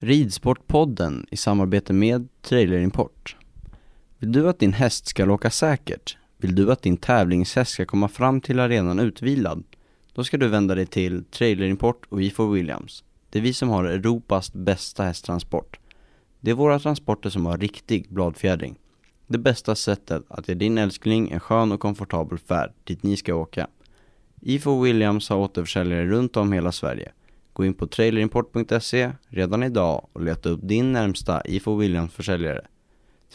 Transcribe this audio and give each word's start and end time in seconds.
Ridsportpodden 0.00 1.26
i 1.30 1.36
samarbete 1.36 1.92
med 1.92 2.28
Trailerimport. 2.42 3.36
Vill 4.18 4.32
du 4.32 4.48
att 4.48 4.58
din 4.58 4.72
häst 4.72 5.06
ska 5.06 5.30
åka 5.30 5.50
säkert? 5.50 6.16
Vill 6.36 6.54
du 6.54 6.72
att 6.72 6.82
din 6.82 6.96
tävlingshäst 6.96 7.70
ska 7.70 7.84
komma 7.84 8.08
fram 8.08 8.40
till 8.40 8.60
arenan 8.60 8.98
utvilad? 8.98 9.64
Då 10.12 10.24
ska 10.24 10.36
du 10.36 10.48
vända 10.48 10.74
dig 10.74 10.86
till 10.86 11.24
Trailerimport 11.24 12.06
och 12.08 12.22
IFO 12.22 12.50
Williams. 12.50 13.04
Det 13.30 13.38
är 13.38 13.42
vi 13.42 13.52
som 13.52 13.68
har 13.68 13.84
Europas 13.84 14.52
bästa 14.52 15.02
hästtransport. 15.02 15.78
Det 16.40 16.50
är 16.50 16.54
våra 16.54 16.78
transporter 16.78 17.30
som 17.30 17.46
har 17.46 17.58
riktig 17.58 18.06
bladfjädring. 18.08 18.78
Det 19.26 19.38
bästa 19.38 19.74
sättet 19.74 20.22
att 20.28 20.48
ge 20.48 20.54
din 20.54 20.78
älskling 20.78 21.30
en 21.30 21.40
skön 21.40 21.72
och 21.72 21.80
komfortabel 21.80 22.38
färd 22.38 22.72
dit 22.84 23.02
ni 23.02 23.16
ska 23.16 23.34
åka. 23.34 23.66
IFO 24.40 24.82
Williams 24.82 25.28
har 25.28 25.36
återförsäljare 25.36 26.06
runt 26.06 26.36
om 26.36 26.52
hela 26.52 26.72
Sverige. 26.72 27.12
Gå 27.56 27.64
in 27.64 27.74
på 27.74 27.86
trailerimport.se 27.86 29.12
redan 29.28 29.62
idag 29.62 30.06
och 30.12 30.22
leta 30.22 30.48
upp 30.48 30.60
din 30.62 30.92
närmsta 30.92 31.42
IFO 31.44 31.76
Williams-försäljare. 31.76 32.60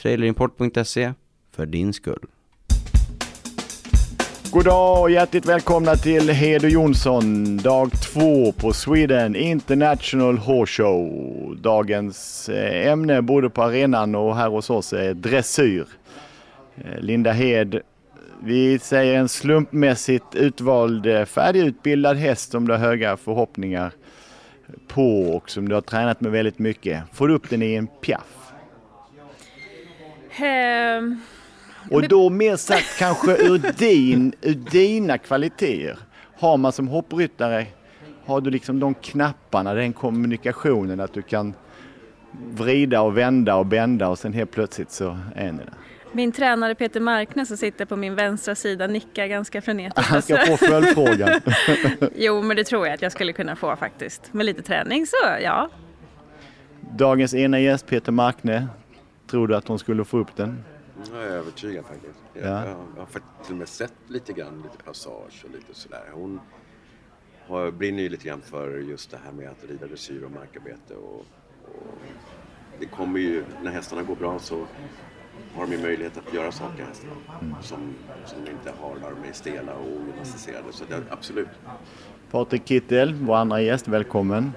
Trailerimport.se, 0.01 1.13
för 1.55 1.65
din 1.65 1.93
skull. 1.93 2.25
God 4.51 4.65
dag 4.65 5.01
och 5.01 5.11
hjärtligt 5.11 5.45
välkomna 5.45 5.95
till 5.95 6.29
Hedo 6.29 6.67
Jonsson, 6.67 7.57
dag 7.57 7.91
två 7.91 8.51
på 8.51 8.73
Sweden 8.73 9.35
International 9.35 10.37
Horse 10.37 10.83
Show. 10.83 11.57
Dagens 11.61 12.49
eh, 12.49 12.91
ämne 12.91 13.21
både 13.21 13.49
på 13.49 13.63
arenan 13.63 14.15
och 14.15 14.35
här 14.35 14.49
hos 14.49 14.69
oss 14.69 14.93
är 14.93 15.13
dressyr. 15.13 15.85
Eh, 16.75 16.99
Linda 16.99 17.31
Hed, 17.31 17.79
vi 18.43 18.79
säger 18.79 19.19
en 19.19 19.29
slumpmässigt 19.29 20.35
utvald 20.35 21.05
eh, 21.05 21.25
färdigutbildad 21.25 22.17
häst 22.17 22.51
som 22.51 22.67
du 22.67 22.73
har 22.73 22.79
höga 22.79 23.17
förhoppningar 23.17 23.91
på 24.87 25.21
och 25.21 25.49
som 25.49 25.69
du 25.69 25.75
har 25.75 25.81
tränat 25.81 26.21
med 26.21 26.31
väldigt 26.31 26.59
mycket. 26.59 27.03
Får 27.13 27.27
du 27.27 27.33
upp 27.33 27.49
den 27.49 27.61
i 27.61 27.73
en 27.73 27.87
piaff? 27.87 28.37
Um, 30.99 31.21
och 31.91 32.07
då 32.07 32.29
mer 32.29 32.55
sagt 32.55 32.99
kanske 32.99 33.31
ur, 33.31 33.73
din, 33.77 34.33
ur 34.41 34.53
dina 34.53 35.17
kvaliteter. 35.17 35.97
Har 36.37 36.57
man 36.57 36.71
som 36.71 36.87
hoppryttare, 36.87 37.65
har 38.25 38.41
du 38.41 38.49
liksom 38.49 38.79
de 38.79 38.93
knapparna, 38.93 39.73
den 39.73 39.93
kommunikationen 39.93 40.99
att 40.99 41.13
du 41.13 41.21
kan 41.21 41.53
vrida 42.53 43.01
och 43.01 43.17
vända 43.17 43.55
och 43.55 43.65
bända 43.65 44.07
och 44.07 44.19
sen 44.19 44.33
helt 44.33 44.51
plötsligt 44.51 44.91
så 44.91 45.17
är 45.35 45.51
ni 45.51 45.57
där. 45.57 45.73
Min 46.11 46.31
tränare 46.31 46.75
Peter 46.75 46.99
Markne 46.99 47.45
som 47.45 47.57
sitter 47.57 47.85
på 47.85 47.95
min 47.95 48.15
vänstra 48.15 48.55
sida 48.55 48.87
nickar 48.87 49.27
ganska 49.27 49.61
frenetiskt. 49.61 50.09
Han 50.09 50.21
ska 50.21 50.37
få 50.37 50.57
följdfrågan. 50.57 51.41
jo, 52.15 52.41
men 52.41 52.57
det 52.57 52.63
tror 52.63 52.87
jag 52.87 52.93
att 52.93 53.01
jag 53.01 53.11
skulle 53.11 53.33
kunna 53.33 53.55
få 53.55 53.75
faktiskt. 53.75 54.33
Med 54.33 54.45
lite 54.45 54.61
träning 54.61 55.05
så 55.05 55.15
ja. 55.41 55.69
Dagens 56.97 57.33
ena 57.33 57.59
gäst 57.59 57.87
Peter 57.87 58.11
Markne. 58.11 58.67
Tror 59.27 59.47
du 59.47 59.55
att 59.55 59.67
hon 59.67 59.79
skulle 59.79 60.05
få 60.05 60.17
upp 60.17 60.35
den? 60.35 60.63
Jag 61.13 61.23
är 61.23 61.27
övertygad 61.27 61.85
faktiskt. 61.85 62.19
Jag, 62.33 62.43
Ja. 62.43 62.65
jag, 62.65 62.77
jag 62.95 63.01
har 63.01 63.43
till 63.43 63.51
och 63.53 63.57
med 63.57 63.67
sett 63.67 63.93
lite 64.07 64.33
grann 64.33 64.61
lite 64.63 64.83
passage 64.83 65.43
och 65.45 65.51
lite 65.51 65.73
sådär. 65.73 66.03
Hon 66.13 66.39
har, 67.47 67.71
brinner 67.71 68.03
ju 68.03 68.09
lite 68.09 68.27
grann 68.27 68.41
för 68.41 68.77
just 68.77 69.11
det 69.11 69.19
här 69.25 69.31
med 69.31 69.49
att 69.49 69.69
rida 69.69 69.87
dressyr 69.87 70.23
och 70.23 70.31
markarbete 70.31 70.93
och, 70.93 71.25
och 71.65 71.97
det 72.79 72.85
kommer 72.85 73.19
ju, 73.19 73.43
när 73.63 73.71
hästarna 73.71 74.03
går 74.03 74.15
bra 74.15 74.39
så 74.39 74.65
har 75.55 75.65
de 75.65 75.71
ju 75.71 75.81
möjlighet 75.81 76.17
att 76.17 76.33
göra 76.33 76.51
saker 76.51 76.85
hästarna 76.85 77.61
som, 77.61 77.79
som 78.25 78.45
de 78.45 78.51
inte 78.51 78.71
har 78.81 78.95
när 79.01 79.09
de 79.21 79.29
är 79.29 79.33
stela 79.33 79.73
och 79.73 79.87
ogymnastiserade. 79.87 80.65
Så 80.71 80.83
det, 80.89 81.01
absolut. 81.09 81.47
Patrik 82.31 82.67
Kittel, 82.67 83.13
vår 83.13 83.35
andra 83.35 83.61
gäst, 83.61 83.87
välkommen. 83.87 84.51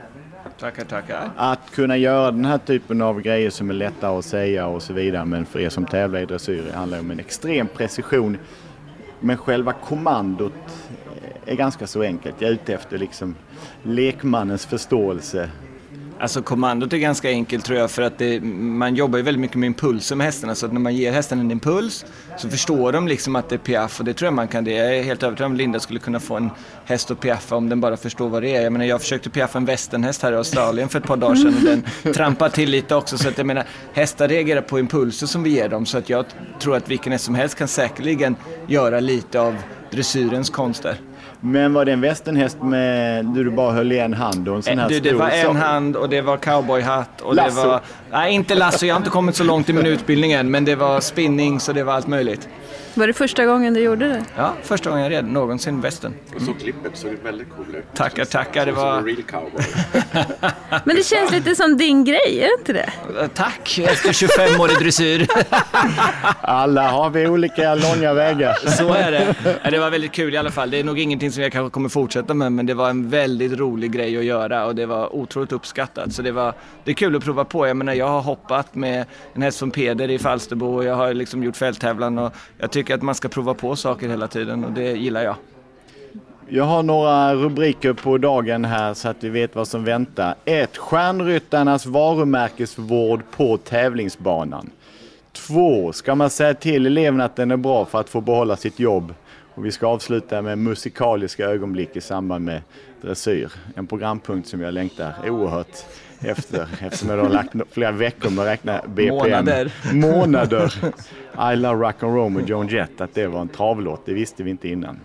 Tackar, 0.58 0.84
tackar. 0.84 1.30
Att 1.36 1.70
kunna 1.70 1.96
göra 1.96 2.30
den 2.30 2.44
här 2.44 2.58
typen 2.58 3.02
av 3.02 3.20
grejer 3.20 3.50
som 3.50 3.70
är 3.70 3.74
lättare 3.74 4.18
att 4.18 4.24
säga 4.24 4.66
och 4.66 4.82
så 4.82 4.92
vidare, 4.92 5.24
men 5.24 5.46
för 5.46 5.58
er 5.58 5.68
som 5.68 5.86
tävlar 5.86 6.20
i 6.20 6.26
dressyr 6.26 6.62
det 6.62 6.76
handlar 6.76 7.00
om 7.00 7.10
en 7.10 7.20
extrem 7.20 7.66
precision. 7.68 8.38
Men 9.20 9.36
själva 9.36 9.72
kommandot 9.72 10.52
är 11.46 11.56
ganska 11.56 11.86
så 11.86 12.02
enkelt. 12.02 12.40
Jag 12.40 12.50
är 12.50 12.54
ute 12.54 12.74
efter 12.74 12.98
liksom 12.98 13.34
lekmannens 13.82 14.66
förståelse. 14.66 15.50
Alltså 16.20 16.42
kommandot 16.42 16.92
är 16.92 16.96
ganska 16.96 17.28
enkelt 17.28 17.64
tror 17.64 17.78
jag 17.78 17.90
för 17.90 18.02
att 18.02 18.18
det, 18.18 18.40
man 18.40 18.94
jobbar 18.94 19.18
ju 19.18 19.22
väldigt 19.22 19.40
mycket 19.40 19.56
med 19.56 19.66
impulser 19.66 20.16
med 20.16 20.26
hästarna 20.26 20.54
så 20.54 20.66
att 20.66 20.72
när 20.72 20.80
man 20.80 20.94
ger 20.94 21.12
hästen 21.12 21.40
en 21.40 21.50
impuls 21.50 22.04
så 22.38 22.48
förstår 22.48 22.92
de 22.92 23.08
liksom 23.08 23.36
att 23.36 23.48
det 23.48 23.54
är 23.54 23.58
piaff 23.58 24.00
och 24.00 24.04
det 24.04 24.14
tror 24.14 24.26
jag 24.26 24.34
man 24.34 24.48
kan. 24.48 24.64
Det. 24.64 24.70
Jag 24.70 24.96
är 24.96 25.02
helt 25.02 25.22
övertygad 25.22 25.46
om 25.46 25.52
att 25.52 25.58
Linda 25.58 25.80
skulle 25.80 26.00
kunna 26.00 26.20
få 26.20 26.36
en 26.36 26.50
häst 26.84 27.10
att 27.10 27.20
piaffa 27.20 27.56
om 27.56 27.68
den 27.68 27.80
bara 27.80 27.96
förstår 27.96 28.28
vad 28.28 28.42
det 28.42 28.56
är. 28.56 28.62
Jag 28.62 28.72
menar 28.72 28.84
jag 28.84 29.00
försökte 29.00 29.30
piaffa 29.30 29.58
en 29.58 29.64
västernhäst 29.64 30.22
här 30.22 30.32
i 30.32 30.36
Australien 30.36 30.88
för 30.88 30.98
ett 30.98 31.06
par 31.06 31.16
dagar 31.16 31.34
sedan 31.34 31.54
och 31.56 31.62
den 31.62 31.84
trampar 32.14 32.48
till 32.48 32.70
lite 32.70 32.94
också 32.94 33.18
så 33.18 33.28
att 33.28 33.38
jag 33.38 33.46
menar 33.46 33.64
hästar 33.92 34.28
reagerar 34.28 34.60
på 34.60 34.78
impulser 34.78 35.26
som 35.26 35.42
vi 35.42 35.50
ger 35.50 35.68
dem 35.68 35.86
så 35.86 35.98
att 35.98 36.08
jag 36.08 36.24
tror 36.60 36.76
att 36.76 36.90
vilken 36.90 37.12
häst 37.12 37.24
som 37.24 37.34
helst 37.34 37.58
kan 37.58 37.68
säkerligen 37.68 38.36
göra 38.66 39.00
lite 39.00 39.40
av 39.40 39.56
dressyrens 39.90 40.50
konster. 40.50 40.96
Men 41.46 41.72
var 41.74 41.84
det 41.84 41.92
en 41.92 42.00
västernhäst 42.00 42.62
med 42.62 43.24
du 43.24 43.50
bara 43.50 43.72
höll 43.72 43.92
i 43.92 43.98
en 43.98 44.14
hand 44.14 44.48
och 44.48 44.56
en 44.56 44.62
sån 44.62 44.78
här 44.78 44.88
Du, 44.88 45.00
det 45.00 45.08
stor 45.08 45.18
var 45.18 45.28
en 45.30 45.46
sak? 45.46 45.56
hand 45.56 45.96
och 45.96 46.08
det 46.08 46.20
var 46.20 46.36
cowboyhatt 46.36 47.20
och 47.20 47.34
Lasso. 47.34 47.60
det 47.62 47.66
var... 47.68 47.80
Nej, 48.10 48.32
inte 48.34 48.54
lasso. 48.54 48.86
Jag 48.86 48.94
har 48.94 48.98
inte 49.00 49.10
kommit 49.10 49.36
så 49.36 49.44
långt 49.44 49.68
i 49.68 49.72
min 49.72 49.86
utbildning 49.86 50.32
än, 50.32 50.50
men 50.50 50.64
det 50.64 50.74
var 50.74 51.00
spinning 51.00 51.60
så 51.60 51.72
det 51.72 51.84
var 51.84 51.92
allt 51.94 52.06
möjligt. 52.06 52.48
Var 52.96 53.06
det 53.06 53.12
första 53.12 53.46
gången 53.46 53.74
du 53.74 53.80
gjorde 53.80 54.08
det? 54.08 54.24
Ja, 54.36 54.52
första 54.62 54.90
gången 54.90 55.04
jag 55.04 55.12
red 55.12 55.24
någonsin 55.32 55.80
västern. 55.80 56.14
Och 56.36 56.42
så 56.42 56.52
klippet 56.54 56.96
såg 56.96 57.10
väldigt 57.24 57.48
cool 57.56 57.66
ut. 57.76 57.84
Tackar, 57.94 58.24
tackar, 58.24 58.66
det 58.66 58.72
var- 58.72 58.98
Som 59.00 59.08
en 59.08 59.16
real 59.16 59.22
cowboy. 59.22 59.64
Men 60.84 60.96
det 60.96 61.02
känns 61.06 61.30
lite 61.32 61.54
som 61.54 61.76
din 61.76 62.04
grej, 62.04 62.40
är 62.40 62.58
inte 62.58 62.72
det? 62.72 62.90
Eh, 63.20 63.26
Tack, 63.34 63.78
efter 63.78 64.12
25 64.12 64.60
år 64.60 64.70
i 64.70 64.74
dressyr. 64.74 65.26
Alla 66.40 66.88
har 66.90 67.10
vi 67.10 67.26
olika 67.26 67.74
långa 67.74 68.14
vägar. 68.14 68.54
Så 68.70 68.92
är 68.94 69.10
det. 69.10 69.34
Det 69.70 69.78
var 69.78 69.90
väldigt 69.90 70.12
kul 70.12 70.34
i 70.34 70.36
alla 70.36 70.50
fall. 70.50 70.70
Det 70.70 70.80
är 70.80 70.84
nog 70.84 70.98
ingenting 70.98 71.32
som 71.34 71.42
jag 71.42 71.52
kanske 71.52 71.70
kommer 71.70 71.88
fortsätta 71.88 72.34
med, 72.34 72.52
men 72.52 72.66
det 72.66 72.74
var 72.74 72.90
en 72.90 73.08
väldigt 73.08 73.52
rolig 73.52 73.92
grej 73.92 74.18
att 74.18 74.24
göra 74.24 74.66
och 74.66 74.74
det 74.74 74.86
var 74.86 75.16
otroligt 75.16 75.52
uppskattat. 75.52 76.12
Så 76.12 76.22
det 76.22 76.32
var 76.32 76.54
det 76.84 76.90
är 76.90 76.94
kul 76.94 77.16
att 77.16 77.24
prova 77.24 77.44
på. 77.44 77.66
Jag 77.66 77.76
menar, 77.76 77.94
jag 77.94 78.08
har 78.08 78.20
hoppat 78.20 78.74
med 78.74 79.04
en 79.34 79.42
häst 79.42 79.58
som 79.58 79.70
Peder 79.70 80.10
i 80.10 80.18
Falsterbo 80.18 80.66
och 80.66 80.84
jag 80.84 80.94
har 80.94 81.14
liksom 81.14 81.44
gjort 81.44 81.56
fälttävlan 81.56 82.18
och 82.18 82.32
jag 82.58 82.70
tycker 82.70 82.94
att 82.94 83.02
man 83.02 83.14
ska 83.14 83.28
prova 83.28 83.54
på 83.54 83.76
saker 83.76 84.08
hela 84.08 84.28
tiden 84.28 84.64
och 84.64 84.72
det 84.72 84.92
gillar 84.92 85.22
jag. 85.22 85.36
Jag 86.48 86.64
har 86.64 86.82
några 86.82 87.34
rubriker 87.34 87.92
på 87.92 88.18
dagen 88.18 88.64
här 88.64 88.94
så 88.94 89.08
att 89.08 89.24
vi 89.24 89.28
vet 89.28 89.56
vad 89.56 89.68
som 89.68 89.84
väntar. 89.84 90.34
1. 90.44 90.76
Stjärnryttarnas 90.76 91.86
varumärkesvård 91.86 93.20
på 93.36 93.56
tävlingsbanan. 93.56 94.70
2. 95.32 95.92
Ska 95.92 96.14
man 96.14 96.30
säga 96.30 96.54
till 96.54 96.86
eleven 96.86 97.20
att 97.20 97.36
den 97.36 97.50
är 97.50 97.56
bra 97.56 97.84
för 97.84 98.00
att 98.00 98.08
få 98.08 98.20
behålla 98.20 98.56
sitt 98.56 98.78
jobb? 98.78 99.14
Och 99.54 99.66
vi 99.66 99.72
ska 99.72 99.86
avsluta 99.86 100.42
med 100.42 100.58
musikaliska 100.58 101.46
ögonblick 101.46 101.96
i 101.96 102.00
samband 102.00 102.44
med 102.44 102.62
dressyr. 103.02 103.52
En 103.74 103.86
programpunkt 103.86 104.48
som 104.48 104.60
jag 104.60 104.74
längtar 104.74 105.14
oerhört 105.24 105.84
efter 106.20 106.68
eftersom 106.80 107.10
jag 107.10 107.18
har 107.18 107.28
lagt 107.28 107.52
flera 107.70 107.92
veckor 107.92 108.30
med 108.30 108.42
att 108.42 108.50
räkna 108.50 108.80
BPM. 108.86 109.14
Månader. 109.14 109.72
Månader. 109.92 110.74
I 111.52 111.56
Love 111.56 111.86
Rock 111.86 112.02
and 112.02 112.14
Roll 112.14 112.30
med 112.30 112.48
Joan 112.48 112.68
Jett, 112.68 113.00
att 113.00 113.14
det 113.14 113.26
var 113.26 113.40
en 113.40 113.48
travlåt. 113.48 114.06
Det 114.06 114.14
visste 114.14 114.42
vi 114.42 114.50
inte 114.50 114.68
innan. 114.68 115.00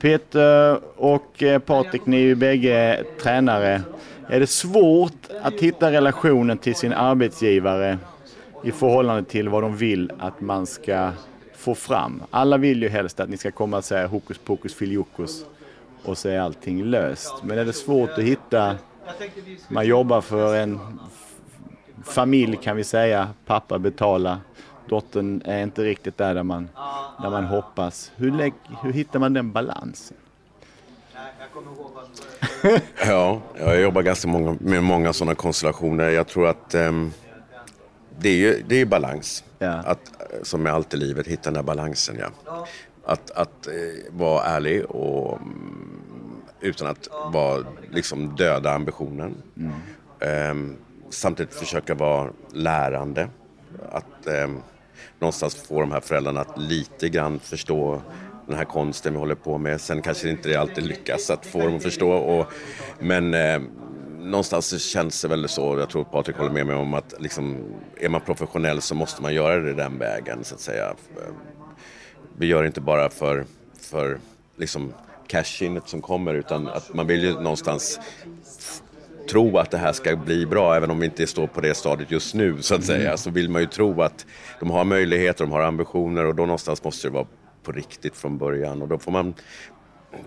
Peter 0.00 0.80
och 0.96 1.42
eh, 1.42 1.58
Patrik, 1.58 2.06
ni 2.06 2.16
är 2.16 2.20
ju 2.20 2.34
bägge 2.34 3.04
tränare. 3.22 3.82
Är 4.28 4.40
det 4.40 4.46
svårt 4.46 5.28
att 5.42 5.54
hitta 5.54 5.92
relationen 5.92 6.58
till 6.58 6.74
sin 6.74 6.92
arbetsgivare 6.92 7.98
i 8.64 8.72
förhållande 8.72 9.24
till 9.24 9.48
vad 9.48 9.62
de 9.62 9.76
vill 9.76 10.12
att 10.18 10.40
man 10.40 10.66
ska 10.66 11.10
få 11.58 11.74
fram? 11.74 12.22
Alla 12.30 12.56
vill 12.56 12.82
ju 12.82 12.88
helst 12.88 13.20
att 13.20 13.28
ni 13.28 13.36
ska 13.36 13.50
komma 13.50 13.76
och 13.76 13.84
säga 13.84 14.06
hokus 14.06 14.38
pokus 14.38 14.74
filiokus 14.74 15.44
och 16.04 16.18
så 16.18 16.28
är 16.28 16.40
allting 16.40 16.84
löst. 16.84 17.34
Men 17.42 17.58
är 17.58 17.64
det 17.64 17.72
svårt 17.72 18.10
att 18.10 18.24
hitta, 18.24 18.76
man 19.68 19.86
jobbar 19.86 20.20
för 20.20 20.56
en 20.56 20.80
familj 22.04 22.56
kan 22.56 22.76
vi 22.76 22.84
säga, 22.84 23.28
pappa 23.46 23.78
betalar, 23.78 24.38
dottern 24.88 25.42
är 25.44 25.62
inte 25.62 25.84
riktigt 25.84 26.18
där, 26.18 26.34
där 26.34 26.42
man, 26.42 26.68
där 27.22 27.30
man 27.30 27.44
hoppas. 27.44 28.12
Hur, 28.16 28.52
hur 28.82 28.92
hittar 28.92 29.18
man 29.18 29.32
den 29.32 29.52
balansen? 29.52 30.16
Ja, 33.06 33.40
jag 33.58 33.80
jobbar 33.80 34.02
ganska 34.02 34.28
många, 34.28 34.56
med 34.60 34.84
många 34.84 35.12
sådana 35.12 35.34
konstellationer. 35.34 36.10
Jag 36.10 36.26
tror 36.26 36.48
att 36.48 36.74
ehm, 36.74 37.12
det 38.20 38.28
är 38.28 38.36
ju 38.36 38.62
det 38.68 38.74
är 38.74 38.78
ju 38.78 38.84
balans. 38.84 39.44
Ja. 39.58 39.72
Att, 39.72 40.32
eh, 40.32 40.42
som 40.42 40.62
med 40.62 40.72
allt 40.72 40.94
i 40.94 40.96
livet, 40.96 41.26
hitta 41.26 41.42
den 41.42 41.54
där 41.54 41.62
balansen. 41.62 42.16
Ja. 42.20 42.66
Att, 43.04 43.30
att 43.30 43.66
eh, 43.66 43.72
vara 44.10 44.44
ärlig 44.44 44.84
och 44.84 45.36
mm, 45.36 46.02
utan 46.60 46.86
att 46.88 47.08
vara, 47.32 47.64
liksom, 47.90 48.36
döda 48.36 48.72
ambitionen. 48.72 49.34
Ehm, 50.20 50.76
samtidigt 51.10 51.54
försöka 51.54 51.94
vara 51.94 52.30
lärande. 52.52 53.28
Att 53.92 54.26
ehm, 54.26 54.60
någonstans 55.18 55.54
få 55.54 55.80
de 55.80 55.92
här 55.92 56.00
föräldrarna 56.00 56.40
att 56.40 56.58
lite 56.58 57.08
grann 57.08 57.38
förstå 57.38 58.02
den 58.46 58.56
här 58.56 58.64
konsten 58.64 59.12
vi 59.12 59.18
håller 59.18 59.34
på 59.34 59.58
med. 59.58 59.80
Sen 59.80 60.02
kanske 60.02 60.30
inte 60.30 60.48
det 60.48 60.56
alltid 60.56 60.84
lyckas 60.84 61.30
att 61.30 61.46
få 61.46 61.58
dem 61.58 61.76
att 61.76 61.82
förstå. 61.82 62.10
Och, 62.10 62.52
men 63.00 63.34
eh, 63.34 63.60
någonstans 64.18 64.82
känns 64.82 65.22
det 65.22 65.28
väl 65.28 65.48
så, 65.48 65.78
jag 65.78 65.88
tror 65.88 66.04
Patrik 66.04 66.36
håller 66.36 66.50
med 66.50 66.66
mig 66.66 66.76
om 66.76 66.94
att 66.94 67.14
liksom, 67.18 67.56
är 68.00 68.08
man 68.08 68.20
professionell 68.20 68.80
så 68.80 68.94
måste 68.94 69.22
man 69.22 69.34
göra 69.34 69.60
det 69.60 69.74
den 69.74 69.98
vägen 69.98 70.44
så 70.44 70.54
att 70.54 70.60
säga. 70.60 70.94
Vi 72.36 72.46
gör 72.46 72.62
det 72.62 72.66
inte 72.66 72.80
bara 72.80 73.10
för, 73.10 73.44
för 73.80 74.18
liksom 74.56 74.92
cash-inet 75.26 75.88
som 75.88 76.00
kommer 76.00 76.34
utan 76.34 76.68
att 76.68 76.94
man 76.94 77.06
vill 77.06 77.22
ju 77.22 77.32
någonstans 77.32 78.00
tro 79.30 79.58
att 79.58 79.70
det 79.70 79.78
här 79.78 79.92
ska 79.92 80.16
bli 80.16 80.46
bra, 80.46 80.76
även 80.76 80.90
om 80.90 81.00
vi 81.00 81.06
inte 81.06 81.26
står 81.26 81.46
på 81.46 81.60
det 81.60 81.74
stadiet 81.74 82.10
just 82.10 82.34
nu 82.34 82.62
så 82.62 82.74
att 82.74 82.84
säga, 82.84 83.06
mm. 83.06 83.18
så 83.18 83.30
vill 83.30 83.50
man 83.50 83.60
ju 83.62 83.66
tro 83.66 84.02
att 84.02 84.26
de 84.60 84.70
har 84.70 84.84
möjligheter, 84.84 85.44
de 85.44 85.52
har 85.52 85.60
ambitioner 85.60 86.24
och 86.24 86.34
då 86.34 86.42
någonstans 86.42 86.84
måste 86.84 87.08
det 87.08 87.14
vara 87.14 87.26
på 87.62 87.72
riktigt 87.72 88.16
från 88.16 88.38
början 88.38 88.82
och 88.82 88.88
då 88.88 88.98
får 88.98 89.12
man 89.12 89.34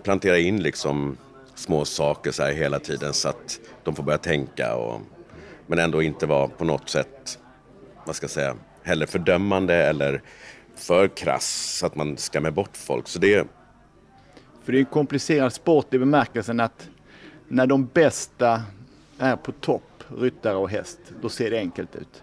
plantera 0.02 0.38
in 0.38 0.62
liksom 0.62 1.16
små 1.54 1.84
saker 1.84 2.30
så 2.30 2.42
här 2.42 2.52
hela 2.52 2.78
tiden 2.78 3.12
så 3.12 3.28
att 3.28 3.60
de 3.84 3.94
får 3.94 4.02
börja 4.02 4.18
tänka 4.18 4.74
och, 4.74 5.00
men 5.66 5.78
ändå 5.78 6.02
inte 6.02 6.26
vara 6.26 6.48
på 6.48 6.64
något 6.64 6.88
sätt, 6.88 7.38
vad 8.06 8.16
ska 8.16 8.24
jag 8.24 8.30
säga, 8.30 8.56
heller 8.82 9.06
fördömande 9.06 9.74
eller 9.74 10.22
för 10.74 11.08
krass 11.08 11.76
så 11.78 11.86
att 11.86 11.94
man 11.94 12.16
skrämmer 12.16 12.50
bort 12.50 12.76
folk. 12.76 13.08
Så 13.08 13.18
det... 13.18 13.46
För 14.64 14.72
det 14.72 14.78
är 14.78 14.80
en 14.80 14.86
komplicerad 14.86 15.52
sport 15.52 15.94
i 15.94 15.98
bemärkelsen 15.98 16.60
att 16.60 16.88
när 17.48 17.66
de 17.66 17.86
bästa 17.86 18.62
är 19.18 19.36
på 19.36 19.52
topp, 19.52 20.04
ryttare 20.18 20.56
och 20.56 20.70
häst, 20.70 20.98
då 21.22 21.28
ser 21.28 21.50
det 21.50 21.58
enkelt 21.58 21.96
ut. 21.96 22.22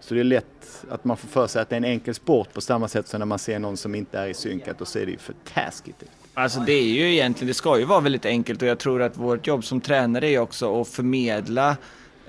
Så 0.00 0.14
det 0.14 0.20
är 0.20 0.24
lätt 0.24 0.84
att 0.90 1.04
man 1.04 1.16
får 1.16 1.28
för 1.28 1.46
sig 1.46 1.62
att 1.62 1.68
det 1.68 1.74
är 1.74 1.76
en 1.76 1.84
enkel 1.84 2.14
sport 2.14 2.52
på 2.52 2.60
samma 2.60 2.88
sätt 2.88 3.08
som 3.08 3.18
när 3.18 3.26
man 3.26 3.38
ser 3.38 3.58
någon 3.58 3.76
som 3.76 3.94
inte 3.94 4.18
är 4.18 4.26
i 4.26 4.34
synk, 4.34 4.68
att 4.68 4.78
då 4.78 4.84
ser 4.84 5.06
det 5.06 5.12
ju 5.12 5.18
för 5.18 5.34
taskigt 5.54 6.02
ut. 6.02 6.19
Alltså 6.34 6.60
det 6.60 6.72
är 6.72 6.82
ju 6.82 7.12
egentligen, 7.12 7.48
det 7.48 7.54
ska 7.54 7.78
ju 7.78 7.84
vara 7.84 8.00
väldigt 8.00 8.26
enkelt 8.26 8.62
och 8.62 8.68
jag 8.68 8.78
tror 8.78 9.02
att 9.02 9.16
vårt 9.16 9.46
jobb 9.46 9.64
som 9.64 9.80
tränare 9.80 10.28
är 10.28 10.38
också 10.38 10.80
att 10.80 10.88
förmedla 10.88 11.76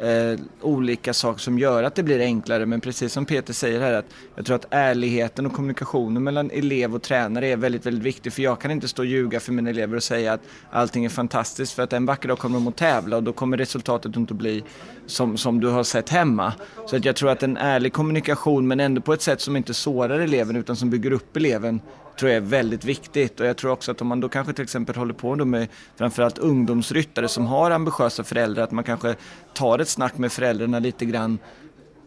eh, 0.02 0.40
olika 0.62 1.14
saker 1.14 1.40
som 1.40 1.60
gör 1.60 1.84
att 1.84 1.96
det 1.96 2.04
blir 2.04 2.20
enklare. 2.20 2.66
Men 2.66 2.82
precis 2.82 3.14
som 3.14 3.26
Peter 3.26 3.54
säger 3.54 3.80
här, 3.80 3.94
att 3.94 4.06
jag 4.36 4.46
tror 4.46 4.56
att 4.56 4.66
ärligheten 4.70 5.46
och 5.46 5.54
kommunikationen 5.54 6.24
mellan 6.24 6.52
elev 6.52 6.96
och 6.96 7.02
tränare 7.02 7.48
är 7.48 7.58
väldigt, 7.58 7.86
väldigt 7.86 8.04
viktig. 8.04 8.34
För 8.34 8.42
jag 8.42 8.62
kan 8.62 8.72
inte 8.72 8.88
stå 8.88 9.02
och 9.02 9.06
ljuga 9.06 9.40
för 9.40 9.52
mina 9.52 9.70
elever 9.70 9.96
och 9.96 10.04
säga 10.04 10.34
att 10.34 10.42
allting 10.72 11.06
är 11.06 11.10
fantastiskt. 11.10 11.74
För 11.74 11.84
att 11.84 11.94
en 11.94 12.06
vacker 12.06 12.28
dag 12.28 12.40
kommer 12.40 12.60
de 12.60 12.68
att 12.68 12.78
tävla 12.78 13.18
och 13.18 13.24
då 13.24 13.34
kommer 13.34 13.58
resultatet 13.58 14.16
inte 14.16 14.34
att 14.34 14.38
bli 14.38 14.64
som, 15.06 15.38
som 15.38 15.60
du 15.60 15.68
har 15.68 15.84
sett 15.84 16.10
hemma. 16.10 16.54
Så 16.88 16.96
att 16.96 17.06
jag 17.06 17.16
tror 17.16 17.30
att 17.30 17.44
en 17.44 17.58
ärlig 17.58 17.94
kommunikation, 17.94 18.68
men 18.68 18.80
ändå 18.80 19.02
på 19.02 19.14
ett 19.14 19.22
sätt 19.22 19.42
som 19.42 19.56
inte 19.56 19.74
sårar 19.74 20.20
eleven 20.20 20.56
utan 20.56 20.76
som 20.76 20.90
bygger 20.90 21.12
upp 21.12 21.38
eleven, 21.38 21.82
tror 22.20 22.32
jag 22.32 22.38
är 22.38 22.48
väldigt 22.48 22.86
viktigt. 22.86 23.40
Och 23.40 23.46
jag 23.46 23.58
tror 23.58 23.72
också 23.72 23.92
att 23.92 24.02
om 24.02 24.08
man 24.08 24.20
då 24.20 24.30
kanske 24.30 24.54
till 24.54 24.64
exempel 24.64 24.96
håller 24.96 25.14
på 25.14 25.36
med 25.36 25.68
framförallt 25.96 26.38
ungdomsryttare 26.38 27.28
som 27.28 27.46
har 27.46 27.72
ambitiösa 27.72 28.24
föräldrar, 28.24 28.64
att 28.64 28.72
man 28.72 28.84
kanske 28.84 29.16
tar 29.54 29.80
ett 29.80 29.90
snack 29.90 30.18
med 30.18 30.32
föräldrarna 30.32 30.80
lite 30.80 31.06
grann 31.06 31.40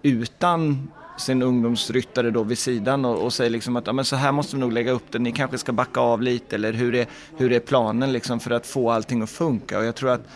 utan 0.02 0.88
sin 1.16 1.42
ungdomsryttare 1.42 2.30
då 2.30 2.42
vid 2.42 2.58
sidan 2.58 3.04
och, 3.04 3.22
och 3.22 3.32
säger 3.32 3.50
liksom 3.50 3.76
att 3.76 3.86
ja, 3.86 3.92
men 3.92 4.04
så 4.04 4.16
här 4.16 4.32
måste 4.32 4.56
vi 4.56 4.60
nog 4.60 4.72
lägga 4.72 4.92
upp 4.92 5.04
det, 5.10 5.18
ni 5.18 5.32
kanske 5.32 5.58
ska 5.58 5.72
backa 5.72 6.00
av 6.00 6.22
lite 6.22 6.54
eller 6.56 6.72
hur 6.72 6.94
är, 6.94 7.06
hur 7.36 7.52
är 7.52 7.60
planen 7.60 8.12
liksom 8.12 8.40
för 8.40 8.50
att 8.50 8.66
få 8.66 8.90
allting 8.90 9.22
att 9.22 9.30
funka. 9.30 9.78
Och 9.78 9.84
jag 9.84 9.94
tror 9.94 10.10
att 10.10 10.26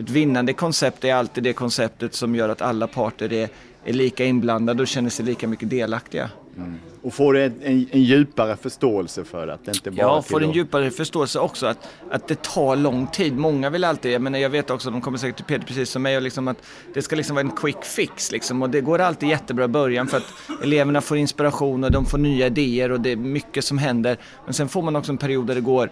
ett 0.00 0.10
vinnande 0.10 0.52
koncept 0.52 1.04
är 1.04 1.14
alltid 1.14 1.44
det 1.44 1.52
konceptet 1.52 2.14
som 2.14 2.34
gör 2.34 2.48
att 2.48 2.62
alla 2.62 2.86
parter 2.86 3.32
är, 3.32 3.48
är 3.84 3.92
lika 3.92 4.24
inblandade 4.24 4.82
och 4.82 4.88
känner 4.88 5.10
sig 5.10 5.24
lika 5.24 5.48
mycket 5.48 5.70
delaktiga. 5.70 6.30
Mm. 6.56 6.78
Och 7.02 7.14
får 7.14 7.32
du 7.32 7.44
en, 7.44 7.62
en, 7.62 7.86
en, 7.90 8.02
djupare 8.02 8.56
förståelse 8.56 9.24
för? 9.24 9.48
Att 9.48 9.64
det 9.64 9.70
inte 9.70 9.90
bara 9.90 10.00
ja, 10.00 10.22
får 10.22 10.42
en 10.42 10.52
djupare 10.52 10.90
förståelse 10.90 11.38
också 11.38 11.66
att, 11.66 11.88
att 12.10 12.28
det 12.28 12.42
tar 12.42 12.76
lång 12.76 13.06
tid. 13.06 13.36
Många 13.36 13.70
vill 13.70 13.84
alltid, 13.84 14.12
jag, 14.12 14.22
menar, 14.22 14.38
jag 14.38 14.50
vet 14.50 14.70
också, 14.70 14.90
de 14.90 15.00
kommer 15.00 15.18
säkert 15.18 15.36
till 15.36 15.44
Peter 15.44 15.66
precis 15.66 15.90
som 15.90 16.02
mig, 16.02 16.16
och 16.16 16.22
liksom 16.22 16.48
att 16.48 16.56
det 16.94 17.02
ska 17.02 17.16
liksom 17.16 17.36
vara 17.36 17.46
en 17.46 17.56
quick 17.56 17.84
fix. 17.84 18.32
Liksom, 18.32 18.62
och 18.62 18.70
det 18.70 18.80
går 18.80 18.98
alltid 18.98 19.28
jättebra 19.28 19.64
i 19.64 19.68
början 19.68 20.06
för 20.06 20.16
att 20.16 20.34
eleverna 20.62 21.00
får 21.00 21.16
inspiration 21.16 21.84
och 21.84 21.90
de 21.90 22.06
får 22.06 22.18
nya 22.18 22.46
idéer 22.46 22.92
och 22.92 23.00
det 23.00 23.10
är 23.10 23.16
mycket 23.16 23.64
som 23.64 23.78
händer. 23.78 24.18
Men 24.44 24.54
sen 24.54 24.68
får 24.68 24.82
man 24.82 24.96
också 24.96 25.12
en 25.12 25.18
period 25.18 25.46
där 25.46 25.54
det 25.54 25.60
går 25.60 25.90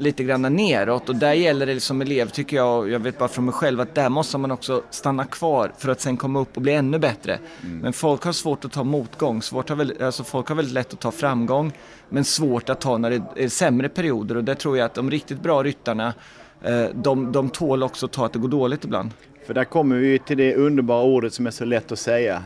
lite 0.00 0.24
grann 0.24 0.42
neråt 0.42 1.08
och 1.08 1.16
där 1.16 1.32
gäller 1.32 1.66
det 1.66 1.80
som 1.80 2.02
elev 2.02 2.28
tycker 2.28 2.56
jag, 2.56 2.90
jag 2.90 2.98
vet 2.98 3.18
bara 3.18 3.28
från 3.28 3.44
mig 3.44 3.54
själv, 3.54 3.80
att 3.80 3.94
där 3.94 4.08
måste 4.08 4.38
man 4.38 4.50
också 4.50 4.82
stanna 4.90 5.24
kvar 5.24 5.72
för 5.78 5.88
att 5.88 6.00
sen 6.00 6.16
komma 6.16 6.40
upp 6.40 6.56
och 6.56 6.62
bli 6.62 6.72
ännu 6.72 6.98
bättre. 6.98 7.38
Mm. 7.62 7.78
Men 7.78 7.92
folk 7.92 8.24
har 8.24 8.32
svårt 8.32 8.64
att 8.64 8.72
ta 8.72 8.84
motgång, 8.84 9.42
svårt 9.42 9.68
har 9.68 9.76
väl, 9.84 10.02
alltså 10.02 10.24
folk 10.24 10.48
har 10.48 10.56
väldigt 10.56 10.74
lätt 10.74 10.92
att 10.92 11.00
ta 11.00 11.10
framgång, 11.10 11.72
men 12.08 12.24
svårt 12.24 12.68
att 12.68 12.80
ta 12.80 12.98
när 12.98 13.10
det 13.10 13.22
är 13.36 13.48
sämre 13.48 13.88
perioder 13.88 14.36
och 14.36 14.44
där 14.44 14.54
tror 14.54 14.78
jag 14.78 14.84
att 14.84 14.94
de 14.94 15.10
riktigt 15.10 15.40
bra 15.42 15.62
ryttarna, 15.62 16.14
eh, 16.62 16.84
de, 16.94 17.32
de 17.32 17.50
tål 17.50 17.82
också 17.82 18.06
att 18.06 18.12
ta 18.12 18.26
att 18.26 18.32
det 18.32 18.38
går 18.38 18.48
dåligt 18.48 18.84
ibland. 18.84 19.10
För 19.46 19.54
där 19.54 19.64
kommer 19.64 19.96
vi 19.96 20.18
till 20.18 20.36
det 20.36 20.54
underbara 20.54 21.02
ordet 21.02 21.34
som 21.34 21.46
är 21.46 21.50
så 21.50 21.64
lätt 21.64 21.92
att 21.92 21.98
säga, 21.98 22.42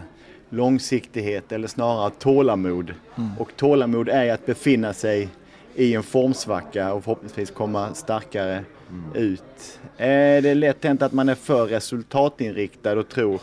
långsiktighet 0.50 1.52
eller 1.52 1.69
snarare 1.69 2.10
tålamod. 2.19 2.94
Mm. 3.16 3.31
Och 3.38 3.50
tålamod 3.56 4.08
är 4.08 4.32
att 4.32 4.46
befinna 4.46 4.92
sig 4.92 5.28
i 5.75 5.94
en 5.94 6.02
formsvacka 6.02 6.92
och 6.92 7.04
förhoppningsvis 7.04 7.50
komma 7.50 7.94
starkare 7.94 8.64
mm. 8.90 9.14
ut. 9.14 9.80
Är 9.96 10.42
det 10.42 10.54
lätt 10.54 10.84
hänt 10.84 11.02
att 11.02 11.12
man 11.12 11.28
är 11.28 11.34
för 11.34 11.66
resultatinriktad 11.66 12.98
och 12.98 13.08
tror, 13.08 13.40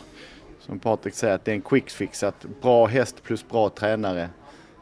som 0.66 0.78
Patrik 0.78 1.14
säger, 1.14 1.34
att 1.34 1.44
det 1.44 1.50
är 1.50 1.54
en 1.54 1.62
quick 1.62 1.90
fix, 1.90 2.22
att 2.22 2.46
bra 2.62 2.86
häst 2.86 3.22
plus 3.22 3.48
bra 3.48 3.68
tränare 3.68 4.28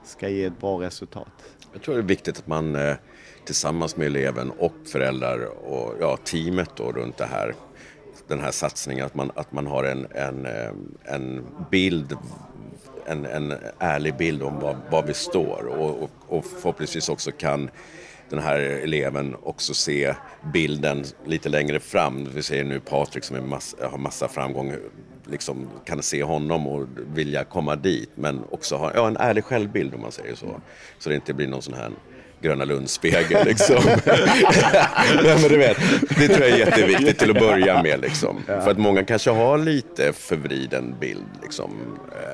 ska 0.05 0.29
ge 0.29 0.45
ett 0.45 0.61
bra 0.61 0.81
resultat? 0.81 1.29
Jag 1.73 1.83
tror 1.83 1.95
det 1.95 2.01
är 2.01 2.03
viktigt 2.03 2.39
att 2.39 2.47
man 2.47 2.77
eh, 2.77 2.97
tillsammans 3.45 3.97
med 3.97 4.07
eleven 4.07 4.51
och 4.51 4.75
föräldrar 4.93 5.45
och 5.45 5.95
ja, 6.01 6.17
teamet 6.17 6.71
då 6.77 6.93
runt 6.93 7.17
det 7.17 7.27
här 7.27 7.55
den 8.29 8.41
här 8.41 8.51
satsningen, 8.51 9.07
att 9.07 9.15
man, 9.15 9.31
att 9.35 9.53
man 9.53 9.67
har 9.67 9.85
en, 9.85 10.07
en, 10.15 10.47
eh, 10.47 10.71
en 11.05 11.47
bild 11.71 12.17
en, 13.07 13.27
en 13.27 13.55
ärlig 13.79 14.17
bild 14.17 14.43
om 14.43 14.61
var, 14.61 14.77
var 14.91 15.03
vi 15.03 15.15
står 15.15 15.67
och, 15.67 16.03
och, 16.03 16.11
och 16.27 16.45
förhoppningsvis 16.45 17.09
också 17.09 17.33
kan 17.33 17.71
den 18.29 18.39
här 18.39 18.59
eleven 18.59 19.37
också 19.43 19.75
se 19.75 20.15
bilden 20.53 21.05
lite 21.25 21.49
längre 21.49 21.81
fram. 21.81 22.29
Vi 22.35 22.43
ser 22.43 22.65
nu 22.65 22.81
Patrik 22.81 23.25
som 23.25 23.49
mass, 23.49 23.77
har 23.91 23.99
massa 23.99 24.29
framgång, 24.29 24.75
liksom 25.31 25.69
kan 25.85 26.03
se 26.03 26.23
honom 26.23 26.67
och 26.67 26.87
vilja 27.15 27.45
komma 27.45 27.77
dit 27.77 28.11
men 28.15 28.45
också 28.51 28.77
ha 28.77 28.93
ja, 28.95 29.09
en 29.09 29.17
ärlig 29.17 29.45
självbild 29.45 29.95
om 29.95 30.01
man 30.01 30.13
säger 30.13 30.35
så. 30.35 30.61
Så 30.99 31.09
det 31.09 31.15
inte 31.15 31.35
blir 31.35 31.49
någon 31.49 31.63
sån 31.63 31.75
här 31.75 31.91
Gröna 32.41 32.65
Lund-spegel 32.65 33.47
liksom. 33.47 33.77
Nej, 35.25 35.39
men 35.41 35.49
du 35.49 35.57
vet, 35.57 35.77
det 36.19 36.29
tror 36.29 36.41
jag 36.41 36.51
är 36.51 36.59
jätteviktigt 36.59 37.19
till 37.19 37.31
att 37.31 37.39
börja 37.39 37.83
med 37.83 38.01
liksom. 38.01 38.37
Ja. 38.47 38.61
För 38.61 38.71
att 38.71 38.79
många 38.79 39.05
kanske 39.05 39.31
har 39.31 39.59
lite 39.59 40.13
förvriden 40.13 40.95
bild 41.01 41.27
liksom. 41.43 41.71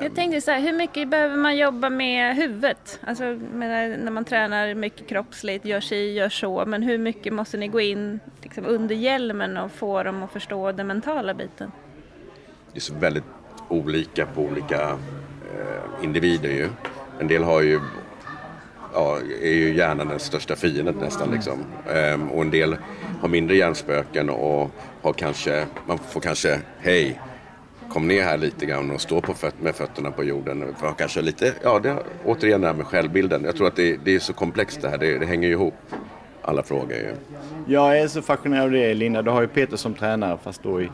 Jag 0.01 0.15
tänkte 0.15 0.41
så 0.41 0.51
här, 0.51 0.59
hur 0.59 0.73
mycket 0.73 1.09
behöver 1.09 1.37
man 1.37 1.57
jobba 1.57 1.89
med 1.89 2.35
huvudet? 2.35 2.99
Alltså 3.07 3.23
när 3.23 4.11
man 4.11 4.25
tränar 4.25 4.73
mycket 4.73 5.07
kroppsligt, 5.07 5.65
gör 5.65 5.79
si, 5.79 6.13
gör 6.13 6.29
så. 6.29 6.65
Men 6.65 6.83
hur 6.83 6.97
mycket 6.97 7.33
måste 7.33 7.57
ni 7.57 7.67
gå 7.67 7.81
in 7.81 8.19
liksom, 8.43 8.65
under 8.65 8.95
hjälmen 8.95 9.57
och 9.57 9.71
få 9.71 10.03
dem 10.03 10.23
att 10.23 10.31
förstå 10.31 10.71
den 10.71 10.87
mentala 10.87 11.33
biten? 11.33 11.71
Det 12.73 12.77
är 12.77 12.81
så 12.81 12.93
väldigt 12.93 13.23
olika 13.69 14.25
på 14.25 14.41
olika 14.41 14.81
eh, 15.53 16.03
individer 16.03 16.49
ju. 16.49 16.69
En 17.19 17.27
del 17.27 17.43
har 17.43 17.61
ju 17.61 17.79
ja, 18.93 19.17
är 19.41 19.53
ju 19.53 19.75
hjärnan 19.75 20.07
den 20.07 20.19
största 20.19 20.55
fienden 20.55 20.95
nästan. 20.95 21.31
Liksom. 21.31 21.63
Ehm, 21.89 22.31
och 22.31 22.41
en 22.41 22.51
del 22.51 22.75
har 23.21 23.29
mindre 23.29 23.55
hjärnspöken 23.55 24.29
och 24.29 24.71
har 25.01 25.13
kanske, 25.13 25.65
man 25.87 25.97
får 25.97 26.21
kanske, 26.21 26.59
hej, 26.79 27.19
kom 27.89 28.07
ner 28.07 28.23
här 28.23 28.37
lite 28.37 28.65
grann 28.65 28.91
och 28.91 29.01
stå 29.01 29.21
på 29.21 29.33
föt 29.33 29.61
med 29.61 29.75
fötterna 29.75 30.11
på 30.11 30.23
jorden. 30.23 30.75
För 30.79 30.93
kanske 30.97 31.21
lite, 31.21 31.53
ja, 31.63 31.79
det, 31.79 32.03
återigen 32.25 32.61
det 32.61 32.67
här 32.67 32.73
med 32.73 32.85
självbilden. 32.85 33.43
Jag 33.43 33.55
tror 33.55 33.67
att 33.67 33.75
det, 33.75 33.97
det 34.03 34.15
är 34.15 34.19
så 34.19 34.33
komplext 34.33 34.81
det 34.81 34.89
här, 34.89 34.97
det, 34.97 35.17
det 35.17 35.25
hänger 35.25 35.47
ju 35.47 35.53
ihop. 35.53 35.73
Alla 36.41 36.63
frågor 36.63 36.93
ju. 36.93 37.13
Jag 37.67 37.99
är 37.99 38.07
så 38.07 38.21
fascinerad 38.21 38.63
av 38.63 38.71
det 38.71 38.93
Linda. 38.93 39.21
Du 39.21 39.31
har 39.31 39.41
ju 39.41 39.47
Peter 39.47 39.77
som 39.77 39.93
tränare 39.93 40.37
fast 40.43 40.63
då 40.63 40.81
i, 40.81 40.89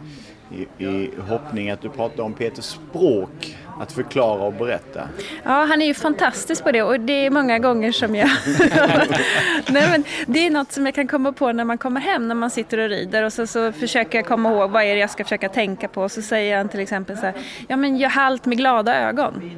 i, 0.52 0.84
i 0.86 1.10
hoppning 1.30 1.70
att 1.70 1.82
du 1.82 1.90
pratar 1.90 2.24
om 2.24 2.34
Peters 2.34 2.66
språk 2.66 3.58
att 3.80 3.92
förklara 3.92 4.44
och 4.44 4.54
berätta. 4.54 5.10
Ja, 5.44 5.66
han 5.66 5.82
är 5.82 5.86
ju 5.86 5.94
fantastisk 5.94 6.64
på 6.64 6.72
det 6.72 6.82
och 6.84 7.00
det 7.00 7.26
är 7.26 7.30
många 7.30 7.60
gånger 7.60 7.92
som 7.92 8.16
jag... 8.16 8.30
Nej, 9.70 9.90
men 9.90 10.04
det 10.28 10.46
är 10.46 10.50
något 10.52 10.72
som 10.72 10.86
jag 10.86 10.96
kan 10.96 11.08
komma 11.08 11.32
på 11.32 11.52
när 11.52 11.64
man 11.64 11.78
kommer 11.78 12.02
hem, 12.02 12.28
när 12.28 12.36
man 12.36 12.50
sitter 12.50 12.78
och 12.78 12.90
rider 12.90 13.24
och 13.24 13.34
så, 13.34 13.48
så 13.48 13.72
försöker 13.72 14.18
jag 14.18 14.26
komma 14.26 14.52
ihåg 14.52 14.72
vad 14.72 14.84
är 14.84 14.94
det 14.94 15.00
jag 15.00 15.10
ska 15.10 15.24
försöka 15.24 15.50
tänka 15.50 15.88
på. 15.88 16.02
och 16.02 16.12
Så 16.12 16.22
säger 16.22 16.58
han 16.58 16.70
till 16.70 16.80
exempel 16.80 17.18
så 17.18 17.26
här, 17.26 17.34
ja 17.68 17.76
men 17.76 17.98
gör 17.98 18.10
halt 18.10 18.46
med 18.46 18.58
glada 18.58 18.96
ögon. 19.10 19.52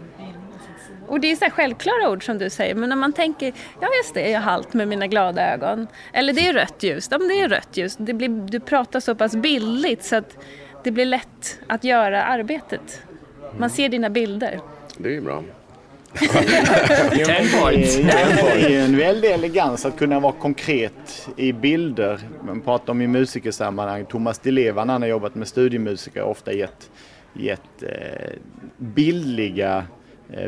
Och 1.07 1.19
det 1.19 1.31
är 1.31 1.35
så 1.35 1.45
självklara 1.49 2.09
ord 2.09 2.25
som 2.25 2.37
du 2.37 2.49
säger, 2.49 2.75
men 2.75 2.89
när 2.89 2.95
man 2.95 3.13
tänker, 3.13 3.53
ja 3.81 3.87
just 4.03 4.13
det, 4.13 4.29
jag 4.29 4.41
har 4.41 4.51
halt 4.51 4.73
med 4.73 4.87
mina 4.87 5.07
glada 5.07 5.53
ögon. 5.53 5.87
Eller 6.13 6.33
det 6.33 6.47
är 6.47 6.53
rött 6.53 6.83
ljus, 6.83 7.07
ja 7.11 7.17
men 7.17 7.27
det 7.27 7.41
är 7.41 7.49
rött 7.49 7.77
ljus. 7.77 7.95
Det 7.97 8.13
blir, 8.13 8.29
du 8.29 8.59
pratar 8.59 8.99
så 8.99 9.15
pass 9.15 9.35
billigt 9.35 10.03
så 10.03 10.15
att 10.15 10.37
det 10.85 10.91
blir 10.91 11.05
lätt 11.05 11.59
att 11.67 11.83
göra 11.83 12.23
arbetet. 12.23 13.01
Man 13.57 13.69
ser 13.69 13.89
dina 13.89 14.09
bilder. 14.09 14.59
Det 14.97 15.09
är 15.09 15.13
ju 15.13 15.21
bra. 15.21 15.43
Ten 17.25 17.61
points. 17.61 17.97
Det 17.97 18.11
är 18.11 18.69
ju 18.69 18.77
en 18.77 18.97
väldig 18.97 19.31
elegans 19.31 19.85
att 19.85 19.97
kunna 19.97 20.19
vara 20.19 20.33
konkret 20.33 21.29
i 21.37 21.53
bilder. 21.53 22.19
Man 22.45 22.61
pratar 22.61 22.93
om 22.93 23.01
i 23.01 23.07
musikersammanhang. 23.07 24.05
Thomas 24.05 24.39
Di 24.39 24.51
Levan 24.51 24.89
han 24.89 25.01
har 25.01 25.09
jobbat 25.09 25.35
med 25.35 25.47
studiemusiker 25.47 26.23
och 26.23 26.31
ofta 26.31 26.53
gett, 26.53 26.89
gett 27.33 27.83
eh, 27.83 28.31
bildliga 28.77 29.85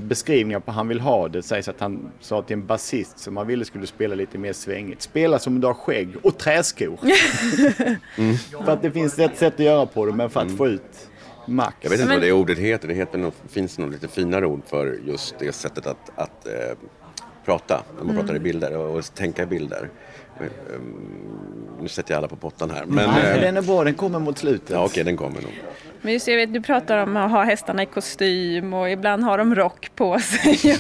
beskrivningar 0.01 0.59
på 0.59 0.71
hur 0.71 0.75
han 0.75 0.87
vill 0.87 0.99
ha 0.99 1.27
det. 1.27 1.43
Sägs 1.43 1.67
att 1.67 1.79
han 1.79 2.11
sa 2.19 2.41
till 2.41 2.53
en 2.53 2.65
basist 2.65 3.19
som 3.19 3.37
han 3.37 3.47
ville 3.47 3.65
skulle 3.65 3.87
spela 3.87 4.15
lite 4.15 4.37
mer 4.37 4.53
svängigt. 4.53 5.01
Spela 5.01 5.39
som 5.39 5.61
du 5.61 5.67
har 5.67 5.73
skägg 5.73 6.09
och 6.23 6.37
träskor. 6.37 6.99
mm. 8.17 8.35
För 8.37 8.71
att 8.71 8.81
det 8.81 8.91
finns 8.91 9.19
ett 9.19 9.37
sätt 9.37 9.53
att 9.53 9.59
göra 9.59 9.85
på 9.85 10.05
det 10.05 10.13
men 10.13 10.29
för 10.29 10.39
att 10.39 10.57
få 10.57 10.67
ut 10.67 11.09
max. 11.47 11.75
Jag 11.81 11.89
vet 11.89 11.99
inte 11.99 12.13
vad 12.13 12.21
det 12.21 12.31
ordet 12.31 12.57
heter. 12.57 12.87
Det 12.87 12.93
heter 12.93 13.17
nog, 13.17 13.33
finns 13.49 13.77
nog 13.77 13.91
lite 13.91 14.07
finare 14.07 14.45
ord 14.45 14.61
för 14.65 14.99
just 15.05 15.39
det 15.39 15.51
sättet 15.51 15.87
att, 15.87 16.11
att 16.15 16.47
eh, 16.47 16.77
prata. 17.45 17.83
När 17.97 18.03
man 18.03 18.15
pratar 18.15 18.35
i 18.35 18.39
bilder 18.39 18.77
och, 18.77 18.97
och 18.97 19.15
tänka 19.15 19.43
i 19.43 19.45
bilder. 19.45 19.89
Um, 20.39 21.17
nu 21.81 21.87
sätter 21.87 22.13
jag 22.13 22.17
alla 22.17 22.27
på 22.27 22.35
pottan 22.35 22.71
här. 22.71 22.85
Men, 22.85 23.09
Nej, 23.09 23.35
eh, 23.35 23.41
den 23.41 23.57
är 23.57 23.61
bra. 23.61 23.83
Den 23.83 23.93
kommer 23.93 24.19
mot 24.19 24.37
slutet. 24.37 24.69
Ja, 24.69 24.85
okej, 24.85 25.03
den 25.03 25.17
kommer 25.17 25.41
nog. 25.41 25.51
Men 26.01 26.13
just, 26.13 26.27
jag 26.27 26.35
vet, 26.35 26.53
du 26.53 26.61
pratar 26.61 26.97
om 26.97 27.17
att 27.17 27.31
ha 27.31 27.43
hästarna 27.43 27.83
i 27.83 27.85
kostym 27.85 28.73
och 28.73 28.89
ibland 28.89 29.23
har 29.23 29.37
de 29.37 29.55
rock 29.55 29.91
på 29.95 30.19
sig. 30.19 30.59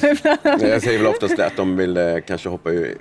Jag 0.43 0.81
säger 0.81 0.97
väl 0.97 1.07
oftast 1.07 1.39
att 1.39 1.55
de 1.55 1.77
vill 1.77 1.97
eh, 1.97 2.17
kanske 2.27 2.49
hoppa 2.49 2.71
i, 2.71 2.95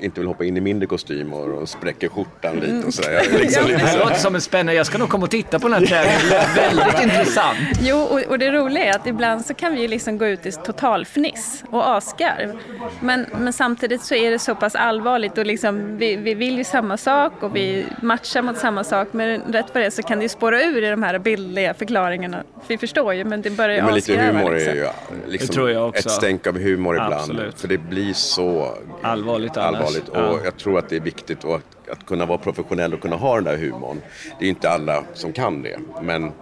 inte 0.00 0.20
vill 0.20 0.28
hoppa 0.28 0.44
in 0.44 0.56
i 0.56 0.60
mindre 0.60 0.86
kostym 0.86 1.32
och, 1.32 1.68
spräcker 1.68 2.08
skjortan 2.08 2.56
lite 2.56 2.86
och 2.86 2.94
sådär. 2.94 3.12
Jag 3.12 3.26
är 3.26 3.38
liksom 3.38 3.66
lite 3.66 3.92
Det 3.92 3.98
låter 3.98 4.14
som 4.14 4.34
en 4.34 4.40
spännande. 4.40 4.74
Jag 4.74 4.86
ska 4.86 4.98
nog 4.98 5.08
komma 5.08 5.24
och 5.24 5.30
titta 5.30 5.58
på 5.58 5.68
den 5.68 5.78
här 5.78 5.86
tävlingen. 5.86 6.20
Det 6.28 6.36
lät 6.36 6.56
väldigt 6.56 7.02
intressant. 7.02 7.58
Jo, 7.80 7.96
och, 7.98 8.20
och 8.20 8.38
det 8.38 8.50
roliga 8.50 8.84
är 8.84 8.96
att 8.96 9.06
ibland 9.06 9.46
så 9.46 9.54
kan 9.54 9.72
vi 9.74 9.80
ju 9.80 9.88
liksom 9.88 10.18
gå 10.18 10.26
ut 10.26 10.46
i 10.46 10.52
totalfniss 10.52 11.64
och 11.70 11.96
asgarv. 11.96 12.58
Men, 13.00 13.26
men 13.38 13.52
samtidigt 13.52 14.02
så 14.04 14.14
är 14.14 14.30
det 14.30 14.38
så 14.38 14.54
pass 14.54 14.74
allvarligt 14.74 15.38
och 15.38 15.46
liksom, 15.46 15.96
vi, 15.98 16.16
vi 16.16 16.34
vill 16.34 16.58
ju 16.58 16.64
samma 16.64 16.96
sak 16.96 17.42
och 17.42 17.56
vi 17.56 17.86
matchar 18.02 18.42
mot 18.42 18.58
samma 18.58 18.84
sak. 18.84 19.08
Men 19.12 19.40
rätt 19.40 19.66
vad 19.74 19.82
det 19.82 19.86
är 19.86 19.90
så 19.90 20.02
kan 20.02 20.18
det 20.18 20.22
ju 20.22 20.28
spåra 20.28 20.62
ur 20.62 20.84
i 20.84 20.90
de 20.90 21.02
här 21.02 21.18
bildliga 21.18 21.74
förklaringarna. 21.74 22.42
Vi 22.68 22.78
förstår 22.78 23.14
ju, 23.14 23.24
men 23.24 23.42
det 23.42 23.50
börjar 23.50 23.76
ju 23.76 23.82
Men 23.82 23.94
lite 23.94 24.16
humor 24.16 24.50
liksom. 24.52 24.72
är 24.72 24.76
ju 24.76 24.86
liksom 25.26 25.46
Det 25.46 25.52
tror 25.52 25.70
jag 25.70 25.88
också. 25.88 26.08
ett 26.08 26.10
stänk 26.10 26.46
av 26.46 26.58
humor 26.58 26.94
ibland. 26.94 27.14
Absolut. 27.14 27.60
För 27.60 27.68
det 27.68 27.78
blir 27.78 28.12
så 28.12 28.74
Allvarligt 29.02 29.56
annars. 29.56 29.89
Allvarligt. 29.98 30.08
Och 30.08 30.16
Ja. 30.40 30.44
jag 30.44 30.56
tror 30.56 30.78
att 30.78 30.88
det 30.88 30.96
är 30.96 31.00
viktigt 31.00 31.44
att, 31.44 31.88
att 31.90 32.06
kunna 32.06 32.26
vara 32.26 32.38
professionell 32.38 32.94
och 32.94 33.00
kunna 33.00 33.16
ha 33.16 33.34
den 33.34 33.44
där 33.44 33.56
humorn. 33.56 34.00
Det 34.38 34.44
är 34.44 34.48
inte 34.48 34.70
alla 34.70 35.04
som 35.14 35.32
kan 35.32 35.62
det. 35.62 35.78
Men 36.02 36.32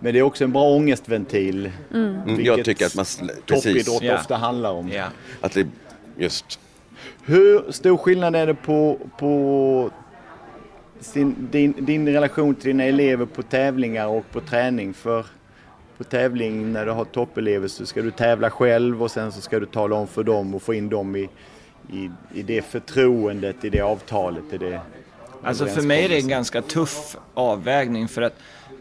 Men 0.00 0.12
det 0.12 0.18
är 0.18 0.22
också 0.22 0.44
en 0.44 0.52
bra 0.52 0.62
ångestventil. 0.62 1.72
mm, 1.94 2.20
jag 2.26 2.36
Vilket 2.36 2.64
tycker 2.64 2.86
att 2.86 2.94
man... 2.96 3.04
Toppidrott 3.46 4.02
Ja. 4.02 4.14
ofta 4.14 4.36
handlar 4.36 4.72
om. 4.72 4.88
Ja. 4.88 5.04
Att 5.40 5.52
det 5.52 5.66
just... 6.16 6.60
Hur 7.24 7.72
stor 7.72 7.96
skillnad 7.96 8.36
är 8.36 8.46
det 8.46 8.54
på, 8.54 8.98
på 9.18 9.90
sin, 11.00 11.48
din, 11.50 11.74
din 11.78 12.08
relation 12.08 12.54
till 12.54 12.66
dina 12.68 12.84
elever 12.84 13.26
på 13.26 13.42
tävlingar 13.42 14.06
och 14.06 14.24
på 14.32 14.40
träning? 14.40 14.94
För 14.94 15.26
på 15.98 16.04
tävling 16.04 16.72
när 16.72 16.86
du 16.86 16.92
har 16.92 17.04
toppelever 17.04 17.68
så 17.68 17.86
ska 17.86 18.02
du 18.02 18.10
tävla 18.10 18.50
själv 18.50 19.02
och 19.02 19.10
sen 19.10 19.32
så 19.32 19.40
ska 19.40 19.60
du 19.60 19.66
tala 19.66 19.96
om 19.96 20.06
för 20.06 20.24
dem 20.24 20.54
och 20.54 20.62
få 20.62 20.74
in 20.74 20.88
dem 20.88 21.16
i, 21.16 21.28
i, 21.92 22.10
i 22.34 22.42
det 22.42 22.62
förtroendet, 22.62 23.64
i 23.64 23.70
det 23.70 23.80
avtalet, 23.80 24.44
i 24.52 24.58
det 24.58 24.80
Alltså 25.42 25.66
för 25.66 25.82
mig 25.82 26.04
är 26.04 26.08
det 26.08 26.18
en 26.18 26.28
ganska 26.28 26.62
tuff 26.62 27.16
avvägning 27.34 28.08
för 28.08 28.22
att 28.22 28.34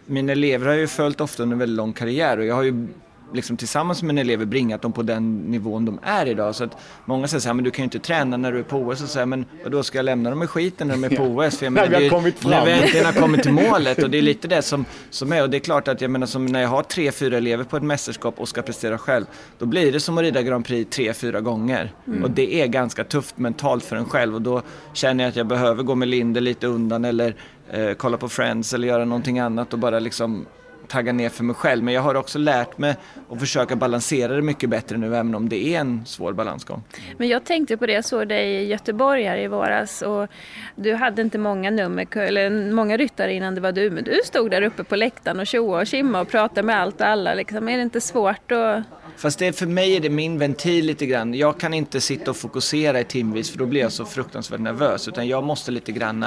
mina 0.05 0.31
elever 0.31 0.67
har 0.67 0.73
ju 0.73 0.87
följt 0.87 1.21
ofta 1.21 1.43
under 1.43 1.55
en 1.55 1.59
väldigt 1.59 1.77
lång 1.77 1.93
karriär 1.93 2.37
och 2.37 2.45
jag 2.45 2.55
har 2.55 2.63
ju 2.63 2.87
liksom 3.33 3.57
tillsammans 3.57 4.03
med 4.03 4.19
elever 4.19 4.45
bringat 4.45 4.81
dem 4.81 4.93
på 4.93 5.01
den 5.01 5.37
nivån 5.37 5.85
de 5.85 5.99
är 6.03 6.25
idag. 6.25 6.55
Så 6.55 6.63
att 6.63 6.77
många 7.05 7.27
säger 7.27 7.41
så 7.41 7.49
här, 7.49 7.53
men 7.53 7.63
du 7.63 7.71
kan 7.71 7.83
ju 7.83 7.83
inte 7.83 7.99
träna 7.99 8.37
när 8.37 8.51
du 8.51 8.59
är 8.59 8.63
på 8.63 8.77
OS. 8.77 9.01
Och 9.03 9.09
så 9.09 9.19
här, 9.19 9.25
men 9.25 9.45
då 9.69 9.83
ska 9.83 9.97
jag 9.97 10.03
lämna 10.05 10.29
dem 10.29 10.43
i 10.43 10.47
skiten 10.47 10.87
när 10.87 10.95
de 10.95 11.03
är 11.03 11.09
på 11.17 11.23
OS? 11.23 11.57
För 11.57 11.65
jag 11.65 11.73
När 11.77 11.87
vi 11.87 11.93
har 11.93 12.01
det 12.01 12.05
är- 12.05 12.09
kommit 12.09 12.39
fram. 12.39 12.51
När 12.51 12.65
vi 12.65 12.71
äntligen 12.71 13.05
har 13.05 13.13
kommit 13.13 13.43
till 13.43 13.53
målet 13.69 14.03
och 14.03 14.09
det 14.09 14.17
är 14.17 14.21
lite 14.21 14.47
det 14.47 14.61
som, 14.61 14.85
som 15.09 15.31
är. 15.31 15.43
Och 15.43 15.49
det 15.49 15.57
är 15.57 15.59
klart 15.59 15.87
att 15.87 16.01
jag 16.01 16.11
menar 16.11 16.27
som 16.27 16.45
när 16.45 16.61
jag 16.61 16.69
har 16.69 16.83
tre, 16.83 17.11
fyra 17.11 17.37
elever 17.37 17.63
på 17.63 17.77
ett 17.77 17.83
mästerskap 17.83 18.39
och 18.39 18.49
ska 18.49 18.61
prestera 18.61 18.97
själv. 18.97 19.25
Då 19.59 19.65
blir 19.65 19.91
det 19.91 19.99
som 19.99 20.17
att 20.17 20.21
rida 20.21 20.41
Grand 20.41 20.65
Prix 20.65 20.95
tre, 20.95 21.13
fyra 21.13 21.41
gånger. 21.41 21.91
Och 22.23 22.31
det 22.31 22.61
är 22.61 22.67
ganska 22.67 23.03
tufft 23.03 23.37
mentalt 23.37 23.83
för 23.83 23.95
en 23.95 24.05
själv. 24.05 24.35
Och 24.35 24.41
då 24.41 24.61
känner 24.93 25.23
jag 25.23 25.29
att 25.29 25.35
jag 25.35 25.47
behöver 25.47 25.83
gå 25.83 25.95
med 25.95 26.07
Linde 26.07 26.39
lite 26.39 26.67
undan 26.67 27.05
eller 27.05 27.35
eh, 27.71 27.91
kolla 27.93 28.17
på 28.17 28.29
Friends 28.29 28.73
eller 28.73 28.87
göra 28.87 29.05
någonting 29.05 29.39
annat 29.39 29.73
och 29.73 29.79
bara 29.79 29.99
liksom 29.99 30.45
tagga 30.87 31.13
ner 31.13 31.29
för 31.29 31.43
mig 31.43 31.55
själv. 31.55 31.83
Men 31.83 31.93
jag 31.93 32.01
har 32.01 32.15
också 32.15 32.39
lärt 32.39 32.77
mig 32.77 32.95
att 33.29 33.39
försöka 33.39 33.75
balansera 33.75 34.35
det 34.35 34.41
mycket 34.41 34.69
bättre 34.69 34.97
nu 34.97 35.15
även 35.15 35.35
om 35.35 35.49
det 35.49 35.75
är 35.75 35.79
en 35.79 36.05
svår 36.05 36.33
balansgång. 36.33 36.83
Men 37.17 37.27
jag 37.27 37.43
tänkte 37.43 37.77
på 37.77 37.85
det, 37.85 37.93
jag 37.93 38.05
såg 38.05 38.27
dig 38.27 38.55
i 38.55 38.65
Göteborg 38.65 39.23
här 39.23 39.37
i 39.37 39.47
våras 39.47 40.01
och 40.01 40.27
du 40.75 40.93
hade 40.93 41.21
inte 41.21 41.37
många 41.37 41.71
nummer, 41.71 42.17
eller 42.17 42.71
många 42.71 42.97
ryttare 42.97 43.33
innan 43.33 43.55
det 43.55 43.61
var 43.61 43.71
du, 43.71 43.89
men 43.89 44.03
du 44.03 44.19
stod 44.25 44.51
där 44.51 44.61
uppe 44.61 44.83
på 44.83 44.95
läktaren 44.95 45.39
och 45.39 45.47
tjoade 45.47 45.81
och 45.81 45.87
kimma 45.87 46.21
och 46.21 46.29
pratade 46.29 46.63
med 46.63 46.81
allt 46.81 47.01
och 47.01 47.07
alla. 47.07 47.33
Liksom. 47.33 47.69
Är 47.69 47.77
det 47.77 47.83
inte 47.83 48.01
svårt 48.01 48.51
att... 48.51 48.83
Fast 49.17 49.39
det, 49.39 49.53
för 49.53 49.65
mig 49.65 49.95
är 49.95 49.99
det 49.99 50.09
min 50.09 50.39
ventil 50.39 50.85
lite 50.85 51.05
grann. 51.05 51.33
Jag 51.33 51.59
kan 51.59 51.73
inte 51.73 52.01
sitta 52.01 52.31
och 52.31 52.37
fokusera 52.37 52.99
i 52.99 53.03
timvis 53.03 53.51
för 53.51 53.57
då 53.57 53.65
blir 53.65 53.81
jag 53.81 53.91
så 53.91 54.05
fruktansvärt 54.05 54.59
nervös. 54.59 55.07
Utan 55.07 55.27
jag 55.27 55.43
måste 55.43 55.71
lite 55.71 55.91
grann 55.91 56.25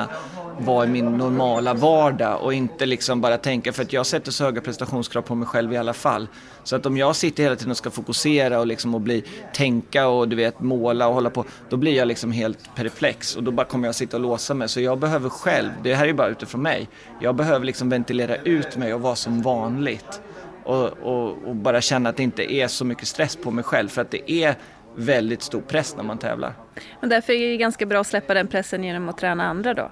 vara 0.59 0.85
i 0.85 0.89
min 0.89 1.17
normala 1.17 1.75
vardag 1.75 2.43
och 2.43 2.55
inte 2.55 2.87
liksom 2.87 3.21
bara 3.21 3.37
tänka. 3.37 3.73
För 3.73 3.83
att 3.83 3.93
jag 3.93 4.07
sätter 4.07 4.33
så 4.33 4.50
höga 4.51 4.61
prestationskrav 4.61 5.23
på 5.23 5.35
mig 5.35 5.49
själv 5.49 5.73
i 5.73 5.77
alla 5.77 5.93
fall. 5.93 6.29
Så 6.65 6.77
att 6.77 6.87
om 6.87 6.97
jag 6.97 7.17
sitter 7.17 7.43
hela 7.43 7.57
tiden 7.57 7.71
och 7.71 7.77
ska 7.77 7.91
fokusera 7.91 8.61
och, 8.61 8.67
liksom 8.67 8.95
och 8.95 9.01
bli, 9.01 9.25
tänka 9.53 10.09
och 10.09 10.29
du 10.29 10.37
vet 10.37 10.61
måla 10.61 11.09
och 11.09 11.15
hålla 11.15 11.31
på. 11.31 11.45
Då 11.69 11.77
blir 11.77 11.97
jag 11.97 12.09
liksom 12.09 12.33
helt 12.33 12.75
perplex 12.75 13.37
och 13.37 13.43
då 13.43 13.51
bara 13.51 13.67
kommer 13.67 13.89
jag 13.89 13.95
sitta 13.95 14.17
och 14.17 14.23
låsa 14.23 14.55
mig. 14.55 14.69
Så 14.69 14.81
jag 14.81 14.99
behöver 14.99 15.29
själv, 15.29 15.71
det 15.83 15.95
här 15.95 16.09
är 16.09 16.13
bara 16.13 16.29
utifrån 16.29 16.63
mig. 16.63 16.89
Jag 17.21 17.35
behöver 17.35 17.67
liksom 17.67 17.89
ventilera 17.89 18.37
ut 18.37 18.77
mig 18.77 18.95
och 18.95 19.01
vara 19.01 19.17
som 19.17 19.43
vanligt. 19.43 20.21
Och, 20.65 20.89
och, 20.89 21.49
och 21.49 21.57
bara 21.57 21.81
känna 21.81 22.09
att 22.09 22.17
det 22.17 22.23
inte 22.23 22.53
är 22.53 22.69
så 22.69 22.85
mycket 22.85 23.09
stress 23.09 23.37
på 23.37 23.51
mig 23.51 23.65
själv. 23.65 23.89
För 23.89 24.03
att 24.03 24.11
det 24.11 24.33
är 24.33 24.55
väldigt 24.97 25.43
stor 25.43 25.61
press 25.61 25.97
när 25.97 26.05
man 26.05 26.19
tävlar. 26.19 26.55
Men 27.01 27.11
därför 27.11 27.33
är 27.33 27.51
det 27.51 27.57
ganska 27.57 27.87
bra 27.87 28.01
att 28.01 28.07
släppa 28.07 28.35
den 28.35 28.47
pressen 28.47 28.85
genom 28.85 29.09
att 29.09 29.19
träna 29.19 29.45
andra 29.45 29.75
då. 29.75 29.91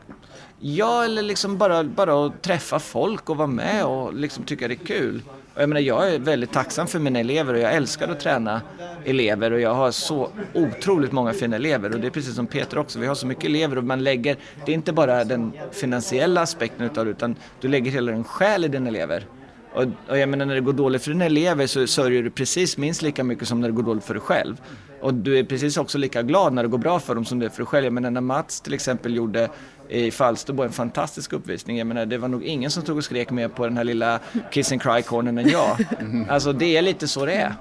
Ja, 0.60 1.04
eller 1.04 1.22
liksom 1.22 1.58
bara, 1.58 1.84
bara 1.84 2.26
att 2.26 2.42
träffa 2.42 2.78
folk 2.78 3.30
och 3.30 3.36
vara 3.36 3.46
med 3.46 3.84
och 3.84 4.14
liksom 4.14 4.44
tycka 4.44 4.68
det 4.68 4.74
är 4.74 4.86
kul. 4.86 5.22
Och 5.54 5.62
jag 5.62 5.68
menar, 5.68 5.80
jag 5.80 6.14
är 6.14 6.18
väldigt 6.18 6.52
tacksam 6.52 6.86
för 6.86 6.98
mina 6.98 7.18
elever 7.18 7.54
och 7.54 7.60
jag 7.60 7.74
älskar 7.74 8.08
att 8.08 8.20
träna 8.20 8.62
elever 9.04 9.50
och 9.50 9.60
jag 9.60 9.74
har 9.74 9.90
så 9.90 10.30
otroligt 10.54 11.12
många 11.12 11.32
fina 11.32 11.56
elever 11.56 11.94
och 11.94 12.00
det 12.00 12.06
är 12.06 12.10
precis 12.10 12.34
som 12.34 12.46
Peter 12.46 12.78
också, 12.78 12.98
vi 12.98 13.06
har 13.06 13.14
så 13.14 13.26
mycket 13.26 13.44
elever 13.44 13.78
och 13.78 13.84
man 13.84 14.04
lägger, 14.04 14.36
det 14.66 14.72
är 14.72 14.74
inte 14.74 14.92
bara 14.92 15.24
den 15.24 15.52
finansiella 15.72 16.40
aspekten 16.40 16.86
utav 16.86 17.04
det 17.04 17.10
utan 17.10 17.36
du 17.60 17.68
lägger 17.68 17.90
hela 17.90 18.12
din 18.12 18.24
själ 18.24 18.64
i 18.64 18.68
dina 18.68 18.88
elever. 18.88 19.26
Och, 19.72 19.84
och 20.08 20.18
jag 20.18 20.28
menar 20.28 20.46
när 20.46 20.54
det 20.54 20.60
går 20.60 20.72
dåligt 20.72 21.02
för 21.02 21.10
dina 21.10 21.24
elever 21.24 21.66
så 21.66 21.86
sörjer 21.86 22.22
du 22.22 22.30
precis 22.30 22.76
minst 22.78 23.02
lika 23.02 23.24
mycket 23.24 23.48
som 23.48 23.60
när 23.60 23.68
det 23.68 23.74
går 23.74 23.82
dåligt 23.82 24.04
för 24.04 24.14
dig 24.14 24.20
själv. 24.20 24.60
Och 25.00 25.14
du 25.14 25.38
är 25.38 25.44
precis 25.44 25.76
också 25.76 25.98
lika 25.98 26.22
glad 26.22 26.52
när 26.52 26.62
det 26.62 26.68
går 26.68 26.78
bra 26.78 27.00
för 27.00 27.14
dem 27.14 27.24
som 27.24 27.38
det 27.38 27.46
är 27.46 27.50
för 27.50 27.58
dig 27.58 27.66
själv. 27.66 27.84
Jag 27.84 27.92
menar 27.92 28.10
när 28.10 28.20
Mats 28.20 28.60
till 28.60 28.74
exempel 28.74 29.16
gjorde 29.16 29.48
i 29.88 30.10
Falsterbo 30.10 30.62
en 30.62 30.72
fantastisk 30.72 31.32
uppvisning. 31.32 31.78
Jag 31.78 31.86
menar 31.86 32.06
det 32.06 32.18
var 32.18 32.28
nog 32.28 32.44
ingen 32.44 32.70
som 32.70 32.82
stod 32.82 32.96
och 32.96 33.04
skrek 33.04 33.30
mer 33.30 33.48
på 33.48 33.64
den 33.66 33.76
här 33.76 33.84
lilla 33.84 34.18
kiss 34.50 34.72
and 34.72 34.82
cry-cornern 34.82 35.38
än 35.38 35.48
jag. 35.48 35.76
Alltså 36.28 36.52
det 36.52 36.76
är 36.76 36.82
lite 36.82 37.08
så 37.08 37.26
det 37.26 37.32
är. 37.32 37.52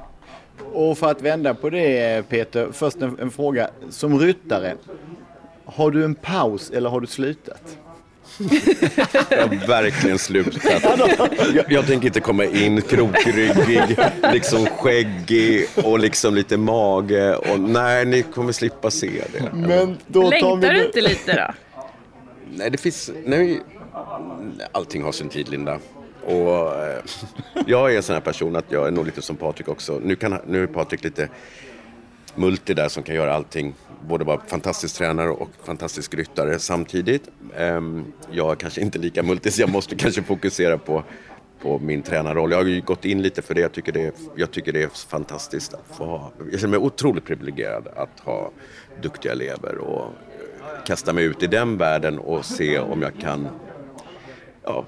Och 0.73 0.97
för 0.97 1.11
att 1.11 1.21
vända 1.21 1.53
på 1.53 1.69
det 1.69 2.29
Peter, 2.29 2.67
först 2.73 2.97
en, 3.01 3.17
en 3.19 3.31
fråga. 3.31 3.69
Som 3.89 4.19
ryttare, 4.19 4.73
har 5.65 5.91
du 5.91 6.03
en 6.05 6.15
paus 6.15 6.69
eller 6.69 6.89
har 6.89 7.01
du 7.01 7.07
slutat? 7.07 7.61
Jag 9.29 9.37
har 9.37 9.67
verkligen 9.67 10.19
slutat. 10.19 10.63
Jag, 11.55 11.71
jag 11.71 11.87
tänker 11.87 12.07
inte 12.07 12.19
komma 12.19 12.45
in 12.45 12.81
krokryggig, 12.81 13.97
liksom 14.33 14.65
skäggig 14.65 15.65
och 15.83 15.99
liksom 15.99 16.35
lite 16.35 16.57
mage. 16.57 17.35
Och 17.35 17.59
nej, 17.59 18.05
ni 18.05 18.23
kommer 18.23 18.51
slippa 18.51 18.91
se 18.91 19.09
det. 19.33 19.49
Men 19.53 19.97
då 20.07 20.21
tar 20.21 20.29
vi 20.31 20.41
Längtar 20.41 20.69
du 20.73 20.77
nu- 20.79 20.85
inte 20.85 21.01
lite 21.01 21.33
då? 21.33 21.53
Nej, 22.51 22.69
det 22.71 22.77
finns... 22.77 23.11
Nej, 23.25 23.61
allting 24.71 25.03
har 25.03 25.11
sin 25.11 25.29
tid, 25.29 25.49
Linda. 25.49 25.79
Och 26.25 26.75
eh, 26.75 27.03
jag 27.67 27.93
är 27.93 27.97
en 27.97 28.03
sån 28.03 28.13
här 28.13 28.21
person 28.21 28.55
att 28.55 28.71
jag 28.71 28.87
är 28.87 28.91
nog 28.91 29.05
lite 29.05 29.21
som 29.21 29.35
Patrik 29.35 29.67
också. 29.67 29.99
Nu, 30.03 30.15
kan, 30.15 30.39
nu 30.47 30.63
är 30.63 30.67
Patrik 30.67 31.03
lite 31.03 31.29
multi 32.35 32.73
där 32.73 32.89
som 32.89 33.03
kan 33.03 33.15
göra 33.15 33.33
allting. 33.33 33.75
Både 34.07 34.25
vara 34.25 34.41
fantastisk 34.47 34.95
tränare 34.95 35.29
och 35.29 35.49
fantastisk 35.63 36.13
ryttare 36.13 36.59
samtidigt. 36.59 37.29
Ehm, 37.57 38.05
jag 38.31 38.51
är 38.51 38.55
kanske 38.55 38.81
inte 38.81 38.99
lika 38.99 39.23
multi 39.23 39.51
så 39.51 39.61
jag 39.61 39.69
måste 39.69 39.95
kanske 40.03 40.23
fokusera 40.23 40.77
på, 40.77 41.03
på 41.61 41.79
min 41.79 42.01
tränarroll. 42.01 42.51
Jag 42.51 42.57
har 42.57 42.65
ju 42.65 42.81
gått 42.81 43.05
in 43.05 43.21
lite 43.21 43.41
för 43.41 43.53
det. 43.55 43.61
Jag 43.61 43.71
tycker 43.71 43.91
det 43.91 44.05
är, 44.05 44.11
jag 44.35 44.51
tycker 44.51 44.73
det 44.73 44.83
är 44.83 44.89
fantastiskt 45.09 45.73
att 45.73 45.97
få 45.97 46.05
ha. 46.05 46.31
Jag 46.51 46.59
känner 46.59 46.79
mig 46.79 46.87
otroligt 46.87 47.25
privilegierad 47.25 47.87
att 47.95 48.19
ha 48.19 48.51
duktiga 49.01 49.31
elever 49.31 49.77
och 49.77 50.13
kasta 50.87 51.13
mig 51.13 51.23
ut 51.23 51.43
i 51.43 51.47
den 51.47 51.77
världen 51.77 52.19
och 52.19 52.45
se 52.45 52.79
om 52.79 53.01
jag 53.01 53.15
kan 53.19 53.47
ja, 54.63 54.85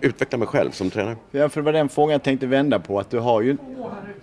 utveckla 0.00 0.38
mig 0.38 0.48
själv 0.48 0.70
som 0.70 0.90
tränare. 0.90 1.16
Ja, 1.30 1.48
för 1.48 1.60
det 1.60 1.64
var 1.64 1.72
den 1.72 1.88
frågan 1.88 2.12
jag 2.12 2.22
tänkte 2.22 2.46
vända 2.46 2.78
på. 2.78 3.00
Att 3.00 3.10
du 3.10 3.18
har 3.18 3.42
ju 3.42 3.56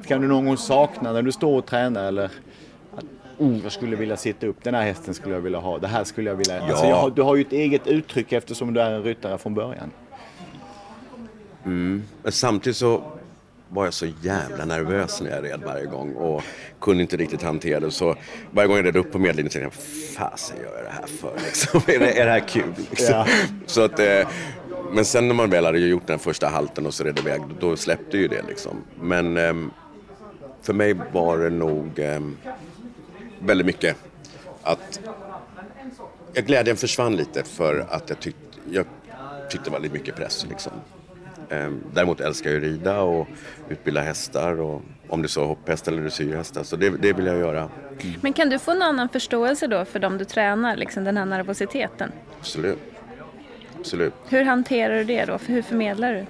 kan 0.07 0.21
du 0.21 0.27
någon 0.27 0.45
gång 0.45 0.57
sakna 0.57 1.13
när 1.13 1.21
du 1.21 1.31
står 1.31 1.57
och 1.57 1.65
tränar 1.65 2.05
eller 2.05 2.25
att 2.95 3.05
oh, 3.38 3.57
jag 3.63 3.71
skulle 3.71 3.95
vilja 3.95 4.17
sitta 4.17 4.48
upp, 4.48 4.63
den 4.63 4.75
här 4.75 4.81
hästen 4.81 5.13
skulle 5.13 5.33
jag 5.33 5.41
vilja 5.41 5.59
ha, 5.59 5.77
det 5.77 5.88
här 5.88 6.03
skulle 6.03 6.29
jag 6.29 6.36
vilja... 6.36 6.57
Ja. 6.57 6.63
Alltså, 6.63 6.86
jag, 6.86 7.13
du 7.15 7.21
har 7.21 7.36
ju 7.36 7.41
ett 7.41 7.53
eget 7.53 7.88
uttryck 7.88 8.31
eftersom 8.31 8.74
du 8.74 8.81
är 8.81 8.91
en 8.91 9.03
ryttare 9.03 9.38
från 9.38 9.53
början. 9.53 9.91
Mm. 11.65 12.03
Men 12.24 12.31
samtidigt 12.31 12.77
så 12.77 13.03
var 13.69 13.85
jag 13.85 13.93
så 13.93 14.05
jävla 14.21 14.65
nervös 14.65 15.21
när 15.21 15.29
jag 15.29 15.43
red 15.43 15.59
varje 15.65 15.85
gång 15.85 16.13
och 16.13 16.43
kunde 16.81 17.01
inte 17.03 17.17
riktigt 17.17 17.41
hantera 17.41 17.79
det. 17.79 17.91
Så 17.91 18.15
varje 18.51 18.67
gång 18.67 18.77
jag 18.77 18.85
red 18.85 18.95
upp 18.95 19.11
på 19.11 19.19
medellinjen 19.19 19.51
tänkte 19.51 19.81
jag, 19.81 20.09
fasen 20.15 20.57
gör 20.57 20.75
jag 20.75 20.85
det 20.85 20.91
här 20.91 21.07
för 21.07 21.33
liksom? 21.45 21.81
är, 21.88 21.99
det, 21.99 22.19
är 22.19 22.25
det 22.25 22.31
här 22.31 22.47
kul? 22.47 22.73
Liksom? 22.89 23.15
Ja. 23.15 23.27
Så 23.65 23.81
att, 23.81 23.99
eh, 23.99 24.27
men 24.91 25.05
sen 25.05 25.27
när 25.27 25.35
man 25.35 25.49
väl 25.49 25.65
hade 25.65 25.79
gjort 25.79 26.07
den 26.07 26.19
första 26.19 26.47
halten 26.47 26.85
och 26.85 26.93
så 26.93 27.03
red 27.03 27.19
iväg, 27.19 27.41
då 27.59 27.75
släppte 27.75 28.17
ju 28.17 28.27
det 28.27 28.41
liksom. 28.47 28.83
Men 29.01 29.38
eh, 29.38 29.53
för 30.61 30.73
mig 30.73 30.93
var 31.11 31.38
det 31.38 31.49
nog 31.49 31.99
eh, 31.99 32.19
väldigt 33.39 33.67
mycket 33.67 33.95
att 34.63 34.99
jag 36.33 36.45
glädjen 36.45 36.77
försvann 36.77 37.15
lite 37.15 37.43
för 37.43 37.88
att 37.89 38.09
jag 38.09 38.19
tyckte, 38.19 38.41
jag 38.71 38.85
tyckte 39.49 39.71
väldigt 39.71 39.93
mycket 39.93 40.15
press 40.15 40.45
liksom. 40.49 40.73
Ehm, 41.50 41.84
däremot 41.94 42.20
älskar 42.20 42.50
jag 42.50 42.58
att 42.58 42.63
rida 42.63 43.01
och 43.01 43.27
utbilda 43.70 44.01
hästar 44.01 44.62
och 44.62 44.82
om 45.08 45.22
det 45.22 45.25
är 45.25 45.29
så 45.29 45.46
hopphäst 45.46 45.88
eller 45.88 46.01
dressyrhästar. 46.01 46.63
Så 46.63 46.75
det, 46.75 46.89
det 46.89 47.13
vill 47.13 47.25
jag 47.25 47.38
göra. 47.38 47.70
Men 48.22 48.34
kan 48.34 48.50
du 48.50 48.60
få 48.60 48.72
en 48.72 48.82
annan 48.82 49.10
förståelse 49.10 49.68
då 49.68 49.86
för 49.86 50.00
dem 50.00 50.18
du 50.18 50.25
tränar, 50.25 50.75
liksom 50.75 51.03
den 51.03 51.18
här 51.18 51.25
nervositeten? 51.25 52.12
Absolut. 52.39 52.79
Absolut. 53.79 54.13
Hur 54.29 54.44
hanterar 54.44 54.96
du 54.98 55.03
det 55.03 55.25
då? 55.25 55.39
Hur 55.46 55.62
förmedlar 55.62 56.13
du? 56.13 56.25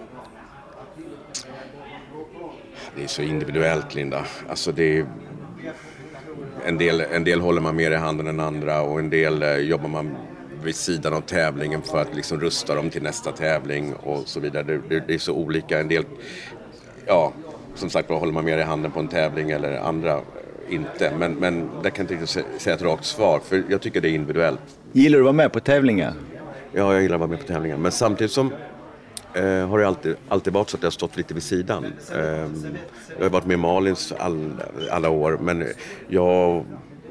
Det 2.96 3.04
är 3.04 3.08
så 3.08 3.22
individuellt 3.22 3.96
Linda. 3.96 4.26
Alltså 4.50 4.72
det 4.72 4.98
är, 4.98 5.06
en, 6.66 6.78
del, 6.78 7.02
en 7.02 7.24
del 7.24 7.42
håller 7.42 7.62
man 7.62 7.76
mer 7.76 7.92
i 7.92 7.96
handen 7.96 8.28
än 8.28 8.40
andra 8.40 8.82
och 8.82 9.00
en 9.00 9.10
del 9.10 9.44
eh, 9.44 9.56
jobbar 9.58 9.90
man 9.90 10.18
vid 10.64 10.76
sidan 10.76 11.14
av 11.14 11.22
tävlingen 11.22 11.82
för 11.82 12.02
att 12.02 12.16
liksom 12.16 12.40
rusta 12.40 12.76
dem 12.76 12.90
till 12.90 13.04
nästa 13.04 13.32
tävling 13.32 13.94
och 13.94 14.28
så 14.28 14.40
vidare. 14.40 14.64
Det, 14.64 14.82
det, 14.90 15.04
det 15.08 15.14
är 15.14 15.18
så 15.18 15.34
olika. 15.34 15.80
En 15.80 15.88
del, 15.88 16.06
ja, 17.06 17.34
som 17.76 17.90
sagt 17.90 18.10
håller 18.10 18.34
man 18.34 18.46
mer 18.46 18.58
i 18.58 18.64
handen 18.64 18.92
på 18.92 19.00
en 19.00 19.08
tävling 19.08 19.52
eller 19.52 19.80
andra 19.80 20.22
inte. 20.70 21.12
Men, 21.18 21.34
men 21.34 21.70
där 21.84 21.90
kan 21.90 22.08
jag 22.10 22.22
inte 22.22 22.28
säga 22.60 22.76
ett 22.76 22.82
rakt 22.82 23.06
svar 23.06 23.40
för 23.40 23.64
jag 23.70 23.82
tycker 23.82 24.02
det 24.02 24.10
är 24.10 24.14
individuellt. 24.14 24.60
Gillar 24.92 25.18
du 25.18 25.22
att 25.22 25.26
vara 25.26 25.34
med 25.34 25.52
på 25.52 25.60
tävlingar? 25.60 26.14
Ja, 26.72 26.94
jag 26.94 27.02
gillar 27.02 27.16
att 27.16 27.20
vara 27.20 27.30
med 27.30 27.40
på 27.40 27.46
tävlingar. 27.46 27.78
Men 27.78 27.92
samtidigt 27.92 28.32
som 28.32 28.54
eh, 29.34 29.44
har 29.44 29.80
det 29.80 29.88
alltid, 29.88 30.16
alltid 30.28 30.54
varit 30.54 30.70
så 30.70 30.78
att 30.78 30.84
jag 30.84 30.88
har 30.88 30.92
stått 30.92 31.18
lite 31.18 31.34
vid 31.34 31.44
sidan. 31.44 31.86
Eh, 32.14 32.20
jag 33.18 33.26
har 33.26 33.30
varit 33.30 33.46
med 33.46 33.54
i 33.54 33.58
Malins 33.58 34.14
all, 34.18 34.52
alla 34.92 35.10
år 35.10 35.38
men 35.42 35.66
jag 36.08 36.66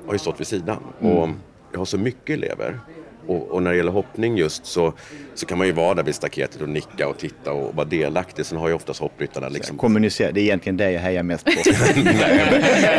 har 0.06 0.12
ju 0.12 0.18
stått 0.18 0.40
vid 0.40 0.46
sidan. 0.46 0.78
Mm. 1.00 1.12
Och 1.12 1.28
jag 1.72 1.78
har 1.78 1.84
så 1.84 1.98
mycket 1.98 2.34
elever 2.34 2.80
och, 3.28 3.50
och, 3.50 3.62
när 3.62 3.70
det 3.70 3.76
gäller 3.76 3.92
hoppning 3.92 4.36
just 4.36 4.66
så, 4.66 4.92
så 5.34 5.46
kan 5.46 5.58
man 5.58 5.66
ju 5.66 5.72
vara 5.72 5.94
där 5.94 6.02
vid 6.02 6.14
staketet 6.14 6.60
och 6.62 6.68
nicka 6.68 7.08
och 7.08 7.18
titta 7.18 7.52
och 7.52 7.74
vara 7.74 7.86
delaktig. 7.86 8.46
Sen 8.46 8.58
har 8.58 8.68
ju 8.68 8.74
oftast 8.74 9.00
hoppryttarna 9.00 9.48
liksom... 9.48 9.78
Kommunicera, 9.78 10.32
det 10.32 10.40
är 10.40 10.42
egentligen 10.42 10.76
det 10.76 10.90
jag 10.90 11.00
hejar 11.00 11.22
mest 11.22 11.44
på. 11.44 11.50
nej, 11.94 12.04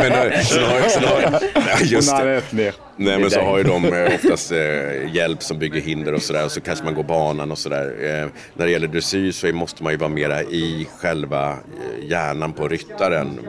men, 0.01 0.29
men 0.29 0.43
sen 0.43 0.63
har, 0.63 0.89
sen 0.89 1.03
har, 1.03 1.31
nej, 1.55 1.93
just 1.93 2.17
det. 2.51 2.73
Nej, 2.95 3.19
men 3.19 3.29
så 3.29 3.39
har 3.39 3.57
ju 3.57 3.63
de 3.63 3.85
eh, 3.85 4.15
oftast 4.15 4.51
eh, 4.51 5.15
hjälp 5.15 5.43
som 5.43 5.59
bygger 5.59 5.81
hinder 5.81 6.13
och 6.13 6.21
sådär. 6.21 6.45
Och 6.45 6.51
så 6.51 6.61
kanske 6.61 6.85
man 6.85 6.93
går 6.93 7.03
banan 7.03 7.51
och 7.51 7.57
sådär. 7.57 7.95
Eh, 7.99 8.29
när 8.53 8.65
det 8.65 8.71
gäller 8.71 8.87
dressyr 8.87 9.31
så 9.31 9.47
måste 9.47 9.83
man 9.83 9.93
ju 9.93 9.97
vara 9.97 10.09
mera 10.09 10.41
i 10.41 10.87
själva 10.97 11.51
eh, 11.51 12.09
hjärnan 12.09 12.53
på 12.53 12.67
ryttaren. 12.67 13.39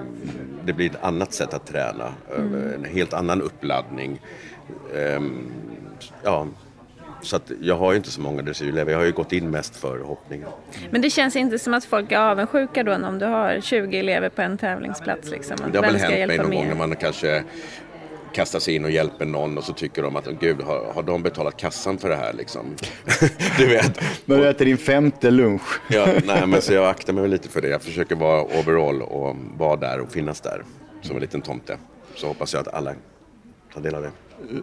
Det 0.64 0.72
blir 0.72 0.90
ett 0.90 1.02
annat 1.04 1.32
sätt 1.32 1.54
att 1.54 1.66
träna. 1.66 2.14
Mm. 2.37 2.75
En 2.75 2.84
helt 2.84 3.12
annan 3.12 3.42
uppladdning. 3.42 4.20
Um, 4.94 5.52
ja, 6.25 6.46
så 7.22 7.36
att 7.36 7.52
jag 7.60 7.76
har 7.76 7.92
ju 7.92 7.96
inte 7.96 8.10
så 8.10 8.20
många 8.20 8.42
dressyrelever. 8.42 8.92
Jag 8.92 8.98
har 8.98 9.06
ju 9.06 9.12
gått 9.12 9.32
in 9.32 9.50
mest 9.50 9.76
för 9.76 9.98
hoppningen. 9.98 10.48
Men 10.90 11.00
det 11.00 11.10
känns 11.10 11.36
inte 11.36 11.58
som 11.58 11.74
att 11.74 11.84
folk 11.84 12.12
är 12.12 12.18
avundsjuka 12.18 12.82
då 12.82 12.94
om 12.94 13.18
du 13.18 13.26
har 13.26 13.60
20 13.60 13.98
elever 13.98 14.28
på 14.28 14.42
en 14.42 14.58
tävlingsplats? 14.58 15.30
Liksom, 15.30 15.56
det 15.72 15.78
har 15.78 15.86
väl 15.86 15.96
hänt 15.96 16.26
mig 16.26 16.38
någon 16.38 16.50
gång 16.50 16.68
när 16.68 16.74
man 16.74 16.96
kanske 16.96 17.44
kastar 18.33 18.59
sig 18.59 18.74
in 18.74 18.85
och 18.85 18.90
hjälper 18.90 19.26
någon 19.26 19.59
och 19.59 19.64
så 19.64 19.72
tycker 19.72 20.02
de 20.02 20.16
att 20.16 20.26
gud, 20.26 20.61
har, 20.61 20.92
har 20.94 21.02
de 21.02 21.22
betalat 21.22 21.56
kassan 21.56 21.98
för 21.98 22.09
det 22.09 22.16
här 22.16 22.33
liksom? 22.33 22.76
du 23.59 23.66
vet. 23.66 24.00
Men 24.24 24.38
du 24.38 24.48
äter 24.48 24.64
din 24.64 24.78
femte 24.78 25.30
lunch. 25.30 25.80
ja, 25.88 26.06
nej 26.24 26.46
men 26.46 26.62
så 26.62 26.72
jag 26.72 26.88
aktar 26.88 27.12
mig 27.12 27.28
lite 27.28 27.48
för 27.48 27.61
det. 27.61 27.68
Jag 27.68 27.83
försöker 27.83 28.16
vara 28.16 28.42
overall 28.42 29.02
och 29.02 29.37
vara 29.56 29.76
där 29.76 30.00
och 30.00 30.12
finnas 30.12 30.40
där 30.40 30.64
som 31.02 31.16
en 31.16 31.22
liten 31.22 31.42
tomte. 31.42 31.78
Så 32.14 32.26
hoppas 32.26 32.54
jag 32.54 32.61
att 32.61 32.74
alla 32.74 32.94
tar 33.74 33.80
del 33.80 33.94
av 33.94 34.02
det. 34.02 34.11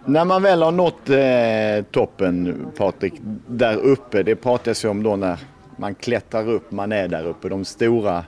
När 0.06 0.26
man 0.26 0.44
väl 0.44 0.62
har 0.62 0.72
nått 0.72 1.10
eh, 1.10 1.92
toppen, 1.92 2.66
Patrik, 2.78 3.14
där 3.48 3.78
uppe, 3.78 4.24
det 4.24 4.36
pratas 4.36 4.86
ju 4.86 4.90
om 4.90 5.04
då 5.04 5.16
när 5.16 5.40
man 5.78 5.96
klättrar 5.96 6.50
upp, 6.50 6.72
man 6.72 6.92
är 6.92 7.08
där 7.08 7.28
uppe, 7.28 7.50
de 7.50 7.66
stora, 7.66 8.26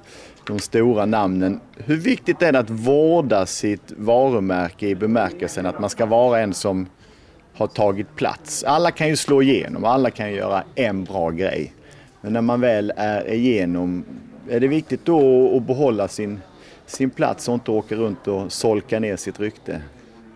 de 0.47 0.59
stora 0.59 1.05
namnen. 1.05 1.59
Hur 1.77 1.97
viktigt 1.97 2.41
är 2.41 2.51
det 2.51 2.59
att 2.59 2.69
vårda 2.69 3.45
sitt 3.45 3.91
varumärke 3.97 4.87
i 4.87 4.95
bemärkelsen 4.95 5.65
att 5.65 5.79
man 5.79 5.89
ska 5.89 6.05
vara 6.05 6.39
en 6.39 6.53
som 6.53 6.87
har 7.53 7.67
tagit 7.67 8.15
plats? 8.15 8.63
Alla 8.63 8.91
kan 8.91 9.07
ju 9.07 9.15
slå 9.15 9.41
igenom, 9.41 9.85
alla 9.85 10.09
kan 10.09 10.31
ju 10.31 10.37
göra 10.37 10.63
en 10.75 11.03
bra 11.03 11.29
grej. 11.29 11.73
Men 12.21 12.33
när 12.33 12.41
man 12.41 12.61
väl 12.61 12.93
är 12.95 13.33
igenom, 13.33 14.05
är 14.49 14.59
det 14.59 14.67
viktigt 14.67 15.05
då 15.05 15.57
att 15.57 15.63
behålla 15.63 16.07
sin, 16.07 16.39
sin 16.85 17.09
plats 17.09 17.47
och 17.47 17.53
inte 17.53 17.71
åka 17.71 17.95
runt 17.95 18.27
och 18.27 18.51
solka 18.51 18.99
ner 18.99 19.15
sitt 19.15 19.39
rykte? 19.39 19.81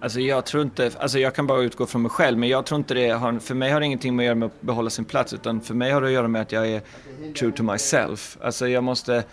Alltså 0.04 0.20
jag 0.20 0.46
tror 0.46 0.64
inte, 0.64 0.92
alltså 1.00 1.20
jag 1.20 1.36
kan 1.36 1.48
bara 1.48 1.62
utgå 1.62 1.86
från 1.86 2.02
mig 2.02 2.12
själv, 2.12 2.38
men 2.38 2.50
jag 2.50 2.66
tror 2.66 2.78
inte 2.78 2.94
det 2.94 3.10
har, 3.10 3.40
för 3.40 3.56
mig 3.56 3.72
har 3.72 3.80
det 3.80 3.86
ingenting 3.86 4.16
med 4.16 4.24
att 4.24 4.26
göra 4.26 4.36
med 4.36 4.46
att 4.46 4.62
behålla 4.62 4.90
sin 4.90 5.06
plats, 5.06 5.34
utan 5.34 5.62
för 5.62 5.74
mig 5.74 5.92
har 5.92 6.02
det 6.02 6.08
att 6.08 6.14
göra 6.14 6.28
med 6.28 6.42
att 6.42 6.52
jag 6.52 6.68
är 6.68 6.82
true 7.40 7.52
to 7.52 7.64
myself. 7.64 8.38
Alltså 8.42 8.68
jag 8.68 8.84
måste, 8.84 9.24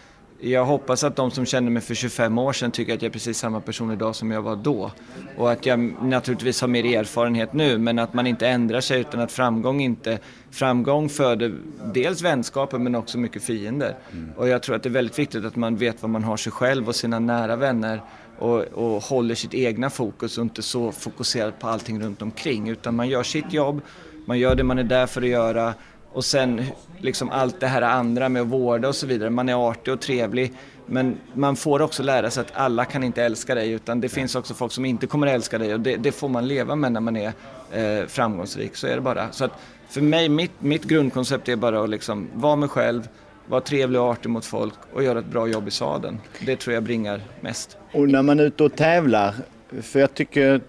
jag 0.41 0.65
hoppas 0.65 1.05
att 1.05 1.17
de 1.17 1.31
som 1.31 1.47
kände 1.47 1.71
mig 1.71 1.83
för 1.83 1.95
25 1.95 2.39
år 2.39 2.53
sedan 2.53 2.71
tycker 2.71 2.95
att 2.95 3.03
jag 3.03 3.09
är 3.09 3.13
precis 3.13 3.39
samma 3.39 3.61
person 3.61 3.93
idag 3.93 4.17
som 4.17 4.31
jag 4.31 4.43
var 4.43 4.57
då. 4.57 4.91
Och 5.37 5.53
att 5.53 5.67
jag 5.67 5.95
naturligtvis 6.03 6.61
har 6.61 6.69
mer 6.69 6.99
erfarenhet 6.99 7.53
nu, 7.53 7.79
men 7.79 7.99
att 7.99 8.15
man 8.15 8.27
inte 8.27 8.49
ändrar 8.49 8.81
sig 8.81 9.01
utan 9.01 9.21
att 9.21 9.33
framgång 9.33 9.81
inte... 9.81 10.19
Framgång 10.51 11.09
föder 11.09 11.55
dels 11.85 12.23
vänskaper 12.23 12.79
men 12.79 12.95
också 12.95 13.19
mycket 13.19 13.43
fiender. 13.43 13.97
Mm. 14.13 14.33
Och 14.37 14.49
jag 14.49 14.63
tror 14.63 14.77
att 14.77 14.83
det 14.83 14.89
är 14.89 14.91
väldigt 14.91 15.19
viktigt 15.19 15.45
att 15.45 15.57
man 15.57 15.77
vet 15.77 16.03
vad 16.03 16.11
man 16.11 16.25
har 16.25 16.37
sig 16.37 16.53
själv 16.53 16.89
och 16.89 16.97
sina 16.97 17.19
nära 17.19 17.57
vänner 17.57 18.03
och, 18.41 18.59
och 18.61 19.03
håller 19.03 19.35
sitt 19.35 19.55
egna 19.55 19.91
fokus 19.91 20.39
och 20.39 20.43
inte 20.43 20.63
så 20.63 20.93
fokuserad 20.93 21.59
på 21.59 21.69
allting 21.69 22.03
runt 22.03 22.23
omkring. 22.23 22.69
Utan 22.69 22.97
man 22.97 23.09
gör 23.09 23.23
sitt 23.23 23.53
jobb, 23.53 23.81
man 24.27 24.39
gör 24.39 24.55
det 24.55 24.65
man 24.65 24.79
är 24.79 24.85
där 24.85 25.07
för 25.07 25.23
att 25.23 25.29
göra 25.29 25.75
och 26.13 26.25
sen 26.25 26.65
liksom 26.99 27.31
allt 27.31 27.61
det 27.61 27.67
här 27.67 27.83
andra 27.83 28.29
med 28.29 28.43
att 28.43 28.49
vårda 28.49 28.89
och 28.89 28.97
så 28.97 29.07
vidare. 29.07 29.31
Man 29.31 29.49
är 29.49 29.71
artig 29.71 29.95
och 29.95 30.01
trevlig. 30.01 30.53
Men 30.87 31.19
man 31.35 31.57
får 31.57 31.83
också 31.83 32.03
lära 32.03 32.31
sig 32.31 32.41
att 32.41 32.53
alla 32.55 32.85
kan 32.85 33.05
inte 33.05 33.23
älska 33.23 33.55
dig 33.55 33.71
utan 33.71 34.01
det 34.01 34.09
finns 34.09 34.35
också 34.35 34.55
folk 34.55 34.73
som 34.73 34.85
inte 34.85 35.07
kommer 35.07 35.27
att 35.27 35.33
älska 35.33 35.59
dig 35.59 35.75
och 35.75 35.81
det, 35.81 35.97
det 35.97 36.13
får 36.13 36.29
man 36.29 36.49
leva 36.49 36.75
med 36.77 36.93
när 36.93 37.01
man 37.01 37.17
är 37.17 37.33
eh, 37.73 38.07
framgångsrik. 38.07 38.77
Så 38.77 38.87
är 38.87 38.95
det 38.95 39.01
bara. 39.01 39.33
Så 39.33 39.45
att 39.45 39.53
för 39.89 40.01
mig, 40.01 40.29
mitt, 40.29 40.53
mitt 40.59 40.85
grundkoncept 40.85 41.49
är 41.49 41.57
bara 41.57 41.83
att 41.83 41.91
liksom 41.91 42.29
vara 42.35 42.57
mig 42.57 42.69
själv, 42.69 43.09
vara 43.51 43.61
trevlig 43.61 44.01
och 44.01 44.07
artig 44.07 44.31
mot 44.31 44.45
folk 44.45 44.75
och 44.93 45.03
göra 45.03 45.19
ett 45.19 45.27
bra 45.27 45.49
jobb 45.49 45.69
i 45.69 45.71
sadeln. 45.71 46.19
Det 46.47 46.57
tror 46.57 46.75
jag 46.75 46.83
bringar 46.83 47.21
mest. 47.41 47.77
Och 47.93 48.09
när 48.09 48.23
man 48.23 48.41
är 48.41 48.45
ute 48.45 48.65
och 48.65 48.77
tävlar, 48.77 49.35
för 49.83 50.01
jag 50.01 50.15
tycker 50.15 50.61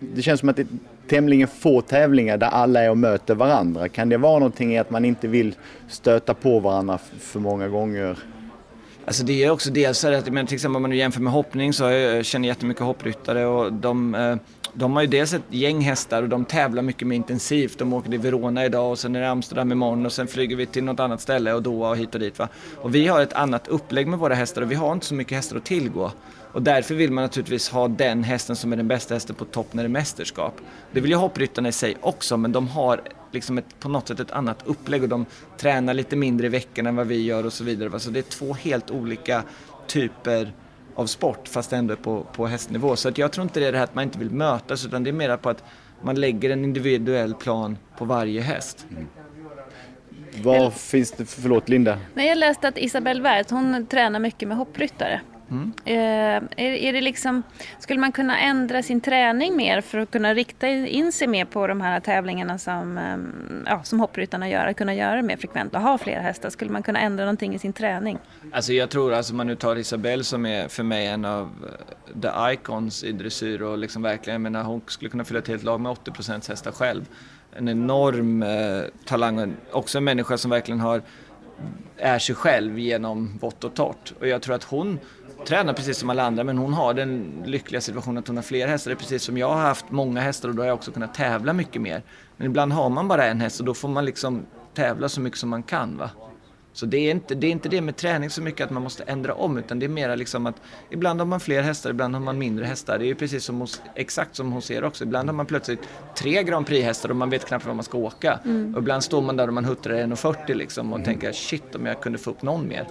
det 0.00 0.22
känns 0.22 0.40
som 0.40 0.48
att 0.48 0.56
det 0.56 0.62
är 0.62 0.68
tämligen 1.08 1.48
få 1.48 1.80
tävlingar 1.80 2.36
där 2.36 2.46
alla 2.46 2.80
är 2.80 2.90
och 2.90 2.98
möter 2.98 3.34
varandra. 3.34 3.88
Kan 3.88 4.08
det 4.08 4.16
vara 4.16 4.38
någonting 4.38 4.74
i 4.74 4.78
att 4.78 4.90
man 4.90 5.04
inte 5.04 5.28
vill 5.28 5.54
stöta 5.88 6.34
på 6.34 6.60
varandra 6.60 6.98
för 7.18 7.40
många 7.40 7.68
gånger? 7.68 8.18
Alltså 9.04 9.24
det 9.24 9.44
är 9.44 9.50
också 9.50 9.70
dels 9.70 9.98
så 9.98 10.14
att, 10.14 10.32
men 10.32 10.46
till 10.46 10.54
exempel 10.54 10.76
om 10.76 10.82
man 10.82 10.90
nu 10.90 10.96
jämför 10.96 11.20
med 11.20 11.32
hoppning 11.32 11.72
så 11.72 11.84
jag 11.84 12.16
eh, 12.16 12.22
känner 12.22 12.48
jag 12.48 12.54
jättemycket 12.54 12.82
hoppryttare 12.82 13.46
och 13.46 13.72
de 13.72 14.14
eh, 14.14 14.36
de 14.74 14.92
har 14.92 15.02
ju 15.02 15.08
dels 15.08 15.32
ett 15.32 15.42
gäng 15.50 15.80
hästar 15.80 16.22
och 16.22 16.28
de 16.28 16.44
tävlar 16.44 16.82
mycket 16.82 17.08
mer 17.08 17.16
intensivt. 17.16 17.78
De 17.78 17.92
åker 17.92 18.10
till 18.10 18.18
Verona 18.18 18.64
idag 18.64 18.90
och 18.90 18.98
sen 18.98 19.16
är 19.16 19.20
det 19.20 19.30
Amsterdam 19.30 19.72
imorgon 19.72 20.06
och 20.06 20.12
sen 20.12 20.26
flyger 20.26 20.56
vi 20.56 20.66
till 20.66 20.84
något 20.84 21.00
annat 21.00 21.20
ställe 21.20 21.52
och 21.52 21.62
Doha 21.62 21.90
och 21.90 21.96
hit 21.96 22.14
och 22.14 22.20
dit. 22.20 22.38
Va? 22.38 22.48
Och 22.76 22.94
vi 22.94 23.08
har 23.08 23.20
ett 23.20 23.32
annat 23.32 23.68
upplägg 23.68 24.06
med 24.06 24.18
våra 24.18 24.34
hästar 24.34 24.62
och 24.62 24.70
vi 24.70 24.74
har 24.74 24.92
inte 24.92 25.06
så 25.06 25.14
mycket 25.14 25.36
hästar 25.36 25.56
att 25.56 25.64
tillgå. 25.64 26.12
Och 26.52 26.62
därför 26.62 26.94
vill 26.94 27.12
man 27.12 27.24
naturligtvis 27.24 27.68
ha 27.68 27.88
den 27.88 28.24
hästen 28.24 28.56
som 28.56 28.72
är 28.72 28.76
den 28.76 28.88
bästa 28.88 29.14
hästen 29.14 29.36
på 29.36 29.44
topp 29.44 29.74
när 29.74 29.82
det 29.82 29.86
är 29.86 29.88
mästerskap. 29.88 30.54
Det 30.92 31.00
vill 31.00 31.10
ju 31.10 31.16
hoppryttarna 31.16 31.68
i 31.68 31.72
sig 31.72 31.96
också, 32.00 32.36
men 32.36 32.52
de 32.52 32.68
har 32.68 33.00
liksom 33.34 33.58
ett, 33.58 33.80
på 33.80 33.88
något 33.88 34.08
sätt 34.08 34.20
ett 34.20 34.30
annat 34.30 34.62
upplägg 34.66 35.02
och 35.02 35.08
de 35.08 35.26
tränar 35.56 35.94
lite 35.94 36.16
mindre 36.16 36.46
i 36.46 36.50
veckan 36.50 36.86
än 36.86 36.96
vad 36.96 37.06
vi 37.06 37.22
gör 37.22 37.46
och 37.46 37.52
så 37.52 37.64
vidare. 37.64 38.00
Så 38.00 38.10
det 38.10 38.18
är 38.18 38.22
två 38.22 38.54
helt 38.54 38.90
olika 38.90 39.42
typer 39.86 40.52
av 40.94 41.06
sport 41.06 41.48
fast 41.48 41.72
ändå 41.72 41.96
på, 41.96 42.26
på 42.32 42.46
hästnivå. 42.46 42.96
Så 42.96 43.08
att 43.08 43.18
jag 43.18 43.32
tror 43.32 43.42
inte 43.42 43.60
det 43.60 43.66
är 43.66 43.72
det 43.72 43.78
här 43.78 43.84
att 43.84 43.94
man 43.94 44.04
inte 44.04 44.18
vill 44.18 44.30
mötas 44.30 44.86
utan 44.86 45.04
det 45.04 45.10
är 45.10 45.12
mer 45.12 45.36
på 45.36 45.50
att 45.50 45.64
man 46.02 46.20
lägger 46.20 46.50
en 46.50 46.64
individuell 46.64 47.34
plan 47.34 47.78
på 47.98 48.04
varje 48.04 48.40
häst. 48.40 48.86
Mm. 48.90 49.06
Vad 50.42 50.74
finns 50.74 51.12
det, 51.12 51.26
förlåt 51.26 51.68
Linda? 51.68 51.98
Nej, 52.14 52.28
jag 52.28 52.38
läste 52.38 52.68
att 52.68 52.78
Isabelle 52.78 53.22
Wert, 53.22 53.50
hon 53.50 53.86
tränar 53.86 54.18
mycket 54.18 54.48
med 54.48 54.56
hoppryttare. 54.56 55.20
Mm. 55.52 55.72
Eh, 55.84 56.64
är, 56.64 56.72
är 56.72 56.92
det 56.92 57.00
liksom, 57.00 57.42
skulle 57.78 58.00
man 58.00 58.12
kunna 58.12 58.40
ändra 58.40 58.82
sin 58.82 59.00
träning 59.00 59.56
mer 59.56 59.80
för 59.80 59.98
att 59.98 60.10
kunna 60.10 60.34
rikta 60.34 60.68
in 60.68 61.12
sig 61.12 61.26
mer 61.26 61.44
på 61.44 61.66
de 61.66 61.80
här 61.80 62.00
tävlingarna 62.00 62.58
som, 62.58 62.98
eh, 62.98 63.16
ja, 63.66 63.82
som 63.82 64.00
hoppryttarna 64.00 64.48
gör, 64.48 64.66
att 64.66 64.76
kunna 64.76 64.94
göra 64.94 65.16
det 65.16 65.22
mer 65.22 65.36
frekvent 65.36 65.74
och 65.74 65.80
ha 65.80 65.98
fler 65.98 66.20
hästar? 66.20 66.50
Skulle 66.50 66.70
man 66.70 66.82
kunna 66.82 67.00
ändra 67.00 67.24
någonting 67.24 67.54
i 67.54 67.58
sin 67.58 67.72
träning? 67.72 68.18
Alltså 68.52 68.72
jag 68.72 68.90
tror, 68.90 69.12
alltså 69.12 69.34
man 69.34 69.46
nu 69.46 69.56
tar 69.56 69.76
Isabelle 69.76 70.24
som 70.24 70.46
är 70.46 70.68
för 70.68 70.82
mig 70.82 71.06
en 71.06 71.24
av 71.24 71.50
eh, 72.14 72.20
the 72.20 72.52
icons 72.52 73.04
i 73.04 73.12
dressyr 73.12 73.62
och 73.62 73.78
liksom 73.78 74.02
verkligen, 74.02 74.34
jag 74.34 74.52
menar 74.52 74.64
hon 74.64 74.80
skulle 74.86 75.10
kunna 75.10 75.24
fylla 75.24 75.38
ett 75.38 75.48
helt 75.48 75.62
lag 75.62 75.80
med 75.80 75.92
80% 75.92 76.48
hästar 76.48 76.72
själv. 76.72 77.08
En 77.56 77.68
enorm 77.68 78.42
eh, 78.42 78.82
talang 79.04 79.38
och 79.70 79.78
också 79.78 79.98
en 79.98 80.04
människa 80.04 80.38
som 80.38 80.50
verkligen 80.50 80.80
har 80.80 81.02
är 81.96 82.18
sig 82.18 82.34
själv 82.34 82.78
genom 82.78 83.38
vått 83.38 83.64
och 83.64 83.74
torrt. 83.74 84.12
Och 84.20 84.28
jag 84.28 84.42
tror 84.42 84.54
att 84.54 84.64
hon 84.64 84.98
tränar 85.46 85.72
precis 85.72 85.98
som 85.98 86.10
alla 86.10 86.22
andra 86.22 86.44
men 86.44 86.58
hon 86.58 86.72
har 86.72 86.94
den 86.94 87.42
lyckliga 87.46 87.80
situationen 87.80 88.18
att 88.18 88.26
hon 88.26 88.36
har 88.36 88.42
fler 88.42 88.66
hästar. 88.66 88.90
Det 88.90 88.94
är 88.94 88.98
precis 88.98 89.22
som 89.22 89.38
jag 89.38 89.48
har 89.48 89.60
haft 89.60 89.90
många 89.90 90.20
hästar 90.20 90.48
och 90.48 90.54
då 90.54 90.62
har 90.62 90.66
jag 90.66 90.74
också 90.74 90.92
kunnat 90.92 91.14
tävla 91.14 91.52
mycket 91.52 91.82
mer. 91.82 92.02
Men 92.36 92.46
ibland 92.46 92.72
har 92.72 92.88
man 92.90 93.08
bara 93.08 93.26
en 93.26 93.40
häst 93.40 93.60
och 93.60 93.66
då 93.66 93.74
får 93.74 93.88
man 93.88 94.04
liksom 94.04 94.46
tävla 94.74 95.08
så 95.08 95.20
mycket 95.20 95.38
som 95.38 95.50
man 95.50 95.62
kan. 95.62 95.96
Va? 95.96 96.10
Så 96.74 96.86
det 96.86 96.96
är, 96.96 97.10
inte, 97.10 97.34
det 97.34 97.46
är 97.46 97.50
inte 97.50 97.68
det 97.68 97.80
med 97.80 97.96
träning 97.96 98.30
så 98.30 98.42
mycket 98.42 98.64
att 98.64 98.70
man 98.70 98.82
måste 98.82 99.02
ändra 99.02 99.34
om 99.34 99.58
utan 99.58 99.78
det 99.78 99.86
är 99.86 99.88
mer 99.88 100.16
liksom 100.16 100.46
att 100.46 100.56
ibland 100.90 101.20
har 101.20 101.26
man 101.26 101.40
fler 101.40 101.62
hästar, 101.62 101.90
ibland 101.90 102.14
har 102.14 102.20
man 102.20 102.38
mindre 102.38 102.64
hästar. 102.64 102.98
Det 102.98 103.04
är 103.04 103.06
ju 103.06 103.14
precis 103.14 103.44
som 103.44 103.60
hos, 103.60 103.82
exakt 103.94 104.36
som 104.36 104.52
hos 104.52 104.70
er 104.70 104.84
också. 104.84 105.04
Ibland 105.04 105.28
har 105.28 105.34
man 105.34 105.46
plötsligt 105.46 105.80
tre 106.16 106.42
Grand 106.42 106.66
Prix-hästar 106.66 107.08
och 107.08 107.16
man 107.16 107.30
vet 107.30 107.46
knappt 107.46 107.66
var 107.66 107.74
man 107.74 107.84
ska 107.84 107.98
åka. 107.98 108.40
Mm. 108.44 108.74
Och 108.74 108.80
ibland 108.80 109.04
står 109.04 109.22
man 109.22 109.36
där 109.36 109.46
och 109.46 109.54
man 109.54 109.64
huttrar 109.64 109.94
1,40 109.94 110.54
liksom 110.54 110.92
och 110.92 110.98
mm. 110.98 111.04
tänker 111.04 111.32
shit 111.32 111.74
om 111.74 111.86
jag 111.86 112.00
kunde 112.00 112.18
få 112.18 112.30
upp 112.30 112.42
någon 112.42 112.68
mer. 112.68 112.86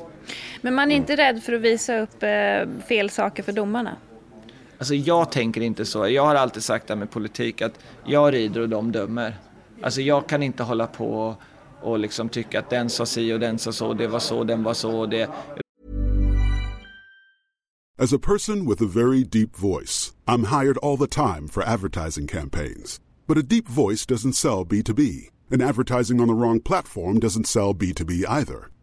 Men 0.61 0.75
man 0.75 0.91
är 0.91 0.95
inte 0.95 1.15
rädd 1.15 1.43
för 1.43 1.53
att 1.53 1.61
visa 1.61 1.99
upp 1.99 2.23
eh, 2.23 2.83
fel 2.87 3.09
saker 3.09 3.43
för 3.43 3.51
domarna? 3.51 3.95
Alltså 4.77 4.95
jag 4.95 5.31
tänker 5.31 5.61
inte 5.61 5.85
så. 5.85 6.07
Jag 6.07 6.25
har 6.25 6.35
alltid 6.35 6.63
sagt 6.63 6.87
det 6.87 6.93
här 6.93 6.99
med 6.99 7.11
politik 7.11 7.61
att 7.61 7.79
jag 8.05 8.33
rider 8.33 8.61
och 8.61 8.69
de 8.69 8.91
dömer. 8.91 9.37
Alltså 9.81 10.01
jag 10.01 10.27
kan 10.27 10.43
inte 10.43 10.63
hålla 10.63 10.87
på 10.87 11.35
och 11.81 11.99
liksom 11.99 12.29
tycka 12.29 12.59
att 12.59 12.69
den 12.69 12.89
sa 12.89 13.05
si 13.05 13.33
och 13.33 13.39
den 13.39 13.59
sa 13.59 13.71
så, 13.71 13.93
det 13.93 14.07
var 14.07 14.19
så, 14.19 14.43
den 14.43 14.63
var 14.63 14.73
så. 14.73 15.05
Det... 15.05 15.29
As 17.99 18.13
a 18.13 18.19
person 18.19 18.69
with 18.69 18.81
a 18.81 18.87
very 18.87 19.23
deep 19.23 19.55
voice, 19.55 20.13
I'm 20.25 20.45
hired 20.45 20.77
all 20.77 20.97
the 20.97 21.07
time 21.07 21.47
for 21.47 21.63
advertising 21.63 22.27
campaigns. 22.27 22.99
But 23.27 23.37
a 23.37 23.43
deep 23.43 23.67
voice 23.67 24.05
doesn't 24.05 24.33
sell 24.33 24.65
B2B, 24.65 25.29
and 25.51 25.61
advertising 25.61 26.19
on 26.19 26.27
the 26.27 26.33
wrong 26.33 26.59
platform 26.59 27.19
doesn't 27.19 27.47
sell 27.47 27.75
B2B 27.75 28.25
either. 28.27 28.69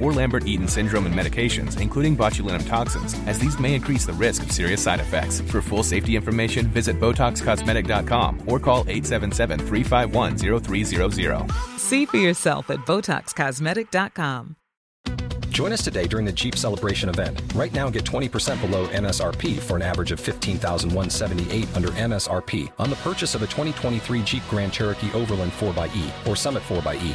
or 0.00 0.12
Lambert 0.12 0.46
Eaton 0.46 0.66
syndrome 0.66 1.06
and 1.06 1.14
medications, 1.14 1.80
including 1.80 2.16
botulinum 2.16 2.66
toxins, 2.66 3.14
as 3.26 3.38
these 3.38 3.58
may 3.58 3.74
increase 3.74 4.06
the 4.06 4.12
risk 4.14 4.42
of 4.42 4.50
serious 4.50 4.82
side 4.82 5.00
effects. 5.00 5.40
For 5.40 5.62
full 5.62 5.82
safety 5.82 6.16
information, 6.16 6.66
visit 6.68 6.98
BotoxCosmetic.com 6.98 8.44
or 8.46 8.58
call 8.58 8.80
877 8.88 9.58
351 9.66 10.36
0300. 10.36 11.50
See 11.76 12.06
for 12.06 12.16
yourself 12.16 12.70
at 12.70 12.78
BotoxCosmetic.com. 12.80 14.56
Join 15.50 15.72
us 15.72 15.82
today 15.82 16.06
during 16.06 16.24
the 16.24 16.32
Jeep 16.32 16.56
Celebration 16.56 17.08
event. 17.08 17.42
Right 17.54 17.72
now, 17.74 17.90
get 17.90 18.04
20% 18.04 18.60
below 18.62 18.86
MSRP 18.86 19.58
for 19.58 19.76
an 19.76 19.82
average 19.82 20.12
of 20.12 20.20
15178 20.20 21.76
under 21.76 21.88
MSRP 21.88 22.72
on 22.78 22.88
the 22.88 22.96
purchase 22.96 23.34
of 23.34 23.42
a 23.42 23.46
2023 23.46 24.22
Jeep 24.22 24.42
Grand 24.48 24.72
Cherokee 24.72 25.12
Overland 25.12 25.52
4xE 25.52 26.26
or 26.26 26.36
Summit 26.36 26.62
4xE. 26.62 27.14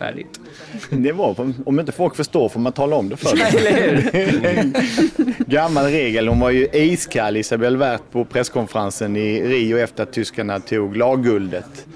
Färdigt. 0.00 0.40
Det 0.90 1.12
var, 1.12 1.52
om 1.66 1.80
inte 1.80 1.92
folk 1.92 2.16
förstår 2.16 2.48
får 2.48 2.60
man 2.60 2.72
tala 2.72 2.96
om 2.96 3.08
det 3.08 3.16
för 3.16 3.36
dem. 3.36 4.72
Gammal 5.46 5.84
regel. 5.84 6.28
Hon 6.28 6.40
var 6.40 6.50
ju 6.50 6.68
iskall 6.72 7.36
Isabel 7.36 7.76
Wert 7.76 8.02
på 8.12 8.24
presskonferensen 8.24 9.16
i 9.16 9.42
Rio 9.42 9.78
efter 9.78 10.02
att 10.02 10.12
tyskarna 10.12 10.60
tog 10.60 10.96
lagguldet. 10.96 11.86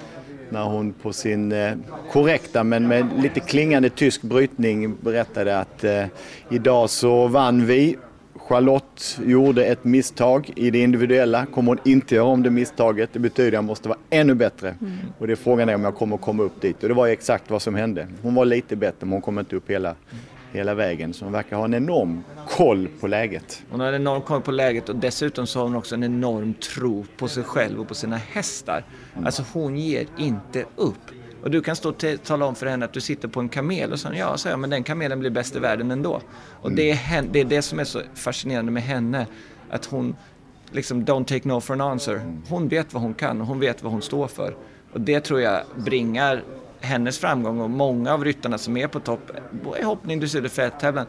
När 0.48 0.64
hon 0.64 0.92
på 0.92 1.12
sin 1.12 1.52
eh, 1.52 1.72
korrekta 2.12 2.64
men 2.64 2.88
med 2.88 3.06
lite 3.18 3.40
klingande 3.40 3.90
tysk 3.90 4.22
brytning 4.22 4.96
berättade 5.00 5.58
att 5.58 5.84
eh, 5.84 6.04
idag 6.50 6.90
så 6.90 7.26
vann 7.26 7.66
vi 7.66 7.96
Charlotte 8.36 9.18
gjorde 9.26 9.64
ett 9.64 9.84
misstag 9.84 10.52
i 10.56 10.70
det 10.70 10.78
individuella. 10.78 11.46
Kommer 11.46 11.68
hon 11.68 11.78
inte 11.84 12.14
göra 12.14 12.26
om 12.26 12.42
det 12.42 12.50
misstaget, 12.50 13.10
det 13.12 13.18
betyder 13.18 13.48
att 13.48 13.54
jag 13.54 13.64
måste 13.64 13.88
vara 13.88 13.98
ännu 14.10 14.34
bättre. 14.34 14.74
Mm. 14.80 14.98
Och 15.18 15.26
det 15.26 15.32
är 15.32 15.36
frågan 15.36 15.68
är 15.68 15.74
om 15.74 15.84
jag 15.84 15.94
kommer 15.94 16.16
komma 16.16 16.42
upp 16.42 16.60
dit. 16.60 16.82
Och 16.82 16.88
det 16.88 16.94
var 16.94 17.08
exakt 17.08 17.50
vad 17.50 17.62
som 17.62 17.74
hände. 17.74 18.06
Hon 18.22 18.34
var 18.34 18.44
lite 18.44 18.76
bättre 18.76 18.96
men 19.00 19.12
hon 19.12 19.20
kom 19.22 19.38
inte 19.38 19.56
upp 19.56 19.70
hela, 19.70 19.94
hela 20.52 20.74
vägen. 20.74 21.14
Så 21.14 21.24
hon 21.24 21.32
verkar 21.32 21.56
ha 21.56 21.64
en 21.64 21.74
enorm 21.74 22.24
koll 22.48 22.88
på 23.00 23.06
läget. 23.06 23.62
Hon 23.70 23.80
har 23.80 23.88
en 23.88 23.94
enorm 23.94 24.22
koll 24.22 24.40
på 24.40 24.50
läget 24.50 24.88
och 24.88 24.96
dessutom 24.96 25.46
så 25.46 25.58
har 25.58 25.64
hon 25.64 25.76
också 25.76 25.94
en 25.94 26.04
enorm 26.04 26.54
tro 26.54 27.04
på 27.16 27.28
sig 27.28 27.42
själv 27.42 27.80
och 27.80 27.88
på 27.88 27.94
sina 27.94 28.16
hästar. 28.16 28.84
Mm. 29.12 29.26
Alltså 29.26 29.44
hon 29.52 29.76
ger 29.76 30.06
inte 30.18 30.64
upp. 30.76 31.13
Och 31.44 31.50
du 31.50 31.62
kan 31.62 31.76
stå 31.76 31.88
och 31.88 32.04
tala 32.24 32.46
om 32.46 32.54
för 32.54 32.66
henne 32.66 32.84
att 32.84 32.92
du 32.92 33.00
sitter 33.00 33.28
på 33.28 33.40
en 33.40 33.48
kamel 33.48 33.92
och 33.92 34.00
så 34.00 34.08
ja, 34.14 34.36
säger 34.36 34.56
men 34.56 34.70
den 34.70 34.82
kamelen 34.82 35.20
blir 35.20 35.30
bäst 35.30 35.56
i 35.56 35.58
världen 35.58 35.90
ändå. 35.90 36.20
Och 36.60 36.70
mm. 36.70 36.76
det, 36.76 36.90
är 36.90 37.22
det 37.22 37.40
är 37.40 37.44
det 37.44 37.62
som 37.62 37.78
är 37.78 37.84
så 37.84 38.02
fascinerande 38.14 38.72
med 38.72 38.82
henne. 38.82 39.26
Att 39.70 39.84
hon 39.84 40.16
liksom 40.70 41.04
don't 41.04 41.24
take 41.24 41.48
no 41.48 41.60
for 41.60 41.74
an 41.74 41.80
answer. 41.80 42.14
Mm. 42.14 42.42
Hon 42.48 42.68
vet 42.68 42.92
vad 42.92 43.02
hon 43.02 43.14
kan 43.14 43.40
och 43.40 43.46
hon 43.46 43.60
vet 43.60 43.82
vad 43.82 43.92
hon 43.92 44.02
står 44.02 44.28
för. 44.28 44.56
Och 44.92 45.00
det 45.00 45.20
tror 45.20 45.40
jag 45.40 45.62
bringar 45.76 46.42
hennes 46.80 47.18
framgång 47.18 47.60
och 47.60 47.70
många 47.70 48.14
av 48.14 48.24
ryttarna 48.24 48.58
som 48.58 48.76
är 48.76 48.88
på 48.88 49.00
topp 49.00 49.30
i 49.80 49.82
hoppning, 49.82 50.20
dressyr 50.20 50.44
och 50.44 50.50
fälttävlan 50.50 51.06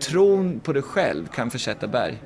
tron 0.00 0.60
på 0.60 0.72
dig 0.72 0.82
själv 0.82 1.26
kan 1.26 1.50
försätta 1.50 1.86
berg. 1.86 2.22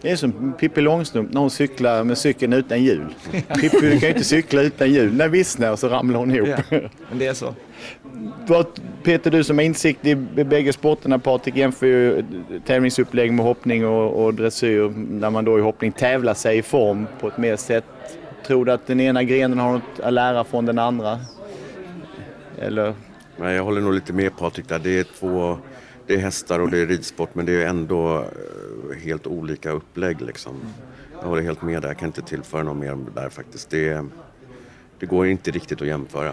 Det 0.00 0.10
är 0.10 0.16
som 0.16 0.52
Pippi 0.52 0.80
Långstrump 0.80 1.32
när 1.32 1.40
hon 1.40 1.50
cyklar 1.50 2.04
med 2.04 2.18
cykeln 2.18 2.52
utan 2.52 2.82
hjul. 2.84 3.14
Pippi 3.60 3.80
du 3.80 3.90
kan 3.90 4.00
ju 4.00 4.08
inte 4.08 4.24
cykla 4.24 4.62
utan 4.62 4.92
hjul. 4.92 5.12
När 5.16 5.28
vissnar 5.28 5.72
och 5.72 5.78
så 5.78 5.88
ramlar 5.88 6.18
hon 6.18 6.30
ihop. 6.30 6.48
Ja, 6.70 6.78
men 7.10 7.18
det 7.18 7.26
är 7.26 7.34
så. 7.34 7.54
Vad- 8.46 8.66
Peter, 9.02 9.30
du 9.30 9.44
som 9.44 9.58
har 9.58 9.64
insikt 9.64 10.06
i 10.06 10.14
bägge 10.44 10.72
sporterna, 10.72 11.18
Patrik 11.18 11.56
jämför 11.56 11.86
ju 11.86 12.24
tävlingsupplägg 12.66 13.32
med 13.32 13.44
hoppning 13.44 13.86
och, 13.86 14.24
och 14.24 14.34
dressyr 14.34 14.88
när 14.96 15.30
man 15.30 15.44
då 15.44 15.58
i 15.58 15.62
hoppning 15.62 15.92
tävlar 15.92 16.34
sig 16.34 16.58
i 16.58 16.62
form 16.62 17.06
på 17.20 17.28
ett 17.28 17.38
mer 17.38 17.56
sätt. 17.56 17.84
Tror 18.46 18.64
du 18.64 18.72
att 18.72 18.86
den 18.86 19.00
ena 19.00 19.22
grenen 19.22 19.58
har 19.58 19.72
något 19.72 20.00
att 20.02 20.12
lära 20.12 20.44
från 20.44 20.66
den 20.66 20.78
andra? 20.78 21.18
Eller? 22.58 22.94
Nej, 23.36 23.54
jag 23.54 23.64
håller 23.64 23.80
nog 23.80 23.94
lite 23.94 24.12
med 24.12 24.36
Patrik 24.36 24.68
där. 24.68 24.78
Det 24.78 24.98
är 24.98 25.04
två, 25.04 25.58
det 26.12 26.18
är 26.18 26.20
hästar 26.20 26.60
och 26.60 26.70
det 26.70 26.78
är 26.78 26.86
ridsport 26.86 27.34
men 27.34 27.46
det 27.46 27.62
är 27.62 27.66
ändå 27.66 28.18
eh, 28.18 28.98
helt 29.04 29.26
olika 29.26 29.70
upplägg 29.70 30.20
liksom. 30.20 30.54
Jag 31.20 31.28
håller 31.28 31.42
helt 31.42 31.62
med 31.62 31.82
där, 31.82 31.88
jag 31.88 31.98
kan 31.98 32.08
inte 32.08 32.22
tillföra 32.22 32.62
något 32.62 32.76
mer 32.76 32.98
där 33.14 33.28
faktiskt. 33.28 33.70
Det, 33.70 34.04
det 34.98 35.06
går 35.06 35.26
inte 35.26 35.50
riktigt 35.50 35.80
att 35.82 35.86
jämföra. 35.86 36.32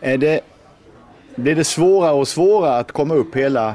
Är 0.00 0.18
det, 0.18 0.40
blir 1.36 1.56
det 1.56 1.64
svårare 1.64 2.12
och 2.12 2.28
svårare 2.28 2.78
att 2.78 2.92
komma 2.92 3.14
upp 3.14 3.36
hela, 3.36 3.74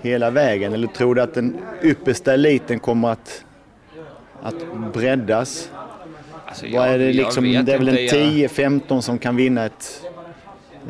hela 0.00 0.30
vägen? 0.30 0.72
Eller 0.72 0.88
tror 0.88 1.14
du 1.14 1.22
att 1.22 1.34
den 1.34 1.58
yppersta 1.82 2.34
eliten 2.34 2.80
kommer 2.80 3.08
att, 3.08 3.44
att 4.42 4.92
breddas? 4.92 5.70
Alltså, 6.44 6.66
Vad 6.72 6.88
är 6.88 6.98
det 6.98 7.04
jag 7.04 7.14
liksom, 7.14 7.44
det 7.44 7.72
är 7.72 7.78
väl 7.78 7.88
en 7.88 7.98
inte, 7.98 8.18
jag- 8.18 8.50
10-15 8.50 9.00
som 9.00 9.18
kan 9.18 9.36
vinna 9.36 9.64
ett... 9.64 10.09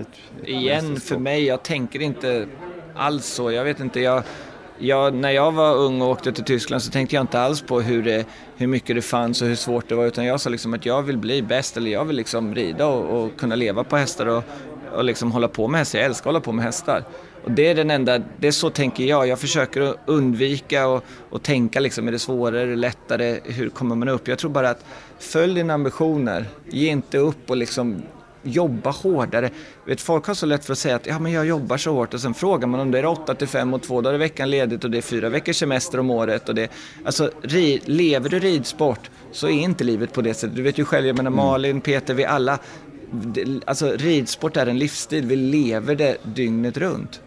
ett 0.00 0.48
Igen, 0.48 1.00
för 1.00 1.18
mig, 1.18 1.44
jag 1.44 1.62
tänker 1.62 2.02
inte 2.02 2.46
alls 2.94 3.26
så. 3.26 3.50
Jag 3.50 3.64
vet 3.64 3.80
inte, 3.80 4.00
jag, 4.00 4.22
jag, 4.78 5.14
när 5.14 5.30
jag 5.30 5.52
var 5.52 5.76
ung 5.76 6.02
och 6.02 6.08
åkte 6.08 6.32
till 6.32 6.44
Tyskland 6.44 6.82
så 6.82 6.90
tänkte 6.90 7.16
jag 7.16 7.22
inte 7.22 7.40
alls 7.40 7.62
på 7.62 7.80
hur, 7.80 8.02
det, 8.02 8.26
hur 8.56 8.66
mycket 8.66 8.96
det 8.96 9.02
fanns 9.02 9.42
och 9.42 9.48
hur 9.48 9.54
svårt 9.54 9.88
det 9.88 9.94
var. 9.94 10.06
Utan 10.06 10.24
jag 10.24 10.40
sa 10.40 10.50
liksom 10.50 10.74
att 10.74 10.86
jag 10.86 11.02
vill 11.02 11.18
bli 11.18 11.42
bäst 11.42 11.76
eller 11.76 11.90
jag 11.90 12.04
vill 12.04 12.16
liksom 12.16 12.54
rida 12.54 12.86
och, 12.86 13.24
och 13.24 13.38
kunna 13.38 13.54
leva 13.54 13.84
på 13.84 13.96
hästar 13.96 14.26
och, 14.26 14.44
och 14.92 15.04
liksom 15.04 15.32
hålla 15.32 15.48
på 15.48 15.68
med 15.68 15.78
hästar. 15.78 15.98
Jag 15.98 16.06
älskar 16.06 16.30
att 16.30 16.34
hålla 16.34 16.40
på 16.40 16.52
med 16.52 16.64
hästar. 16.64 17.04
Och 17.44 17.50
det 17.50 17.68
är 17.68 17.74
den 17.74 17.90
enda, 17.90 18.18
det 18.38 18.48
är 18.48 18.52
så 18.52 18.70
tänker 18.70 19.04
jag. 19.04 19.26
Jag 19.26 19.38
försöker 19.38 19.94
undvika 20.06 20.88
och, 20.88 21.04
och 21.30 21.42
tänka 21.42 21.80
liksom, 21.80 22.08
är 22.08 22.12
det 22.12 22.18
svårare, 22.18 22.62
är 22.62 22.66
det 22.66 22.76
lättare, 22.76 23.40
hur 23.44 23.68
kommer 23.68 23.96
man 23.96 24.08
upp? 24.08 24.28
Jag 24.28 24.38
tror 24.38 24.50
bara 24.50 24.70
att 24.70 24.84
följ 25.18 25.54
dina 25.54 25.74
ambitioner, 25.74 26.44
ge 26.70 26.88
inte 26.88 27.18
upp 27.18 27.50
och 27.50 27.56
liksom 27.56 28.02
jobba 28.42 28.90
hårdare. 28.90 29.50
Vet, 29.84 30.00
folk 30.00 30.26
har 30.26 30.34
så 30.34 30.46
lätt 30.46 30.64
för 30.64 30.72
att 30.72 30.78
säga 30.78 30.96
att 30.96 31.06
ja, 31.06 31.18
men 31.18 31.32
jag 31.32 31.46
jobbar 31.46 31.76
så 31.76 31.92
hårt 31.92 32.14
och 32.14 32.20
sen 32.20 32.34
frågar 32.34 32.68
man 32.68 32.80
om 32.80 32.90
det 32.90 32.98
är 32.98 33.06
8 33.06 33.34
till 33.34 33.48
5 33.48 33.74
och 33.74 33.82
2 33.82 34.00
dagar 34.00 34.14
i 34.14 34.18
veckan 34.18 34.50
ledigt 34.50 34.84
och 34.84 34.90
det 34.90 34.98
är 34.98 35.02
fyra 35.02 35.28
veckors 35.28 35.56
semester 35.56 36.00
om 36.00 36.10
året. 36.10 36.48
Och 36.48 36.54
det, 36.54 36.70
alltså, 37.04 37.30
ri, 37.42 37.80
lever 37.84 38.28
du 38.28 38.38
ridsport 38.38 39.10
så 39.32 39.46
är 39.46 39.50
inte 39.50 39.84
livet 39.84 40.12
på 40.12 40.22
det 40.22 40.34
sättet. 40.34 40.56
Du 40.56 40.62
vet 40.62 40.78
ju 40.78 40.84
själv, 40.84 41.06
jag 41.06 41.16
menar 41.16 41.30
Malin, 41.30 41.80
Peter, 41.80 42.14
vi 42.14 42.24
alla. 42.24 42.58
Alltså 43.64 43.92
ridsport 43.96 44.56
är 44.56 44.66
en 44.66 44.78
livsstil, 44.78 45.26
vi 45.26 45.36
lever 45.36 45.94
det 45.94 46.16
dygnet 46.22 46.76
runt. 46.76 47.20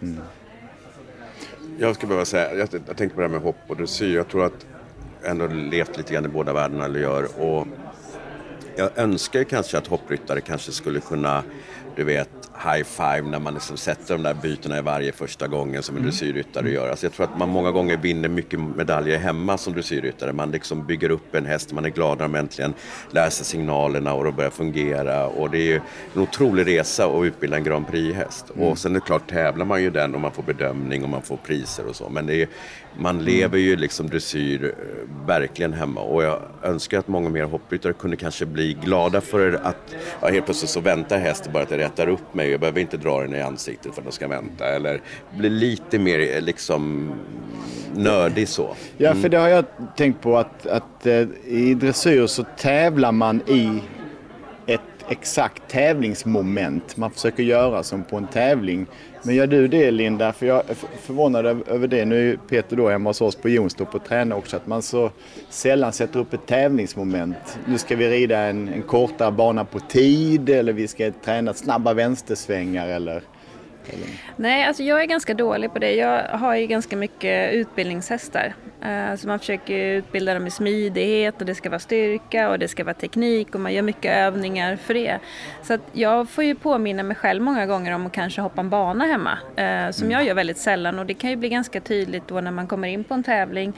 Jag 1.80 1.96
skulle 1.96 2.08
behöva 2.08 2.26
säga, 2.26 2.56
jag, 2.56 2.70
jag 2.88 2.98
tänkte 2.98 3.16
på 3.16 3.22
det 3.22 3.28
här 3.28 3.34
med 3.34 3.42
hopp 3.42 3.56
och 3.68 3.78
dressyr. 3.78 4.16
Jag 4.16 4.28
tror 4.28 4.46
att 4.46 4.66
jag 5.22 5.32
ändå 5.32 5.48
levt 5.48 5.98
lite 5.98 6.14
grann 6.14 6.26
i 6.26 6.28
båda 6.28 6.54
världarna, 6.54 6.86
eller 6.86 7.00
gör. 7.00 7.42
Och 7.42 7.68
jag 8.76 8.98
önskar 8.98 9.40
ju 9.40 9.46
kanske 9.46 9.78
att 9.78 9.88
hoppryttare 9.88 10.42
kanske 10.42 10.72
skulle 10.72 11.00
kunna, 11.00 11.44
du 11.96 12.04
vet, 12.04 12.30
high 12.58 12.84
five 12.84 13.22
när 13.22 13.40
man 13.40 13.54
liksom 13.54 13.78
sätter 13.78 14.14
de 14.14 14.24
där 14.24 14.34
bytena 14.34 14.78
i 14.78 14.82
varje 14.82 15.12
första 15.12 15.48
gången 15.48 15.84
som 15.84 15.98
en 15.98 16.04
dressyrryttare 16.04 16.72
gör. 16.72 16.90
Alltså 16.90 17.06
jag 17.06 17.14
tror 17.14 17.26
att 17.26 17.38
man 17.38 17.50
många 17.50 17.72
gånger 17.72 17.98
vinner 17.98 18.30
mycket 18.30 18.60
medaljer 18.60 19.18
hemma 19.18 19.58
som 19.58 19.74
dressyrryttare. 19.74 20.34
Man 20.34 20.52
liksom 20.52 20.86
bygger 20.86 21.10
upp 21.10 21.36
en 21.36 21.46
häst, 21.46 21.74
man 21.74 21.86
är 21.86 21.90
glad 21.90 22.18
när 22.18 22.26
de 22.26 22.36
äntligen 22.36 22.74
lär 23.12 23.30
sig 23.30 23.46
signalerna 23.46 24.14
och 24.14 24.24
det 24.24 24.32
börjar 24.32 24.50
fungera. 24.50 25.28
Och 25.28 25.50
det 25.50 25.58
är 25.58 25.66
ju 25.66 25.82
en 26.16 26.22
otrolig 26.22 26.68
resa 26.68 27.06
att 27.06 27.24
utbilda 27.24 27.58
en 27.58 27.64
Grand 27.64 27.88
Prix-häst. 27.88 28.50
Och 28.50 28.78
sen 28.78 28.96
är 28.96 29.00
det 29.00 29.06
klart 29.06 29.30
tävlar 29.30 29.66
man 29.66 29.84
ju 29.84 29.90
den 29.90 30.16
och 30.16 30.22
man 30.22 30.32
får 30.32 30.44
bedömning 30.44 31.04
och 31.04 31.10
man 31.10 31.22
får 31.22 31.38
priser 31.38 31.88
och 31.88 31.96
så. 31.96 32.10
Men 32.10 32.26
det 32.26 32.42
är, 32.42 32.48
man 32.98 33.24
lever 33.24 33.58
ju 33.58 33.76
liksom 33.76 34.10
dressyr 34.10 34.64
eh, 34.64 35.28
verkligen 35.28 35.74
hemma 35.74 36.02
och 36.02 36.24
jag 36.24 36.42
önskar 36.64 37.00
att 37.00 37.08
många 37.08 37.30
mer 37.30 37.44
hoppryttare 37.44 37.94
kunde 37.94 38.18
kanske 38.18 38.46
bli 38.46 38.74
glada 38.74 39.22
för 39.22 39.60
att 39.64 39.96
ja, 40.22 40.28
helt 40.28 40.46
plötsligt 40.46 40.70
så 40.70 40.80
väntar 40.80 41.20
hästen 41.20 41.54
bara 41.54 41.64
att 41.64 41.72
jag 41.72 41.80
rättar 41.80 42.08
upp 42.08 42.34
mig. 42.34 42.43
Jag 42.52 42.60
behöver 42.60 42.82
inte 42.82 42.98
dra 42.98 43.22
den 43.22 43.36
i 43.36 43.42
ansiktet 43.42 43.94
för 43.94 44.02
att 44.02 44.06
den 44.06 44.12
ska 44.12 44.28
vänta. 44.28 44.68
Eller 44.68 45.02
bli 45.38 45.50
lite 45.50 46.00
mer 46.00 46.20
eh, 46.20 46.42
liksom 46.42 47.12
nördig 47.96 48.48
så. 48.48 48.76
Ja, 48.98 49.16
för 49.16 49.30
det 49.30 49.38
har 49.38 49.48
jag 49.48 49.66
tänkt 49.98 50.22
på 50.22 50.38
att, 50.38 50.68
att 50.68 51.06
eh, 51.06 51.28
i 51.46 51.74
dressyr 51.74 52.28
så 52.28 52.44
tävlar 52.58 53.12
man 53.12 53.42
i 53.48 53.82
ett 54.66 54.82
exakt 55.10 55.68
tävlingsmoment. 55.68 56.98
Man 56.98 57.12
försöker 57.12 57.44
göra 57.44 57.84
som 57.84 58.04
på 58.04 58.18
en 58.18 58.28
tävling. 58.28 58.88
Men 59.26 59.36
gör 59.36 59.48
du 59.48 59.68
det 59.68 59.92
Linda? 59.92 60.34
För 60.34 60.46
jag 60.46 60.70
är 60.70 60.76
förvånad 61.02 61.46
över- 61.46 61.88
det. 61.88 62.06
Nu 62.06 62.16
är 62.16 62.22
ju 62.22 62.38
Peter 62.38 62.76
då 62.76 62.90
hemma 62.90 63.10
hos 63.10 63.22
oss 63.22 63.36
på 63.36 63.50
Jonstorp 63.50 63.96
och 63.96 64.06
tränar 64.06 64.36
också. 64.36 64.56
Att 64.58 64.68
man 64.68 64.82
så 64.82 65.12
sällan 65.50 65.94
sätter 65.94 66.20
upp 66.20 66.34
ett 66.34 66.46
tävlingsmoment. 66.46 67.60
Nu 67.68 67.78
ska 67.78 67.96
vi 67.96 68.10
rida 68.10 68.38
en, 68.40 68.68
en 68.70 68.82
kortare 68.82 69.32
bana 69.32 69.66
på 69.66 69.80
tid 69.80 70.50
eller 70.50 70.74
vi 70.74 70.88
ska 70.88 71.12
träna 71.26 71.54
snabba 71.54 71.94
vänstersvängar 71.94 72.88
eller... 72.88 73.22
Nej, 74.36 74.64
alltså 74.66 74.84
jag 74.84 75.02
är 75.02 75.06
ganska 75.06 75.34
dålig 75.34 75.74
på 75.74 75.80
det. 75.80 75.92
Jag 75.96 76.24
har 76.28 76.56
ju 76.56 76.68
ganska 76.68 76.96
mycket 76.98 77.54
utbildningshästar. 77.54 78.54
Eh, 78.82 79.16
Så 79.16 79.28
man 79.28 79.40
försöker 79.40 79.78
utbilda 79.78 80.34
dem 80.34 80.48
i 80.48 80.52
smidighet 80.52 81.40
och 81.40 81.46
det 81.46 81.56
ska 81.56 81.70
vara 81.70 81.80
styrka 81.80 82.50
och 82.50 82.60
det 82.60 82.68
ska 82.68 82.84
vara 82.84 82.94
teknik 82.94 83.56
och 83.56 83.62
man 83.62 83.74
gör 83.74 83.82
mycket 83.82 84.16
övningar 84.18 84.76
för 84.76 84.94
det. 84.94 85.20
Så 85.64 85.78
jag 85.94 86.30
får 86.30 86.44
ju 86.44 86.56
påminna 86.56 87.04
mig 87.04 87.16
själv 87.16 87.42
många 87.42 87.66
gånger 87.66 87.92
om 87.96 88.06
att 88.06 88.12
kanske 88.12 88.42
hoppa 88.42 88.62
en 88.62 88.70
bana 88.70 89.06
hemma. 89.06 89.38
eh, 89.56 89.92
Som 89.92 90.12
jag 90.12 90.24
gör 90.26 90.34
väldigt 90.36 90.58
sällan 90.58 91.00
och 91.00 91.06
det 91.06 91.14
kan 91.14 91.30
ju 91.30 91.36
bli 91.36 91.50
ganska 91.50 91.80
tydligt 91.82 92.28
då 92.28 92.42
när 92.42 92.52
man 92.52 92.68
kommer 92.68 92.88
in 92.88 93.04
på 93.04 93.14
en 93.14 93.24
tävling 93.24 93.74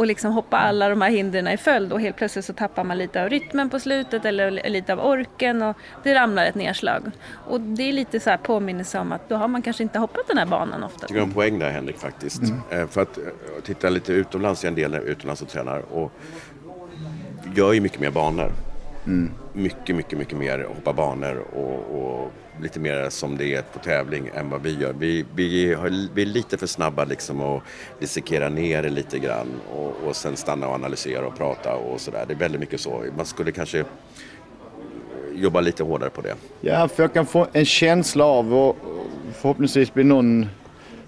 och 0.00 0.06
liksom 0.06 0.32
hoppa 0.32 0.56
alla 0.56 0.88
de 0.88 1.00
här 1.00 1.10
hindren 1.10 1.48
i 1.48 1.56
följd 1.56 1.92
och 1.92 2.00
helt 2.00 2.16
plötsligt 2.16 2.44
så 2.44 2.52
tappar 2.52 2.84
man 2.84 2.98
lite 2.98 3.22
av 3.22 3.28
rytmen 3.28 3.70
på 3.70 3.80
slutet 3.80 4.24
eller 4.24 4.68
lite 4.68 4.92
av 4.92 5.00
orken 5.00 5.62
och 5.62 5.76
det 6.02 6.14
ramlar 6.14 6.44
ett 6.46 6.54
nedslag. 6.54 7.10
Och 7.46 7.60
det 7.60 7.82
är 7.88 7.92
lite 7.92 8.20
så 8.20 8.30
här 8.30 8.36
påminnelse 8.36 8.98
om 8.98 9.12
att 9.12 9.28
då 9.28 9.36
har 9.36 9.48
man 9.48 9.62
kanske 9.62 9.82
inte 9.82 9.98
hoppat 9.98 10.28
den 10.28 10.38
här 10.38 10.46
banan 10.46 10.82
ofta. 10.82 10.98
Jag 11.00 11.08
tycker 11.08 11.14
du 11.14 11.20
har 11.20 11.26
en 11.26 11.34
poäng 11.34 11.58
där 11.58 11.70
Henrik 11.70 11.98
faktiskt. 11.98 12.42
Eh, 12.70 12.86
För 12.86 13.02
att 13.02 13.18
eh, 13.18 13.24
titta 13.64 13.88
lite 13.88 14.12
utomlands, 14.12 14.64
jag 14.64 14.78
är 14.78 14.84
en 14.84 14.92
del 14.92 15.02
utomlands 15.08 15.42
och 15.42 15.48
tränar 15.48 15.78
och 15.92 16.12
gör 17.54 17.72
ju 17.72 17.80
mycket 17.80 18.00
mer 18.00 18.10
banor. 18.10 18.52
Mycket, 19.52 19.96
mycket, 19.96 20.18
mycket 20.18 20.38
mer 20.38 20.66
hoppa 20.74 20.92
banor 20.92 21.44
och, 21.52 22.00
och 22.00 22.32
lite 22.62 22.80
mer 22.80 23.08
som 23.10 23.36
det 23.36 23.54
är 23.54 23.62
på 23.62 23.78
tävling 23.78 24.30
än 24.34 24.50
vad 24.50 24.62
vi 24.62 24.78
gör. 24.78 24.92
Vi, 24.98 25.24
vi, 25.34 25.74
har, 25.74 26.14
vi 26.14 26.22
är 26.22 26.26
lite 26.26 26.58
för 26.58 26.66
snabba 26.66 27.04
liksom 27.04 27.40
att 27.40 27.62
dissekera 27.98 28.48
ner 28.48 28.82
det 28.82 28.90
lite 28.90 29.18
grann 29.18 29.48
och, 29.74 30.08
och 30.08 30.16
sen 30.16 30.36
stanna 30.36 30.68
och 30.68 30.74
analysera 30.74 31.26
och 31.26 31.36
prata 31.36 31.74
och 31.74 32.00
sådär. 32.00 32.24
Det 32.28 32.34
är 32.34 32.38
väldigt 32.38 32.60
mycket 32.60 32.80
så. 32.80 33.04
Man 33.16 33.26
skulle 33.26 33.52
kanske 33.52 33.84
jobba 35.34 35.60
lite 35.60 35.82
hårdare 35.82 36.10
på 36.10 36.20
det. 36.20 36.34
Ja, 36.60 36.88
för 36.88 37.02
jag 37.02 37.12
kan 37.12 37.26
få 37.26 37.46
en 37.52 37.64
känsla 37.64 38.24
av 38.24 38.54
och 38.54 38.76
förhoppningsvis 39.32 39.94
blir 39.94 40.04
någon 40.04 40.46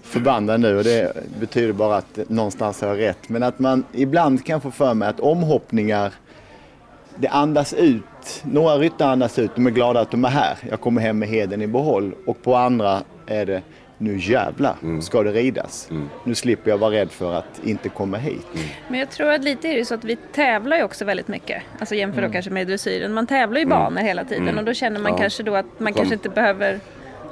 förbannad 0.01 0.59
nu 0.59 0.77
och 0.77 0.83
det 0.83 1.13
betyder 1.39 1.73
bara 1.73 1.97
att 1.97 2.19
någonstans 2.29 2.81
har 2.81 2.87
jag 2.87 2.99
rätt. 2.99 3.29
Men 3.29 3.43
att 3.43 3.59
man 3.59 3.83
ibland 3.91 4.45
kan 4.45 4.61
få 4.61 4.71
för 4.71 4.93
mig 4.93 5.09
att 5.09 5.19
omhoppningar, 5.19 6.11
det 7.17 7.27
andas 7.27 7.73
ut. 7.73 8.03
Några 8.43 8.75
ryttare 8.77 9.11
andas 9.11 9.39
ut, 9.39 9.51
de 9.55 9.67
är 9.67 9.71
glada 9.71 9.99
att 9.99 10.11
de 10.11 10.25
är 10.25 10.29
här. 10.29 10.57
Jag 10.69 10.81
kommer 10.81 11.01
hem 11.01 11.19
med 11.19 11.29
heden 11.29 11.61
i 11.61 11.67
behåll. 11.67 12.15
Och 12.25 12.41
på 12.41 12.55
andra 12.55 13.01
är 13.27 13.45
det, 13.45 13.61
nu 13.97 14.17
jävlar 14.19 14.75
ska 15.01 15.23
det 15.23 15.31
ridas. 15.31 15.89
Nu 16.23 16.35
slipper 16.35 16.71
jag 16.71 16.77
vara 16.77 16.91
rädd 16.91 17.11
för 17.11 17.33
att 17.33 17.61
inte 17.63 17.89
komma 17.89 18.17
hit. 18.17 18.45
Men 18.87 18.99
jag 18.99 19.09
tror 19.09 19.31
att 19.31 19.43
lite 19.43 19.67
är 19.67 19.75
det 19.77 19.85
så 19.85 19.93
att 19.95 20.03
vi 20.03 20.15
tävlar 20.15 20.77
ju 20.77 20.83
också 20.83 21.05
väldigt 21.05 21.27
mycket. 21.27 21.61
Alltså 21.79 21.95
jämför 21.95 22.21
då 22.21 22.29
kanske 22.29 22.51
med 22.51 22.67
dressyren. 22.67 23.13
Man 23.13 23.27
tävlar 23.27 23.59
ju 23.59 23.65
banor 23.65 24.01
hela 24.01 24.23
tiden 24.23 24.57
och 24.57 24.63
då 24.65 24.73
känner 24.73 24.99
man 24.99 25.11
Ja. 25.11 25.17
kanske 25.17 25.43
då 25.43 25.55
att 25.55 25.79
man 25.79 25.93
Kom. 25.93 25.97
kanske 25.97 26.13
inte 26.15 26.29
behöver 26.29 26.79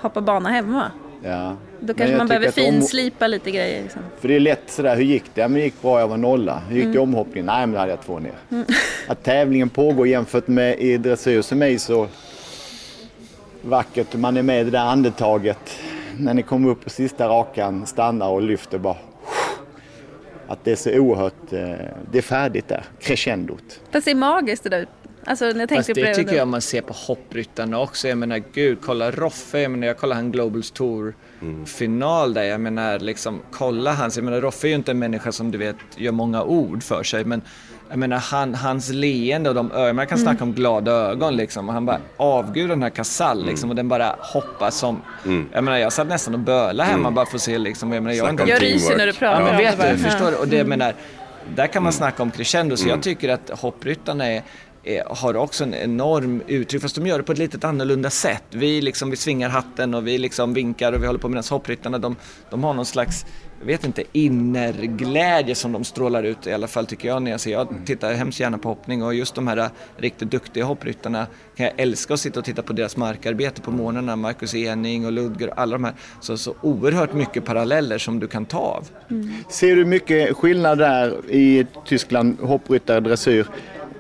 hoppa 0.02 0.22
bana 0.22 0.50
hemma. 0.50 0.92
Ja. 1.24 1.56
Då 1.80 1.94
kanske 1.94 2.18
man 2.18 2.28
behöver 2.28 2.48
att 2.48 2.58
om- 2.58 2.64
finslipa 2.64 3.28
lite 3.28 3.52
grejer. 3.52 3.84
Liksom. 3.84 4.02
För 4.20 4.28
det 4.28 4.36
är 4.36 4.40
lätt 4.40 4.62
sådär, 4.68 4.96
hur 4.96 5.04
gick 5.04 5.24
det? 5.34 5.42
Ja, 5.42 5.48
men 5.48 5.56
det 5.60 5.64
gick 5.64 5.82
bra, 5.82 6.00
jag 6.00 6.08
var 6.08 6.18
nolla. 6.18 6.62
Hur 6.70 6.76
gick 6.78 6.86
det 6.86 6.94
i 6.94 6.98
omhoppningen? 6.98 7.46
Nej, 7.46 7.60
men 7.68 7.72
då 7.72 7.78
hade 7.80 7.92
jag 7.92 8.02
två 8.02 8.20
ner. 8.20 8.34
Att 9.08 9.24
tävlingen 9.24 9.70
pågår 9.70 10.08
jämfört 10.08 10.48
med 10.48 10.80
i 10.80 10.98
dressyr 10.98 11.42
som 11.42 11.62
är 11.62 11.78
så 11.78 12.08
vackert. 13.62 14.14
Man 14.16 14.38
är 14.38 14.44
med 14.44 14.62
i 14.62 14.64
det 14.64 14.72
där 14.72 14.80
andetaget. 14.86 15.80
När 16.18 16.34
ni 16.34 16.44
kommer 16.44 16.70
upp 16.70 16.84
på 16.84 16.90
sista 16.90 17.28
rakan, 17.28 17.86
stannar 17.86 18.28
och 18.30 18.42
lyfter 18.42 18.78
bara. 18.78 18.96
Att 20.48 20.64
det 20.64 20.72
är 20.72 20.76
så 20.76 20.92
oerhört, 21.00 21.54
eh, 21.54 21.60
det 22.12 22.18
är 22.18 22.22
färdigt 22.22 22.68
där, 22.68 22.84
crescendot. 23.00 23.80
Fast 23.92 24.06
det 24.06 24.12
är 24.12 24.16
magiskt 24.16 24.64
det 24.64 24.70
där 24.70 24.88
Alltså 25.26 25.46
när 25.46 25.60
jag 25.60 25.70
Fast 25.70 25.70
tänkte 25.70 25.94
på 25.94 26.00
det 26.00 26.06
det. 26.08 26.16
tycker 26.16 26.36
jag 26.36 26.48
man 26.48 26.62
ser 26.62 26.82
på 26.82 26.94
hoppryttarna 26.94 27.80
också. 27.80 28.08
Jag 28.08 28.18
menar 28.18 28.42
gud, 28.54 28.78
kolla 28.86 29.12
Roffe, 29.12 29.60
jag 29.62 29.72
menar 29.72 29.88
jag 29.88 29.98
kollar 29.98 30.16
han 30.16 30.32
Globals 30.32 30.72
Tour 30.72 31.14
final 31.66 32.34
där. 32.34 32.44
Jag 32.44 32.62
menar 32.62 33.00
liksom, 33.00 33.42
kolla 33.52 33.94
hans, 33.94 34.16
jag 34.18 34.24
menar 34.26 34.42
Roffe 34.42 34.68
är 34.68 34.70
ju 34.70 34.76
inte 34.76 34.92
en 34.92 35.00
människa 35.00 35.32
som 35.32 35.52
du 35.52 35.58
vet 35.58 35.76
gör 35.96 36.12
många 36.12 36.44
ord 36.44 36.84
för 36.84 37.04
sig 37.04 37.26
men 37.26 37.42
jag 37.90 38.00
menar 38.00 38.18
han, 38.18 38.56
hans 38.56 38.90
leende 38.90 39.50
och 39.50 39.56
de 39.56 39.72
ögon, 39.72 39.96
man 39.96 40.08
kan 40.08 40.18
snacka 40.18 40.44
om 40.44 40.54
glada 40.54 40.92
ögon 40.92 41.36
liksom 41.36 41.68
och 41.68 41.74
han 41.74 41.86
bara 41.86 42.00
avgudar 42.18 42.70
den 42.70 42.84
här 42.84 42.90
Casall 42.90 43.46
liksom 43.46 43.70
och 43.70 43.76
den 43.76 43.88
bara 43.90 44.16
hoppar 44.20 44.70
som, 44.70 45.02
jag 45.54 45.64
menar 45.64 45.78
jag 45.78 45.94
satt 45.94 46.08
nästan 46.08 46.34
och 46.34 46.40
böla 46.40 46.84
hemma 46.84 47.12
bara 47.12 47.26
för 47.26 47.36
att 47.36 47.42
se 47.42 47.58
liksom, 47.58 47.94
jag 47.94 48.04
menar 48.04 48.16
jag 48.16 48.30
inte 48.30 48.44
Jag 48.44 48.62
ryser 48.62 48.98
när 48.98 49.06
du 49.08 49.14
pratar 49.14 49.40
Ja, 49.40 49.46
men 49.46 49.56
om 49.56 49.64
det. 49.64 49.76
vet 49.88 49.98
du, 49.98 50.04
förstår 50.04 50.32
du? 50.32 50.38
Och 50.38 50.48
det, 50.48 50.56
Mm. 50.60 50.70
menar, 50.70 50.94
där 51.56 51.68
kan 51.68 51.84
man 51.84 51.94
snacka 51.94 52.24
om 52.24 52.32
crescendo, 52.32 52.78
så 52.78 52.90
jag 52.90 53.02
tycker 53.04 53.30
att 53.30 53.50
hoppryttarna 53.50 54.28
är, 54.28 54.42
har 55.06 55.36
också 55.36 55.64
en 55.64 55.74
enorm 55.74 56.44
uttryck, 56.48 56.82
fast 56.82 56.96
de 56.96 57.08
gör 57.08 57.18
det 57.18 57.24
på 57.24 57.32
ett 57.32 57.38
lite 57.38 57.68
annorlunda 57.68 58.10
sätt. 58.10 58.44
Vi, 58.50 58.82
liksom, 58.82 59.10
vi 59.10 59.16
svingar 59.16 59.50
hatten 59.50 59.94
och 59.94 60.08
vi 60.08 60.18
liksom 60.18 60.54
vinkar 60.54 60.94
och 60.94 61.04
vi 61.04 61.08
håller 61.08 61.20
på 61.20 61.30
medan 61.30 61.44
hoppryttarna, 61.50 61.98
de, 61.98 62.16
de 62.50 62.64
har 62.64 62.74
någon 62.74 62.86
slags 62.86 63.26
jag 63.62 63.68
vet 63.68 63.86
inte, 63.86 64.04
innerglädje 64.12 65.56
som 65.56 65.72
de 65.72 65.84
strålar 65.84 66.24
ut 66.24 66.48
i 66.48 66.54
alla 66.54 66.68
fall 66.68 66.86
tycker 66.86 67.08
jag 67.08 67.22
när 67.22 67.32
jag 67.32 67.40
ser. 67.40 67.52
Jag 67.52 67.68
tittar 67.86 68.14
hemskt 68.14 68.40
gärna 68.40 68.58
på 68.58 68.70
hoppning 68.70 69.04
och 69.04 69.14
just 69.14 69.36
de 69.36 69.48
här 69.48 69.70
riktigt 69.98 70.32
duktiga 70.32 70.66
hoppryttarna 70.66 71.28
kan 71.56 71.66
jag 71.66 71.74
älska 71.78 72.14
att 72.14 72.20
sitta 72.20 72.40
och 72.40 72.46
titta 72.46 72.62
på 72.62 72.74
deras 72.74 72.98
markarbete 72.98 73.62
på 73.62 73.72
morgnarna. 73.72 74.16
Marcus 74.16 74.56
Ening 74.56 75.06
och 75.06 75.12
Ludger 75.12 75.48
och 75.48 75.60
alla 75.60 75.72
de 75.72 75.84
här. 75.84 75.94
Så, 76.22 76.38
så 76.38 76.56
oerhört 76.62 77.14
mycket 77.14 77.46
paralleller 77.46 77.98
som 77.98 78.20
du 78.20 78.28
kan 78.28 78.46
ta 78.46 78.58
av. 78.58 78.90
Ser 79.50 79.76
du 79.76 79.86
mycket 79.86 80.38
skillnad 80.38 80.78
där 80.78 81.30
i 81.30 81.66
Tyskland, 81.86 82.38
hoppryttare, 82.40 83.00
dressyr? 83.00 83.48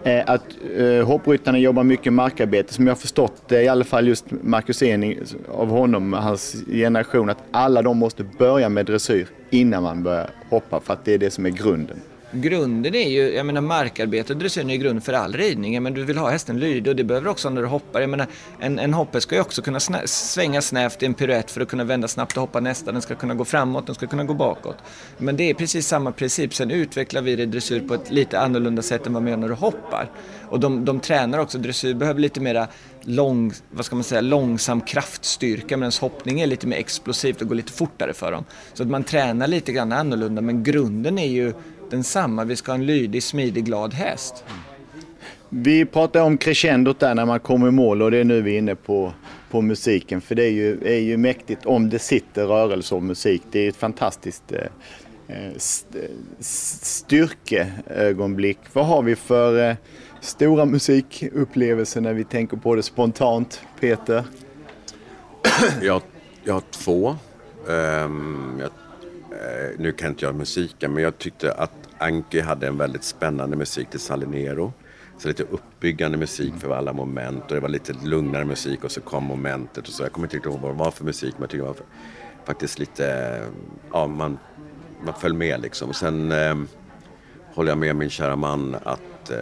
Eh, 0.03 0.23
att 0.27 0.43
eh, 0.77 1.07
hoppryttarna 1.07 1.57
jobbar 1.57 1.83
mycket 1.83 2.13
markarbete, 2.13 2.73
som 2.73 2.87
jag 2.87 2.91
har 2.91 2.99
förstått 2.99 3.43
det, 3.47 3.63
i 3.63 3.67
alla 3.67 3.83
fall 3.83 4.07
just 4.07 4.25
Marcus 4.29 4.83
Ening, 4.83 5.19
av 5.51 5.69
honom, 5.69 6.13
hans 6.13 6.55
generation, 6.67 7.29
att 7.29 7.43
alla 7.51 7.81
de 7.81 7.97
måste 7.97 8.23
börja 8.23 8.69
med 8.69 8.85
dressyr 8.85 9.27
innan 9.49 9.83
man 9.83 10.03
börjar 10.03 10.29
hoppa, 10.49 10.79
för 10.79 10.93
att 10.93 11.05
det 11.05 11.13
är 11.13 11.17
det 11.17 11.31
som 11.31 11.45
är 11.45 11.49
grunden. 11.49 11.97
Grunden 12.33 12.95
är 12.95 13.09
ju, 13.09 13.35
jag 13.35 13.45
menar 13.45 13.61
markarbete 13.61 14.33
och 14.33 14.41
är 14.57 14.69
ju 14.69 14.77
grund 14.77 15.03
för 15.03 15.13
all 15.13 15.33
ridning. 15.33 15.83
Men 15.83 15.93
du 15.93 16.03
vill 16.03 16.17
ha 16.17 16.29
hästen 16.29 16.59
lydig 16.59 16.87
och 16.87 16.95
det 16.95 17.03
behöver 17.03 17.25
du 17.25 17.31
också 17.31 17.49
när 17.49 17.61
du 17.61 17.67
hoppar. 17.67 18.01
Jag 18.01 18.09
menar, 18.09 18.27
en, 18.59 18.79
en 18.79 18.93
hoppe 18.93 19.21
ska 19.21 19.35
ju 19.35 19.41
också 19.41 19.61
kunna 19.61 19.79
snä, 19.79 20.07
svänga 20.07 20.61
snävt 20.61 21.03
i 21.03 21.05
en 21.05 21.13
piruett 21.13 21.51
för 21.51 21.61
att 21.61 21.67
kunna 21.67 21.83
vända 21.83 22.07
snabbt 22.07 22.37
och 22.37 22.41
hoppa 22.41 22.59
nästa. 22.59 22.91
Den 22.91 23.01
ska 23.01 23.15
kunna 23.15 23.33
gå 23.33 23.45
framåt, 23.45 23.85
den 23.85 23.95
ska 23.95 24.07
kunna 24.07 24.23
gå 24.23 24.33
bakåt. 24.33 24.77
Men 25.17 25.37
det 25.37 25.49
är 25.49 25.53
precis 25.53 25.87
samma 25.87 26.11
princip. 26.11 26.53
Sen 26.53 26.71
utvecklar 26.71 27.21
vi 27.21 27.35
det 27.35 27.43
i 27.43 27.45
dressyr 27.45 27.79
på 27.79 27.93
ett 27.93 28.11
lite 28.11 28.39
annorlunda 28.39 28.81
sätt 28.81 29.07
än 29.07 29.13
vad 29.13 29.23
man 29.23 29.31
gör 29.31 29.37
när 29.37 29.47
du 29.49 29.55
hoppar. 29.55 30.09
Och 30.49 30.59
de, 30.59 30.85
de 30.85 30.99
tränar 30.99 31.39
också, 31.39 31.57
dressyr 31.57 31.93
behöver 31.93 32.19
lite 32.19 32.39
mera 32.39 32.67
lång, 33.01 33.53
vad 33.71 33.85
ska 33.85 33.95
man 33.95 34.03
säga, 34.03 34.21
långsam 34.21 34.81
kraftstyrka 34.81 35.77
medan 35.77 35.91
hoppning 36.01 36.41
är 36.41 36.47
lite 36.47 36.67
mer 36.67 36.77
explosivt 36.77 37.41
och 37.41 37.47
går 37.47 37.55
lite 37.55 37.71
fortare 37.71 38.13
för 38.13 38.31
dem. 38.31 38.45
Så 38.73 38.83
att 38.83 38.89
man 38.89 39.03
tränar 39.03 39.47
lite 39.47 39.71
grann 39.71 39.91
annorlunda 39.91 40.41
men 40.41 40.63
grunden 40.63 41.17
är 41.17 41.27
ju 41.27 41.53
densamma. 41.91 42.43
Vi 42.43 42.55
ska 42.55 42.71
ha 42.71 42.77
en 42.77 42.85
lydig, 42.85 43.23
smidig, 43.23 43.65
glad 43.65 43.93
häst. 43.93 44.43
Vi 45.49 45.85
pratade 45.85 46.25
om 46.25 46.37
crescendot 46.37 46.99
där 46.99 47.15
när 47.15 47.25
man 47.25 47.39
kommer 47.39 47.67
i 47.67 47.71
mål 47.71 48.01
och 48.01 48.11
det 48.11 48.17
är 48.17 48.23
nu 48.23 48.41
vi 48.41 48.53
är 48.53 48.57
inne 48.57 48.75
på, 48.75 49.13
på 49.49 49.61
musiken. 49.61 50.21
För 50.21 50.35
det 50.35 50.43
är 50.43 50.51
ju, 50.51 50.79
är 50.85 50.99
ju 50.99 51.17
mäktigt 51.17 51.65
om 51.65 51.89
det 51.89 51.99
sitter 51.99 52.45
rörelse 52.45 52.95
och 52.95 53.03
musik. 53.03 53.41
Det 53.51 53.59
är 53.59 53.69
ett 53.69 53.75
fantastiskt 53.75 54.51
eh, 54.51 54.59
eh, 55.27 55.51
styrkeögonblick. 56.39 58.59
Vad 58.73 58.85
har 58.85 59.03
vi 59.03 59.15
för 59.15 59.69
eh, 59.69 59.75
stora 60.21 60.65
musikupplevelser 60.65 62.01
när 62.01 62.13
vi 62.13 62.23
tänker 62.23 62.57
på 62.57 62.75
det 62.75 62.83
spontant, 62.83 63.61
Peter? 63.79 64.23
Jag, 65.81 66.01
jag 66.43 66.53
har 66.53 66.63
två. 66.71 67.15
Ehm, 67.69 68.59
jag, 68.59 68.69
nu 69.77 69.91
kan 69.91 70.09
inte 70.09 70.25
jag 70.25 70.35
musiken, 70.35 70.93
men 70.93 71.03
jag 71.03 71.17
tyckte 71.17 71.53
att 71.53 71.80
Anki 72.01 72.41
hade 72.41 72.67
en 72.67 72.77
väldigt 72.77 73.03
spännande 73.03 73.57
musik 73.57 73.89
till 73.89 73.99
Salinero. 73.99 74.73
Så 75.17 75.27
lite 75.27 75.43
uppbyggande 75.43 76.17
musik 76.17 76.53
för 76.59 76.75
alla 76.75 76.93
moment 76.93 77.43
och 77.47 77.55
det 77.55 77.59
var 77.59 77.69
lite 77.69 77.93
lugnare 78.03 78.45
musik 78.45 78.83
och 78.83 78.91
så 78.91 79.01
kom 79.01 79.23
momentet 79.23 79.87
och 79.87 79.93
så. 79.93 80.03
Jag 80.03 80.11
kommer 80.11 80.27
inte 80.27 80.35
riktigt 80.35 80.51
ihåg 80.51 80.61
vad 80.61 80.71
det 80.71 80.77
var 80.79 80.91
för 80.91 81.05
musik 81.05 81.33
men 81.33 81.41
jag 81.41 81.49
tycker 81.49 81.63
det 81.63 81.67
var 81.67 81.77
faktiskt 82.45 82.79
lite, 82.79 83.37
ja 83.93 84.07
man, 84.07 84.37
man 85.05 85.13
föll 85.13 85.33
med 85.33 85.61
liksom. 85.61 85.89
Och 85.89 85.95
sen 85.95 86.31
ehm, 86.31 86.67
håller 87.53 87.71
jag 87.71 87.77
med 87.77 87.95
min 87.95 88.09
kära 88.09 88.35
man 88.35 88.75
att 88.83 89.29
eh, 89.31 89.37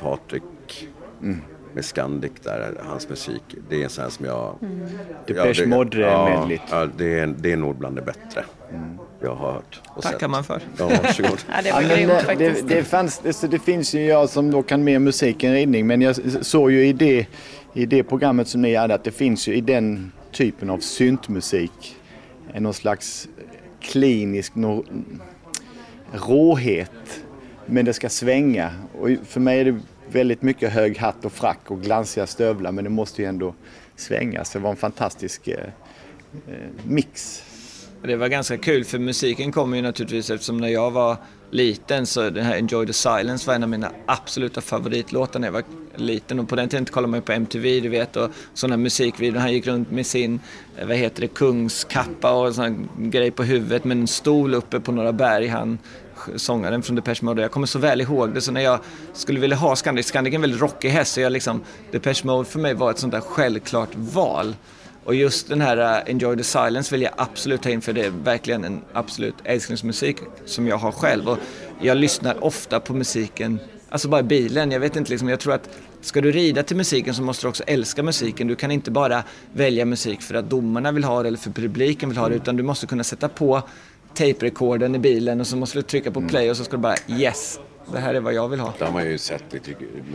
Patrik 0.00 0.88
med 1.74 1.84
Scandic 1.84 2.32
där, 2.42 2.80
hans 2.84 3.08
musik, 3.08 3.42
det 3.68 3.80
är 3.80 3.84
en 3.84 3.90
sån 3.90 4.02
här 4.02 4.10
som 4.10 4.24
jag... 4.26 4.56
Depeche 5.26 5.62
det- 5.62 5.66
Mode-medlet. 5.66 6.60
Ja, 6.70 6.80
ja 6.80 6.88
det, 6.96 7.18
är, 7.18 7.26
det 7.26 7.52
är 7.52 7.56
nog 7.56 7.76
bland 7.76 7.96
det 7.96 8.02
bättre 8.02 8.44
jag 9.20 9.34
har 9.34 9.52
hört 9.52 9.80
och 9.88 10.02
Tackar 10.02 10.18
sett. 10.18 10.30
man 10.30 10.44
för. 10.44 10.62
Ja, 10.78 10.88
varsågod. 11.02 11.38
Ja, 11.52 11.62
det 11.62 11.72
var 11.72 11.82
Ja, 11.82 11.96
grymt 11.96 12.12
faktiskt. 12.12 12.68
det, 12.68 12.74
det, 12.74 12.84
fanns, 12.84 13.18
det, 13.18 13.32
så 13.32 13.46
det 13.46 13.58
finns 13.58 13.94
ju 13.94 14.04
jag 14.04 14.28
som 14.28 14.50
då 14.50 14.62
kan 14.62 14.84
mer 14.84 14.98
musik 14.98 15.44
än 15.44 15.52
ridning 15.52 15.86
men 15.86 16.02
jag 16.02 16.16
såg 16.46 16.70
ju 16.72 16.86
i 16.86 16.92
det, 16.92 17.26
i 17.74 17.86
det 17.86 18.02
programmet 18.02 18.48
som 18.48 18.62
ni 18.62 18.74
hade 18.74 18.94
att 18.94 19.04
det 19.04 19.10
finns 19.12 19.48
ju 19.48 19.54
i 19.54 19.60
den 19.60 20.12
typen 20.32 20.70
av 20.70 20.78
syntmusik 20.78 21.96
en 22.52 22.62
någon 22.62 22.74
slags 22.74 23.28
klinisk 23.80 24.54
no, 24.54 24.84
råhet 26.12 27.20
men 27.66 27.84
det 27.84 27.92
ska 27.92 28.08
svänga 28.08 28.70
och 29.00 29.08
för 29.26 29.40
mig 29.40 29.60
är 29.60 29.64
det 29.64 29.80
väldigt 30.10 30.42
mycket 30.42 30.72
hög 30.72 30.98
hatt 30.98 31.24
och 31.24 31.32
frack 31.32 31.70
och 31.70 31.82
glansiga 31.82 32.26
stövlar 32.26 32.72
men 32.72 32.84
det 32.84 32.90
måste 32.90 33.22
ju 33.22 33.28
ändå 33.28 33.54
svänga 33.96 34.44
så 34.44 34.58
det 34.58 34.62
var 34.64 34.70
en 34.70 34.76
fantastisk 34.76 35.48
eh, 35.48 35.56
eh, 36.48 36.54
mix. 36.86 37.42
Det 38.02 38.16
var 38.16 38.28
ganska 38.28 38.56
kul 38.56 38.84
för 38.84 38.98
musiken 38.98 39.52
kommer 39.52 39.76
ju 39.76 39.82
naturligtvis 39.82 40.30
eftersom 40.30 40.58
när 40.58 40.68
jag 40.68 40.90
var 40.90 41.16
liten 41.50 42.06
så 42.06 42.30
den 42.30 42.44
här 42.44 42.56
Enjoy 42.56 42.86
the 42.86 42.92
Silence 42.92 43.46
var 43.46 43.54
en 43.54 43.62
av 43.62 43.68
mina 43.68 43.90
absoluta 44.06 44.60
favoritlåtar 44.60 45.40
när 45.40 45.48
jag 45.48 45.52
var 45.52 45.62
liten 45.94 46.40
och 46.40 46.48
på 46.48 46.56
den 46.56 46.68
tiden 46.68 46.86
kollade 46.86 47.10
man 47.10 47.18
ju 47.18 47.22
på 47.22 47.32
MTV 47.32 47.80
du 47.80 47.88
vet 47.88 48.16
och 48.16 48.30
sådana 48.54 48.76
musikvideor. 48.76 49.40
Han 49.40 49.52
gick 49.52 49.66
runt 49.66 49.90
med 49.90 50.06
sin, 50.06 50.40
eh, 50.76 50.86
vad 50.86 50.96
heter 50.96 51.20
det, 51.20 51.28
kungskappa 51.28 52.32
och 52.32 52.54
sån 52.54 52.88
grej 52.96 53.30
på 53.30 53.42
huvudet 53.44 53.84
med 53.84 53.96
en 53.96 54.06
stol 54.06 54.54
uppe 54.54 54.80
på 54.80 54.92
några 54.92 55.12
berg. 55.12 55.46
Han 55.48 55.78
sångaren 56.36 56.82
från 56.82 56.96
Depeche 56.96 57.24
Mode. 57.24 57.42
Jag 57.42 57.50
kommer 57.50 57.66
så 57.66 57.78
väl 57.78 58.00
ihåg 58.00 58.34
det 58.34 58.40
så 58.40 58.52
när 58.52 58.60
jag 58.60 58.80
skulle 59.12 59.40
vilja 59.40 59.56
ha 59.56 59.76
Scandic, 59.76 60.06
Scandic 60.06 60.32
är 60.32 60.34
en 60.34 60.40
väldigt 60.40 60.60
rockig 60.60 60.88
häst 60.88 61.12
så 61.12 61.20
jag 61.20 61.32
liksom, 61.32 61.60
Depeche 61.90 62.24
Mode 62.24 62.48
för 62.48 62.58
mig 62.58 62.74
var 62.74 62.90
ett 62.90 62.98
sånt 62.98 63.12
där 63.12 63.20
självklart 63.20 63.90
val. 63.94 64.54
Och 65.08 65.14
just 65.14 65.48
den 65.48 65.60
här 65.60 65.76
uh, 65.76 66.10
Enjoy 66.10 66.36
the 66.36 66.44
Silence 66.44 66.94
vill 66.94 67.02
jag 67.02 67.12
absolut 67.16 67.62
ta 67.62 67.70
in 67.70 67.80
för 67.80 67.92
det 67.92 68.04
är 68.04 68.10
verkligen 68.10 68.64
en 68.64 68.80
absolut 68.92 69.34
älsklingsmusik 69.44 70.16
som 70.44 70.66
jag 70.66 70.76
har 70.76 70.92
själv. 70.92 71.28
Och 71.28 71.38
jag 71.80 71.96
lyssnar 71.96 72.44
ofta 72.44 72.80
på 72.80 72.94
musiken, 72.94 73.60
alltså 73.88 74.08
bara 74.08 74.20
i 74.20 74.24
bilen. 74.24 74.70
Jag 74.70 74.80
vet 74.80 74.96
inte, 74.96 75.10
liksom, 75.10 75.28
jag 75.28 75.40
tror 75.40 75.54
att 75.54 75.70
ska 76.00 76.20
du 76.20 76.32
rida 76.32 76.62
till 76.62 76.76
musiken 76.76 77.14
så 77.14 77.22
måste 77.22 77.44
du 77.46 77.48
också 77.48 77.64
älska 77.66 78.02
musiken. 78.02 78.46
Du 78.46 78.56
kan 78.56 78.70
inte 78.70 78.90
bara 78.90 79.22
välja 79.52 79.84
musik 79.84 80.22
för 80.22 80.34
att 80.34 80.50
domarna 80.50 80.92
vill 80.92 81.04
ha 81.04 81.22
det 81.22 81.28
eller 81.28 81.38
för 81.38 81.50
publiken 81.50 82.08
vill 82.08 82.18
ha 82.18 82.28
det 82.28 82.34
utan 82.34 82.56
du 82.56 82.62
måste 82.62 82.86
kunna 82.86 83.04
sätta 83.04 83.28
på 83.28 83.62
tape-rekorden 84.14 84.94
i 84.94 84.98
bilen 84.98 85.40
och 85.40 85.46
så 85.46 85.56
måste 85.56 85.78
du 85.78 85.82
trycka 85.82 86.10
på 86.10 86.22
play 86.22 86.50
och 86.50 86.56
så 86.56 86.64
ska 86.64 86.76
du 86.76 86.82
bara 86.82 86.96
yes, 87.08 87.60
det 87.92 87.98
här 87.98 88.14
är 88.14 88.20
vad 88.20 88.34
jag 88.34 88.48
vill 88.48 88.60
ha. 88.60 88.72
Det 88.78 88.84
har 88.84 88.92
man 88.92 89.04
ju 89.10 89.18
sett 89.18 89.44
lite, 89.52 89.70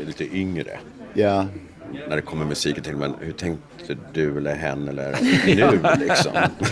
lite 0.07 0.37
yngre. 0.37 0.79
Ja, 1.13 1.45
När 2.09 2.15
det 2.15 2.21
kommer 2.21 2.45
musiken 2.45 2.83
till 2.83 2.95
men 2.95 3.13
hur 3.19 3.31
tänkte 3.31 3.97
du 4.13 4.37
eller 4.37 4.55
hen 4.55 4.87
eller 4.87 5.17
nu 5.45 6.05
liksom? 6.05 6.31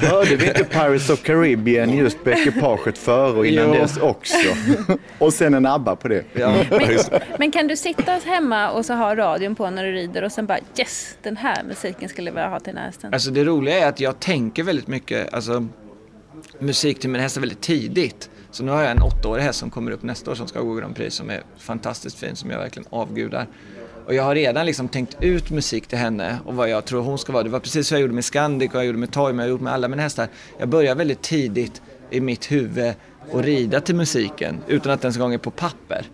Hörde 0.09 0.35
vi 0.35 0.47
inte 0.47 0.63
Pirates 0.63 1.09
of 1.09 1.23
Caribbean 1.23 1.97
just 1.97 2.23
på 2.23 2.29
ekipaget 2.29 2.97
före 2.97 3.37
och 3.37 3.45
innan 3.45 3.67
Jo. 3.67 3.73
dess 3.73 3.97
också? 3.97 4.37
och 5.19 5.33
sen 5.33 5.53
en 5.53 5.65
ABBA 5.65 5.95
på 5.95 6.07
det. 6.07 6.23
Ja. 6.33 6.55
Men 7.39 7.51
kan 7.51 7.67
du 7.67 7.75
sitta 7.77 8.11
hemma 8.11 8.71
och 8.71 8.85
så 8.85 8.93
ha 8.93 9.15
radion 9.15 9.55
på 9.55 9.69
när 9.69 9.83
du 9.83 9.91
rider 9.91 10.23
och 10.23 10.31
sen 10.31 10.45
bara 10.45 10.59
yes, 10.77 11.17
den 11.21 11.37
här 11.37 11.63
musiken 11.63 12.09
skulle 12.09 12.29
jag 12.29 12.33
vilja 12.35 12.49
ha 12.49 12.59
till 12.59 12.73
den 12.73 12.77
här 12.77 12.85
hästen. 12.85 13.13
Alltså 13.13 13.31
det 13.31 13.43
roliga 13.43 13.79
är 13.79 13.87
att 13.89 13.99
jag 13.99 14.19
tänker 14.19 14.63
väldigt 14.63 14.87
mycket 14.87 15.33
alltså, 15.33 15.67
musik 16.59 16.99
till 16.99 17.09
min 17.09 17.21
häst 17.21 17.37
väldigt 17.37 17.61
tidigt. 17.61 18.29
Så 18.51 18.63
nu 18.63 18.71
har 18.71 18.81
jag 18.81 18.91
en 18.91 19.01
åttaårig 19.01 19.43
häst 19.43 19.59
som 19.59 19.69
kommer 19.69 19.91
upp 19.91 20.03
nästa 20.03 20.31
år 20.31 20.35
som 20.35 20.47
ska 20.47 20.61
gå 20.61 20.73
Grand 20.73 20.95
Prix 20.95 21.15
som 21.15 21.29
är 21.29 21.43
fantastiskt 21.57 22.19
fin, 22.19 22.35
som 22.35 22.49
jag 22.49 22.59
verkligen 22.59 22.87
avgudar. 22.89 23.47
Och 24.05 24.13
jag 24.13 24.23
har 24.23 24.35
redan 24.35 24.65
liksom 24.65 24.87
tänkt 24.87 25.17
ut 25.19 25.49
musik 25.49 25.88
till 25.88 25.97
henne 25.97 26.38
och 26.45 26.55
vad 26.55 26.69
jag 26.69 26.86
tror 26.86 27.01
hon 27.01 27.17
ska 27.17 27.34
vara. 27.34 27.43
Det 27.43 27.49
var 27.49 27.59
precis 27.59 27.88
så 27.88 27.93
jag 27.93 28.01
gjorde 28.01 28.13
med 28.13 28.26
Scandic 28.26 28.69
och 28.69 28.76
jag 28.76 28.86
gjorde 28.86 28.97
med 28.97 29.11
Toy, 29.11 29.34
men 29.34 29.38
jag 29.38 29.43
har 29.43 29.49
gjort 29.49 29.61
med 29.61 29.73
alla 29.73 29.88
mina 29.88 30.01
hästar. 30.01 30.28
Jag 30.57 30.69
börjar 30.69 30.95
väldigt 30.95 31.21
tidigt 31.21 31.82
i 32.09 32.21
mitt 32.21 32.51
huvud 32.51 32.93
och 33.30 33.43
rida 33.43 33.82
till 33.82 33.95
musiken 33.95 34.59
utan 34.67 34.91
att 34.91 35.01
den 35.01 35.07
ens 35.07 35.15
en 35.15 35.22
gång 35.22 35.34
är 35.34 35.38
på 35.38 35.51
papper. 35.51 36.05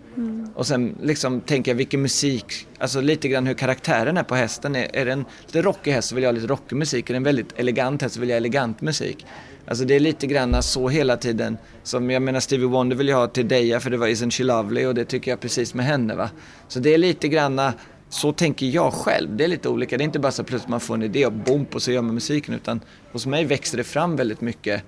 Och 0.54 0.66
sen 0.66 0.96
liksom 1.02 1.40
tänker 1.40 1.70
jag 1.70 1.76
vilken 1.76 2.02
musik, 2.02 2.66
alltså 2.78 3.00
lite 3.00 3.28
grann 3.28 3.46
hur 3.46 3.54
karaktären 3.54 4.16
är 4.16 4.22
på 4.22 4.34
hästen. 4.34 4.76
Är, 4.76 4.96
är 4.96 5.04
det 5.04 5.12
en 5.12 5.24
lite 5.46 5.62
rockig 5.62 5.92
häst 5.92 6.08
så 6.08 6.14
vill 6.14 6.24
jag 6.24 6.28
ha 6.28 6.34
lite 6.34 6.46
rockig 6.46 6.76
musik. 6.76 7.10
Är 7.10 7.14
det 7.14 7.16
en 7.16 7.22
väldigt 7.22 7.58
elegant 7.58 8.02
häst 8.02 8.14
så 8.14 8.20
vill 8.20 8.28
jag 8.28 8.34
ha 8.34 8.38
elegant 8.38 8.80
musik. 8.80 9.26
Alltså 9.66 9.84
det 9.84 9.94
är 9.94 10.00
lite 10.00 10.26
grann 10.26 10.62
så 10.62 10.88
hela 10.88 11.16
tiden. 11.16 11.58
Som 11.82 12.10
jag 12.10 12.22
menar 12.22 12.40
Stevie 12.40 12.66
Wonder 12.66 12.96
vill 12.96 13.08
jag 13.08 13.16
ha 13.16 13.26
till 13.26 13.48
Deja 13.48 13.80
för 13.80 13.90
det 13.90 13.96
var 13.96 14.08
Isn't 14.08 14.30
She 14.30 14.44
Lovely 14.44 14.86
och 14.86 14.94
det 14.94 15.04
tycker 15.04 15.30
jag 15.30 15.40
precis 15.40 15.74
med 15.74 15.86
henne 15.86 16.14
va. 16.14 16.30
Så 16.68 16.80
det 16.80 16.94
är 16.94 16.98
lite 16.98 17.28
grann 17.28 17.60
så 18.08 18.32
tänker 18.32 18.66
jag 18.66 18.92
själv. 18.92 19.36
Det 19.36 19.44
är 19.44 19.48
lite 19.48 19.68
olika. 19.68 19.96
Det 19.96 20.02
är 20.02 20.04
inte 20.04 20.18
bara 20.18 20.32
så 20.32 20.44
plötsligt 20.44 20.70
man 20.70 20.80
får 20.80 20.94
en 20.94 21.02
idé 21.02 21.26
och 21.26 21.32
bomp 21.32 21.74
och 21.74 21.82
så 21.82 21.92
gör 21.92 22.02
man 22.02 22.14
musiken. 22.14 22.54
Utan 22.54 22.80
hos 23.12 23.26
mig 23.26 23.44
växer 23.44 23.76
det 23.76 23.84
fram 23.84 24.16
väldigt 24.16 24.40
mycket 24.40 24.82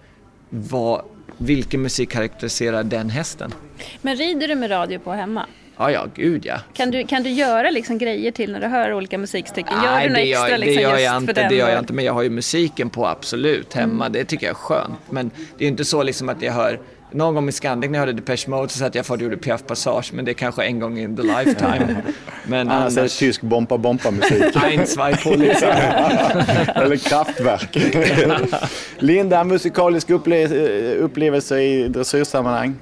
vad, 0.50 1.02
vilken 1.40 1.82
musik 1.82 2.10
karaktäriserar 2.10 2.82
den 2.82 3.10
hästen. 3.10 3.54
Men 4.02 4.16
rider 4.16 4.48
du 4.48 4.54
med 4.54 4.70
radio 4.70 4.98
på 4.98 5.12
hemma? 5.12 5.46
Ja, 5.76 5.90
ja, 5.90 6.06
gud 6.14 6.46
ja. 6.46 6.60
Kan 6.74 6.90
du, 6.90 7.06
kan 7.06 7.22
du 7.22 7.30
göra 7.30 7.70
liksom 7.70 7.98
grejer 7.98 8.32
till 8.32 8.52
när 8.52 8.60
du 8.60 8.66
hör 8.66 8.94
olika 8.94 9.18
musikstycken? 9.18 9.72
Gör 9.84 9.92
Nej, 9.92 10.02
du 10.02 10.08
något 10.08 10.16
det 10.16 10.30
extra 10.30 10.48
gör, 10.48 10.58
liksom 10.58 10.76
det 10.76 10.82
gör 10.82 10.92
just 10.92 11.04
jag 11.04 11.16
inte, 11.16 11.48
det 11.48 11.54
gör 11.54 11.68
jag 11.68 11.78
inte. 11.78 11.92
Men 11.92 12.04
jag 12.04 12.12
har 12.12 12.22
ju 12.22 12.30
musiken 12.30 12.90
på 12.90 13.06
absolut 13.06 13.74
hemma. 13.74 14.06
Mm. 14.06 14.12
Det 14.12 14.24
tycker 14.24 14.46
jag 14.46 14.54
är 14.54 14.58
skönt. 14.58 14.98
Men 15.10 15.28
det 15.28 15.64
är 15.64 15.66
ju 15.66 15.68
inte 15.68 15.84
så 15.84 16.02
liksom 16.02 16.28
att 16.28 16.42
jag 16.42 16.52
hör 16.52 16.80
någon 17.12 17.34
gång 17.34 17.48
i 17.48 17.52
Scandic 17.52 17.90
när 17.90 17.98
jag 17.98 18.06
hörde 18.06 18.20
Depeche 18.20 18.48
Mode 18.50 18.68
så 18.68 18.78
satt 18.78 18.94
jag 18.94 19.06
jag 19.08 19.22
gjorde 19.22 19.36
Piaf 19.36 19.62
Passage, 19.66 20.10
men 20.12 20.24
det 20.24 20.30
är 20.30 20.34
kanske 20.34 20.64
en 20.64 20.80
gång 20.80 20.98
in 20.98 21.16
the 21.16 21.22
lifetime. 21.22 21.96
Men 22.46 22.68
Annars 22.70 22.92
är 22.92 22.94
det 22.96 23.00
annars... 23.00 23.18
tysk 23.18 23.40
bompa-bompa-musik. 23.40 24.56
Ein, 24.64 24.86
zwei. 24.86 25.12
Eller 26.74 26.96
kraftverk. 26.96 27.76
Linda, 28.98 29.44
musikalisk 29.44 30.08
upple- 30.08 30.94
upplevelse 30.94 31.60
i 31.62 31.88
dressyrsammanhang? 31.88 32.76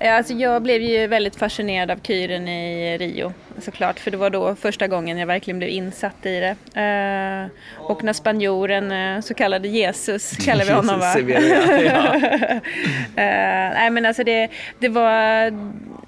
Ja, 0.00 0.12
alltså 0.16 0.32
jag 0.32 0.62
blev 0.62 0.82
ju 0.82 1.06
väldigt 1.06 1.36
fascinerad 1.36 1.90
av 1.90 1.98
kyren 2.02 2.48
i 2.48 2.98
Rio 2.98 3.32
såklart 3.58 4.00
för 4.00 4.10
det 4.10 4.16
var 4.16 4.30
då 4.30 4.54
första 4.54 4.88
gången 4.88 5.18
jag 5.18 5.26
verkligen 5.26 5.58
blev 5.58 5.70
insatt 5.70 6.26
i 6.26 6.40
det. 6.40 6.80
Eh, 6.80 7.80
och 7.80 8.04
när 8.04 8.12
spanjoren, 8.12 8.92
eh, 8.92 9.20
så 9.20 9.34
kallade 9.34 9.68
Jesus, 9.68 10.36
kallar 10.46 10.64
vi 10.64 10.72
honom 10.72 11.00
va? 11.00 11.18
Jesus 11.18 11.38
Sevilla, 11.38 11.80
ja. 11.80 12.14
Eh, 13.16 13.72
nej 13.74 13.90
men 13.90 14.06
alltså 14.06 14.24
det, 14.24 14.48
det 14.78 14.88
var, 14.88 15.50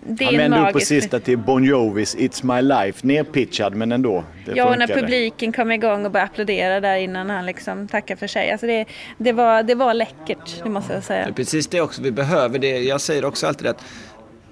det 0.06 0.24
Han 0.24 0.36
vände 0.36 0.60
upp 0.60 0.72
på 0.72 0.80
sista 0.80 1.20
till 1.20 1.38
Bon 1.38 1.64
Jovis 1.64 2.16
It's 2.16 2.54
My 2.54 2.62
Life. 2.62 3.06
Nerpitchad 3.06 3.74
men 3.74 3.92
ändå. 3.92 4.24
Det 4.46 4.52
Ja, 4.54 4.70
och 4.70 4.78
när 4.78 4.86
publiken 4.86 5.52
kom 5.52 5.72
igång 5.72 6.04
och 6.04 6.10
började 6.10 6.30
applådera 6.30 6.80
där 6.80 6.96
innan 6.96 7.30
han 7.30 7.46
liksom 7.46 7.88
tackade 7.88 8.18
för 8.18 8.26
sig. 8.26 8.50
Alltså 8.50 8.66
det, 8.66 8.84
det, 9.18 9.32
var, 9.32 9.62
det 9.62 9.74
var 9.74 9.94
läckert, 9.94 10.62
det 10.62 10.70
måste 10.70 10.92
jag 10.92 11.04
säga. 11.04 11.24
Det 11.24 11.30
är 11.30 11.34
precis 11.34 11.66
det 11.66 11.80
också 11.80 12.02
vi 12.02 12.10
behöver. 12.10 12.58
Det, 12.58 12.78
jag 12.78 13.00
säger 13.00 13.24
också 13.24 13.46
alltid 13.46 13.66
att 13.66 13.84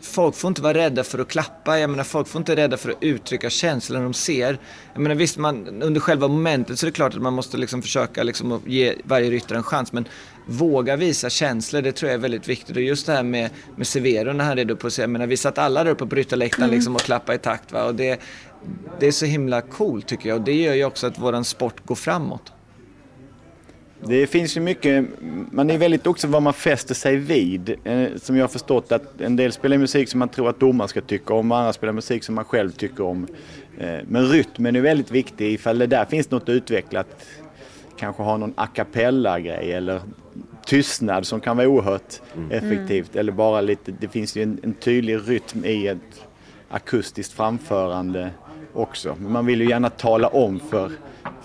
folk 0.03 0.35
får 0.35 0.49
inte 0.49 0.63
vara 0.63 0.75
rädda 0.75 1.05
för 1.05 1.19
att 1.19 1.29
klappa. 1.29 1.79
Jag 1.79 1.91
menar, 1.91 2.05
folk 2.05 2.29
får 2.29 2.39
inte 2.39 2.53
vara 2.55 2.63
rädda 2.63 2.77
för 2.77 2.91
att 2.91 2.97
uttrycka 3.01 3.51
känslor 3.51 4.03
de 4.03 4.15
ser. 4.15 4.59
Jag 4.93 5.03
menar, 5.03 5.15
visst, 5.15 5.37
man, 5.37 5.83
under 5.83 6.01
själva 6.01 6.29
momentet 6.29 6.79
så 6.79 6.87
är 6.87 6.91
det 6.91 6.95
klart 6.95 7.15
att 7.15 7.23
man 7.23 7.33
måste 7.33 7.57
liksom 7.57 7.83
försöka 7.83 8.23
liksom 8.23 8.53
att 8.53 8.67
ge 8.67 8.95
varje 9.05 9.31
ryttare 9.31 9.59
en 9.59 9.65
chans. 9.65 9.93
Men 9.93 10.05
våga 10.47 10.97
visa 10.97 11.31
känslor, 11.31 11.83
det 11.83 11.93
tror 11.93 12.11
jag 12.11 12.15
är 12.15 12.23
väldigt 12.23 12.49
viktigt. 12.49 12.77
Och 12.77 12.83
just 12.83 13.07
det 13.07 13.13
här 13.13 13.23
med, 13.23 13.51
med 13.77 13.87
Severo 13.87 14.33
när 14.33 14.45
han 14.45 14.57
red 14.57 14.71
upp 14.71 14.85
och 14.85 14.93
se, 14.93 15.03
jag 15.03 15.11
menar, 15.11 15.27
vi 15.27 15.37
satt 15.37 15.59
alla 15.59 15.85
där 15.85 15.91
uppe 15.91 16.07
på 16.07 16.15
ryttarläktaren 16.17 16.65
Mm. 16.65 16.75
liksom 16.75 16.95
och 16.95 17.01
klappade 17.01 17.37
i 17.37 17.39
takt. 17.39 17.73
Va? 17.73 17.85
Och 17.85 17.95
det, 17.95 18.21
det 19.01 19.07
är 19.07 19.13
så 19.13 19.27
himla 19.27 19.61
coolt 19.61 20.07
tycker 20.07 20.29
jag. 20.29 20.39
Och 20.39 20.45
det 20.45 20.55
gör 20.55 20.75
ju 20.75 20.85
också 20.85 21.07
att 21.07 21.19
våran 21.19 21.45
sport 21.45 21.87
går 21.87 21.95
framåt. 21.95 22.53
Det 24.07 24.27
finns 24.27 24.57
ju 24.57 24.61
mycket, 24.61 25.05
man 25.53 25.71
är 25.71 25.79
väldigt 25.79 26.07
också 26.07 26.27
vad 26.29 26.43
man 26.43 26.53
fäster 26.53 26.95
sig 26.95 27.17
vid. 27.17 27.77
Eh, 27.85 28.07
Som 28.17 28.37
jag 28.37 28.43
har 28.43 28.49
förstått 28.49 28.93
att 28.93 29.21
en 29.21 29.37
del 29.37 29.53
spelar 29.53 29.79
musik 29.79 30.09
som 30.09 30.19
man 30.19 30.29
tror 30.29 30.49
att 30.51 30.61
domaren 30.61 30.89
ska 30.89 31.01
tycka 31.01 31.35
om, 31.35 31.53
andra 31.53 31.73
spelar 31.73 31.93
musik 31.93 32.25
som 32.25 32.35
man 32.35 32.45
själv 32.45 32.71
tycker 32.71 33.05
om. 33.05 33.27
Eh, 33.79 33.99
Men 34.09 34.27
rytmen 34.29 34.77
är 34.77 34.81
väldigt 34.81 35.11
viktig 35.11 35.53
ifall 35.53 35.79
det 35.79 35.87
där 35.87 36.05
finns 36.05 36.31
något 36.31 36.49
utvecklat. 36.49 37.07
Kanske 37.99 38.23
ha 38.23 38.37
någon 38.37 38.53
a 38.57 38.67
cappella-grej 38.67 39.73
eller 39.73 40.01
tystnad 40.67 41.27
som 41.27 41.41
kan 41.41 41.57
vara 41.57 41.69
oerhört 41.69 42.21
effektivt. 42.51 43.17
Eller 43.17 43.33
bara 43.33 43.61
lite, 43.61 43.93
det 44.01 44.09
finns 44.09 44.37
ju 44.37 44.43
en, 44.43 44.59
en 44.63 44.75
tydlig 44.75 45.19
rytm 45.29 45.65
i 45.65 45.87
ett 45.87 46.25
akustiskt 46.69 47.33
framförande 47.33 48.31
också. 48.73 49.17
Men 49.21 49.33
man 49.33 49.47
vill 49.47 49.61
ju 49.61 49.69
gärna 49.69 49.91
tala 49.91 50.29
om 50.29 50.61
för, 50.71 50.91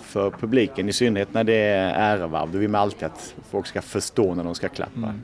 för 0.06 0.30
publiken, 0.30 0.88
i 0.88 0.92
synnerhet 0.92 1.34
när 1.34 1.44
det 1.44 1.54
är 1.54 1.94
ärevarv. 1.94 2.52
Då 2.52 2.58
vill 2.58 2.70
man 2.70 2.80
alltid 2.80 3.02
att 3.04 3.34
folk 3.50 3.66
ska 3.66 3.82
förstå 3.82 4.34
när 4.34 4.44
de 4.44 4.54
ska 4.54 4.68
klappa. 4.68 5.14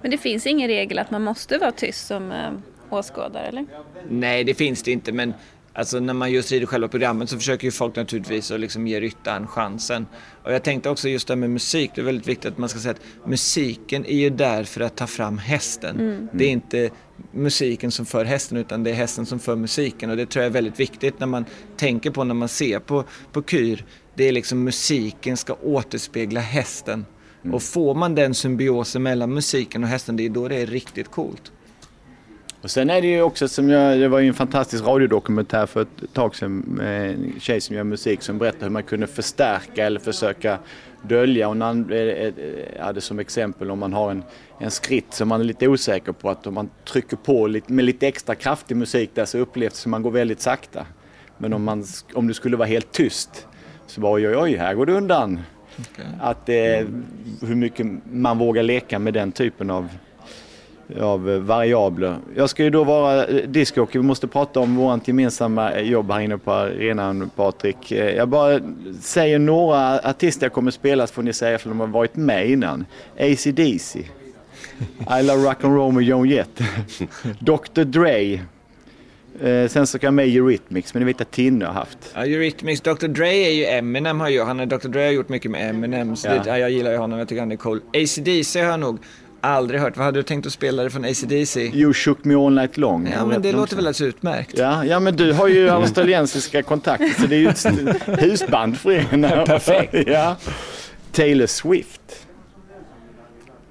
Men 0.00 0.10
det 0.10 0.18
finns 0.18 0.46
ingen 0.46 0.68
regel 0.68 0.98
att 0.98 1.10
man 1.10 1.22
måste 1.22 1.58
vara 1.58 1.72
tyst 1.72 2.06
som 2.06 2.32
eh, 2.32 2.50
åskådare, 2.90 3.46
eller? 3.46 3.66
Nej, 4.08 4.44
det 4.44 4.54
finns 4.54 4.82
det 4.82 4.92
inte, 4.92 5.12
men 5.12 5.34
alltså, 5.78 6.00
när 6.00 6.14
man 6.14 6.32
just 6.32 6.52
rider 6.52 6.66
själva 6.66 6.88
programmet 6.88 7.30
så 7.30 7.36
försöker 7.36 7.64
ju 7.64 7.70
folk 7.70 7.96
naturligtvis 7.96 8.50
att 8.50 8.60
liksom 8.60 8.86
ge 8.86 9.00
ryttaren 9.00 9.46
chansen. 9.46 10.06
Och 10.44 10.52
jag 10.52 10.62
tänkte 10.62 10.90
också 10.90 11.08
just 11.08 11.28
det 11.28 11.34
här 11.34 11.38
med 11.38 11.50
musik, 11.50 11.90
det 11.94 12.00
är 12.00 12.04
väldigt 12.04 12.28
viktigt 12.28 12.52
att 12.52 12.58
man 12.58 12.68
ska 12.68 12.78
säga 12.78 12.92
att 12.92 13.28
musiken 13.28 14.06
är 14.06 14.16
ju 14.16 14.30
där 14.30 14.64
för 14.64 14.80
att 14.80 14.96
ta 14.96 15.06
fram 15.06 15.38
hästen. 15.38 16.00
Mm. 16.00 16.28
Det 16.32 16.44
är 16.44 16.50
inte 16.50 16.90
musiken 17.32 17.90
som 17.90 18.06
för 18.06 18.24
hästen 18.24 18.58
utan 18.58 18.84
det 18.84 18.90
är 18.90 18.94
hästen 18.94 19.26
som 19.26 19.38
för 19.38 19.56
musiken 19.56 20.10
och 20.10 20.16
det 20.16 20.26
tror 20.26 20.42
jag 20.42 20.50
är 20.50 20.54
väldigt 20.54 20.80
viktigt 20.80 21.20
när 21.20 21.26
man 21.26 21.44
tänker 21.76 22.10
på 22.10 22.24
när 22.24 22.34
man 22.34 22.48
ser 22.48 22.78
på, 22.78 23.04
på 23.32 23.42
kyr. 23.42 23.84
Det 24.14 24.24
är 24.24 24.32
liksom 24.32 24.64
musiken 24.64 25.36
ska 25.36 25.54
återspegla 25.54 26.40
hästen. 26.40 27.06
Och 27.52 27.62
får 27.62 27.94
man 27.94 28.14
den 28.14 28.34
symbiosen 28.34 29.02
mellan 29.02 29.34
musiken 29.34 29.84
och 29.84 29.90
hästen, 29.90 30.16
det 30.16 30.26
är 30.26 30.30
då 30.30 30.48
det 30.48 30.56
är 30.56 30.66
riktigt 30.66 31.10
coolt. 31.10 31.52
Och 32.62 32.70
sen 32.70 32.90
är 32.90 33.00
det 33.00 33.06
ju 33.06 33.22
också 33.22 33.48
som 33.48 33.70
jag, 33.70 34.00
det 34.00 34.08
var 34.08 34.18
ju 34.18 34.28
en 34.28 34.34
fantastisk 34.34 34.84
radiodokumentär 34.84 35.66
för 35.66 35.82
ett 35.82 36.12
tag 36.12 36.36
sedan 36.36 36.64
med 36.66 37.10
en 37.10 37.34
tjej 37.40 37.60
som 37.60 37.76
gör 37.76 37.84
musik 37.84 38.22
som 38.22 38.38
berättade 38.38 38.64
hur 38.64 38.70
man 38.70 38.82
kunde 38.82 39.06
förstärka 39.06 39.86
eller 39.86 40.00
försöka 40.00 40.58
dölja. 41.02 41.46
Hon 41.46 41.62
hade 42.80 43.00
som 43.00 43.18
exempel 43.18 43.70
om 43.70 43.78
man 43.78 43.92
har 43.92 44.10
en, 44.10 44.22
en 44.58 44.70
skritt 44.70 45.14
som 45.14 45.28
man 45.28 45.40
är 45.40 45.44
lite 45.44 45.68
osäker 45.68 46.12
på 46.12 46.30
att 46.30 46.46
om 46.46 46.54
man 46.54 46.70
trycker 46.84 47.16
på 47.16 47.46
lite, 47.46 47.72
med 47.72 47.84
lite 47.84 48.08
extra 48.08 48.34
kraftig 48.34 48.76
musik 48.76 49.10
där 49.14 49.24
så 49.24 49.38
upplevs 49.38 49.72
det 49.72 49.78
som 49.78 49.90
man 49.90 50.02
går 50.02 50.10
väldigt 50.10 50.40
sakta. 50.40 50.86
Men 51.38 51.52
om, 51.52 51.64
man, 51.64 51.84
om 52.14 52.28
det 52.28 52.34
skulle 52.34 52.56
vara 52.56 52.68
helt 52.68 52.92
tyst 52.92 53.46
så 53.86 54.00
bara 54.00 54.12
oj 54.12 54.28
oj 54.28 54.36
oj, 54.36 54.56
här 54.56 54.74
går 54.74 54.86
det 54.86 54.92
undan. 54.92 55.40
Att 56.20 56.48
eh, 56.48 56.54
hur 57.40 57.54
mycket 57.54 57.86
man 58.10 58.38
vågar 58.38 58.62
leka 58.62 58.98
med 58.98 59.14
den 59.14 59.32
typen 59.32 59.70
av 59.70 59.88
av 61.00 61.30
eh, 61.30 61.38
variabler. 61.38 62.16
Jag 62.36 62.50
ska 62.50 62.64
ju 62.64 62.70
då 62.70 62.84
vara 62.84 63.26
eh, 63.26 63.48
discjockey. 63.48 63.98
Vi 63.98 64.04
måste 64.04 64.26
prata 64.26 64.60
om 64.60 64.76
vårt 64.76 65.08
gemensamma 65.08 65.72
eh, 65.72 65.90
jobb 65.90 66.10
här 66.12 66.20
inne 66.20 66.38
på 66.38 66.52
arenan, 66.52 67.30
Patrik. 67.36 67.92
Jag 67.92 68.28
bara 68.28 68.60
säger 69.00 69.38
några 69.38 69.98
artister 69.98 70.46
jag 70.46 70.52
kommer 70.52 70.70
spela 70.70 71.06
så 71.06 71.14
får 71.14 71.22
ni 71.22 71.32
säga 71.32 71.58
för 71.58 71.68
de 71.68 71.80
har 71.80 71.86
varit 71.86 72.16
med 72.16 72.50
innan. 72.50 72.84
AC/DC. 73.18 73.98
I 75.20 75.22
Love 75.22 75.48
Rock'n'Roll 75.50 75.92
med 75.92 76.04
Joan 76.04 76.28
Jett. 76.28 76.60
Dr 77.40 77.84
Dre. 77.84 78.40
Eh, 79.40 79.68
Sen 79.68 79.86
så 79.86 79.98
kan 79.98 80.14
med 80.14 80.26
Eurythmics, 80.28 80.94
men 80.94 81.00
det 81.00 81.06
vet 81.06 81.16
jag 81.18 81.30
Tinne 81.30 81.64
har 81.64 81.72
haft. 81.72 81.98
Ja, 82.14 82.24
Eurythmics. 82.24 82.80
Dr 82.80 83.06
Dre 83.06 83.28
är 83.28 83.50
ju 83.50 83.64
Eminem 83.66 84.20
har 84.20 84.28
ju, 84.28 84.42
han 84.42 84.60
är, 84.60 84.66
Dr 84.66 84.88
Dre 84.88 85.00
har 85.04 85.10
gjort 85.10 85.28
mycket 85.28 85.50
med 85.50 85.70
Eminem, 85.70 86.16
så 86.16 86.28
Ja. 86.28 86.32
det, 86.34 86.42
ja, 86.46 86.58
jag 86.58 86.70
gillar 86.70 86.90
ju 86.90 86.96
honom, 86.96 87.18
jag 87.18 87.28
tycker 87.28 87.40
han 87.40 87.52
är 87.52 87.56
cool. 87.56 87.80
AC/DC 87.94 88.60
har 88.60 88.70
jag 88.70 88.80
nog 88.80 88.98
aldrig 89.40 89.80
hört. 89.80 89.96
Vad 89.96 90.06
hade 90.06 90.18
du 90.18 90.22
tänkt 90.22 90.46
att 90.46 90.52
spela 90.52 90.82
det 90.82 90.90
från 90.90 91.04
AC/DC? 91.04 91.60
You 91.60 91.92
shook 91.94 92.24
me 92.24 92.34
all 92.34 92.54
night 92.54 92.76
long. 92.76 93.08
Ja, 93.14 93.26
men 93.26 93.42
det 93.42 93.52
låter 93.52 93.76
väl 93.76 93.80
alldeles 93.86 94.00
utmärkt. 94.00 94.58
Ja, 94.58 94.84
ja, 94.84 95.00
men 95.00 95.16
du 95.16 95.32
har 95.32 95.48
ju 95.48 95.70
australiensiska 95.70 96.62
kontakter 96.62 97.20
så 97.20 97.26
det 97.26 97.36
är 97.36 97.40
ju 97.40 97.48
ett 97.48 98.20
husband 98.22 98.76
för 98.78 98.90
er. 98.90 99.44
Perfekt. 99.46 99.94
Ja. 100.08 100.36
Taylor 101.12 101.46
Swift. 101.46 102.26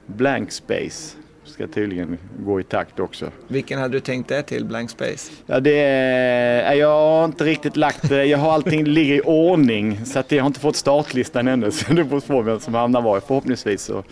Blank 0.05 0.51
Space 0.51 1.17
ska 1.45 1.67
tydligen 1.67 2.17
gå 2.39 2.59
i 2.59 2.63
takt 2.63 2.99
också. 2.99 3.31
Vilken 3.47 3.79
hade 3.79 3.93
du 3.93 3.99
tänkt 3.99 4.29
det 4.29 4.41
till, 4.43 4.65
Blank 4.65 4.89
Space? 4.89 5.31
Ja, 5.45 5.59
det 5.59 5.79
är, 5.79 6.73
jag 6.73 6.87
har 6.87 7.25
inte 7.25 7.43
riktigt 7.43 7.77
lagt 7.77 8.09
det. 8.09 8.25
Jag 8.25 8.37
har 8.37 8.51
allting 8.53 8.85
ligger 8.85 9.15
i 9.15 9.21
ordning 9.21 10.05
så 10.05 10.19
att 10.19 10.31
jag 10.31 10.43
har 10.43 10.47
inte 10.47 10.59
fått 10.59 10.75
startlistan 10.75 11.47
ännu. 11.47 11.71
Så 11.71 11.93
det 11.93 12.03
beror 12.03 12.19
på 12.19 12.41
vem 12.41 12.59
som 12.59 12.73
hamnar 12.73 13.01
var. 13.01 13.19
Förhoppningsvis 13.19 13.81
så. 13.81 14.03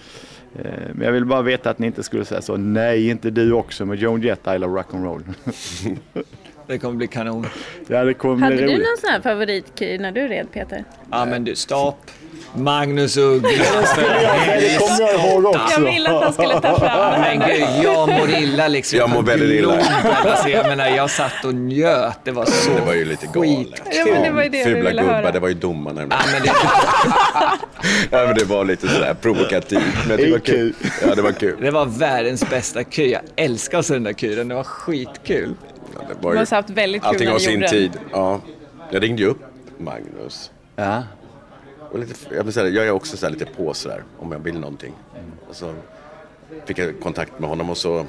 Eh, 0.56 0.72
men 0.94 1.06
jag 1.06 1.12
vill 1.12 1.26
bara 1.26 1.42
veta 1.42 1.70
att 1.70 1.80
ni 1.80 1.88
inte 1.88 2.04
skulle 2.04 2.26
säga 2.26 2.42
så. 2.42 2.58
Nej, 2.58 3.10
inte 3.10 3.30
du 3.30 3.52
också 3.52 3.86
med 3.86 3.98
Joan 3.98 4.22
Jett, 4.22 4.48
I 4.48 4.58
Love 4.58 4.82
Rock'n'Roll. 4.82 5.24
Det 6.68 6.78
kommer 6.80 6.96
bli 6.96 7.08
kanon. 7.08 7.48
Ja, 7.88 8.04
det 8.04 8.14
kommer 8.14 8.44
Hade 8.44 8.56
bli 8.56 8.66
du 8.66 8.72
roligt. 8.74 8.88
någon 8.88 8.98
sån 9.02 9.10
här 9.10 9.22
favoritkyr 9.22 10.00
när 10.00 10.12
du 10.12 10.28
red, 10.28 10.52
Peter? 10.52 10.84
Ja, 11.12 11.26
men 11.26 11.44
du, 11.44 11.56
stopp. 11.56 12.12
Magnus 12.58 13.18
Uggla. 13.18 13.50
Det 14.60 14.78
kommer 14.80 15.02
jag 15.02 15.32
ihåg 15.34 15.46
också. 15.46 15.82
Jag 15.82 15.92
ville 15.92 16.10
att 16.10 16.24
han 16.24 16.34
skulle 16.34 16.62
ta 16.62 16.80
fram 16.80 17.22
Men 17.22 17.40
gud, 17.40 17.68
jag 17.84 18.10
mår 18.10 18.30
illa 18.30 18.68
liksom. 18.68 19.00
Jag 19.00 19.10
mår 19.10 19.22
väldigt 19.24 19.50
illa. 19.60 19.80
Alltså, 20.26 20.50
jag 20.50 20.66
menar, 20.68 20.88
jag 20.88 21.10
satt 21.10 21.46
och 21.46 21.56
njöt. 21.56 22.18
Det 22.24 22.32
var 22.32 22.46
så 22.46 22.72
Det 22.72 22.82
var 22.82 22.94
ju 22.94 23.06
lite 23.06 23.28
galet. 23.34 23.82
Ja, 23.92 24.06
men 24.14 24.22
det 24.24 24.32
var 24.32 24.44
ju 24.44 24.50
det 24.50 24.64
Fula 24.64 24.90
ville 24.90 25.02
gubbar, 25.02 25.14
höra. 25.14 25.32
det 25.32 25.40
var 25.40 25.48
ju 25.48 25.54
domarna. 25.54 26.02
Ja, 26.10 26.18
men 26.34 26.42
det, 26.44 26.50
Ja, 28.12 28.26
men 28.28 28.36
det 28.36 28.46
var 28.46 28.66
lite 28.66 28.88
sådär 28.88 29.14
provokativt. 29.22 30.08
Men 30.08 30.18
det 30.18 30.32
var 30.32 30.40
kul. 30.40 30.74
Ja, 31.08 31.16
det 31.16 31.22
var 31.22 31.32
kul. 31.32 31.56
det 31.62 31.72
var 31.72 31.86
världens 31.86 32.50
bästa 32.50 32.84
kyr. 32.84 33.12
Jag 33.12 33.22
älskar 33.36 33.82
så 33.82 33.94
den 33.94 34.04
där 34.04 34.14
kyren. 34.14 34.48
Det 34.48 34.56
var 34.56 34.64
skitkul. 34.64 35.54
Det 36.00 36.16
var 36.22 36.34
Du 36.34 36.40
måste 36.40 36.56
ha 36.56 36.62
haft 36.62 36.70
väldigt 36.70 37.02
kul 37.02 37.10
Allting 37.10 37.30
har 37.30 37.40
sin 37.40 37.54
gjorde 37.54 37.68
tid. 37.68 37.92
Ja. 38.12 38.42
Jag 38.92 39.04
ringde 39.04 39.22
ju 39.22 39.28
upp 39.28 39.42
Magnus. 39.78 40.52
Ja. 40.76 41.04
Och 41.92 42.00
lite, 42.00 42.14
jag, 42.36 42.44
vill 42.44 42.54
säga, 42.54 42.68
jag 42.68 42.88
är 42.88 42.92
också 42.92 43.18
så 43.18 43.26
här 43.26 43.34
lite 43.34 43.46
på 43.46 43.74
sådär 43.74 44.04
om 44.20 44.32
jag 44.32 44.40
vill 44.40 44.60
någonting. 44.60 44.94
Och 45.50 45.56
så 45.56 45.74
fick 46.66 46.78
jag 46.78 47.00
kontakt 47.00 47.40
med 47.40 47.50
honom 47.50 47.70
och 47.70 47.78
så, 47.78 48.06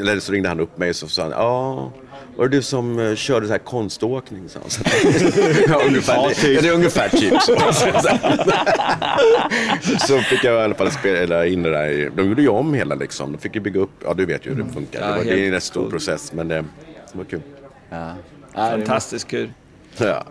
eller 0.00 0.20
så 0.20 0.32
ringde 0.32 0.48
han 0.48 0.60
upp 0.60 0.78
mig 0.78 0.90
och 0.90 0.96
så 0.96 1.08
sa 1.08 1.22
han 1.22 1.30
ja, 1.30 1.92
var 2.36 2.48
det 2.48 2.56
du 2.56 2.62
som 2.62 2.98
eh, 2.98 3.14
körde 3.14 3.46
så 3.46 3.52
här 3.52 3.58
konståkning? 3.58 4.48
Sa 4.48 4.60
han. 4.60 4.70
Så, 4.70 4.82
ja, 5.68 5.82
ungefär, 5.86 6.14
Ja, 6.14 6.30
typ. 6.34 6.54
ja, 6.54 6.60
det 6.60 6.68
är 6.68 6.74
ungefär 6.74 7.08
typ 7.08 7.42
så. 7.42 7.56
så 10.06 10.18
fick 10.18 10.44
jag 10.44 10.60
i 10.60 10.64
alla 10.64 10.74
fall 10.74 10.90
spela 10.90 11.46
in 11.46 11.62
det 11.62 11.70
där. 11.70 12.10
De 12.16 12.28
gjorde 12.28 12.42
ju 12.42 12.48
om 12.48 12.74
hela 12.74 12.94
liksom. 12.94 13.32
De 13.32 13.38
fick 13.38 13.54
ju 13.54 13.60
bygga 13.60 13.80
upp, 13.80 13.90
ja 14.04 14.14
du 14.14 14.26
vet 14.26 14.46
ju 14.46 14.54
hur 14.54 14.62
det 14.62 14.72
funkar. 14.72 15.00
Ja, 15.00 15.06
det, 15.06 15.16
var, 15.16 15.24
det 15.24 15.40
är 15.40 15.46
en 15.46 15.52
rätt 15.52 15.62
stor 15.62 15.90
process 15.90 16.32
men 16.32 16.48
det, 16.48 16.64
det 17.12 17.18
var 17.18 17.24
kul. 17.24 17.42
Ja. 17.90 18.14
Fantastiskt 18.54 19.28
kul. 19.28 19.52
Ja. 19.98 20.24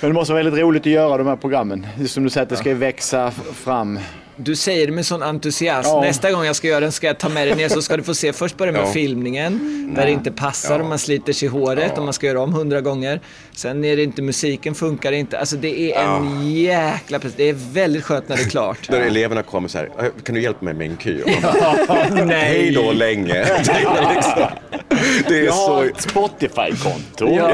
Men 0.00 0.10
det 0.10 0.14
måste 0.14 0.32
vara 0.32 0.42
väldigt 0.44 0.62
roligt 0.62 0.82
att 0.82 0.86
göra 0.86 1.18
de 1.18 1.26
här 1.26 1.36
programmen. 1.36 1.86
Just 1.98 2.14
som 2.14 2.24
du 2.24 2.30
säger, 2.30 2.42
att 2.42 2.48
det 2.48 2.56
ska 2.56 2.74
växa 2.74 3.30
fram. 3.30 3.98
Du 4.36 4.56
säger 4.56 4.86
det 4.86 4.92
med 4.92 5.06
sån 5.06 5.22
entusiasm. 5.22 5.88
Ja. 5.88 6.00
Nästa 6.00 6.32
gång 6.32 6.44
jag 6.44 6.56
ska 6.56 6.68
göra 6.68 6.80
den 6.80 6.92
ska 6.92 7.06
jag 7.06 7.18
ta 7.18 7.28
med 7.28 7.48
dig 7.48 7.56
ner 7.56 7.68
så 7.68 7.82
ska 7.82 7.96
du 7.96 8.02
få 8.02 8.14
se. 8.14 8.32
Först 8.32 8.56
börja 8.56 8.72
med 8.72 8.80
Ja. 8.80 8.86
filmningen, 8.92 9.92
där 9.96 10.06
det 10.06 10.12
inte 10.12 10.30
passar 10.32 10.78
och 10.80 10.86
man 10.86 10.98
sliter 10.98 11.32
sig 11.32 11.46
i 11.46 11.50
håret 11.50 11.98
och 11.98 12.04
man 12.04 12.12
ska 12.12 12.26
göra 12.26 12.40
om 12.40 12.52
hundra 12.54 12.80
gånger. 12.80 13.20
Sen 13.52 13.84
är 13.84 13.96
det 13.96 14.02
inte, 14.02 14.22
musiken 14.22 14.74
funkar 14.74 15.12
inte. 15.12 15.38
Alltså 15.38 15.56
det 15.56 15.92
är 15.92 16.02
en 16.04 16.52
jäkla... 16.52 17.20
Det 17.36 17.44
är 17.48 17.56
väldigt 17.72 18.04
skönt 18.04 18.28
när 18.28 18.36
det 18.36 18.42
är 18.42 18.48
klart. 18.48 18.88
Där 18.90 19.00
eleverna 19.00 19.42
kommer 19.42 19.68
så 19.68 19.78
här, 19.78 19.90
"Eh, 19.98 20.04
kan 20.24 20.34
du 20.34 20.42
hjälpa 20.42 20.64
mig 20.64 20.74
med 20.74 20.86
en 20.90 20.96
man 21.42 21.52
bara, 21.88 22.24
Nej. 22.24 22.44
Hej 22.44 22.70
då 22.70 22.92
länge. 22.92 23.32
Det 23.44 23.70
är 23.72 24.14
liksom- 24.14 24.48
Det 25.28 25.38
är 25.38 25.44
Jag 25.44 25.52
har 25.52 25.66
så... 25.66 25.82
ett 25.82 26.00
Spotify-konto. 26.00 27.28
Ja. 27.36 27.52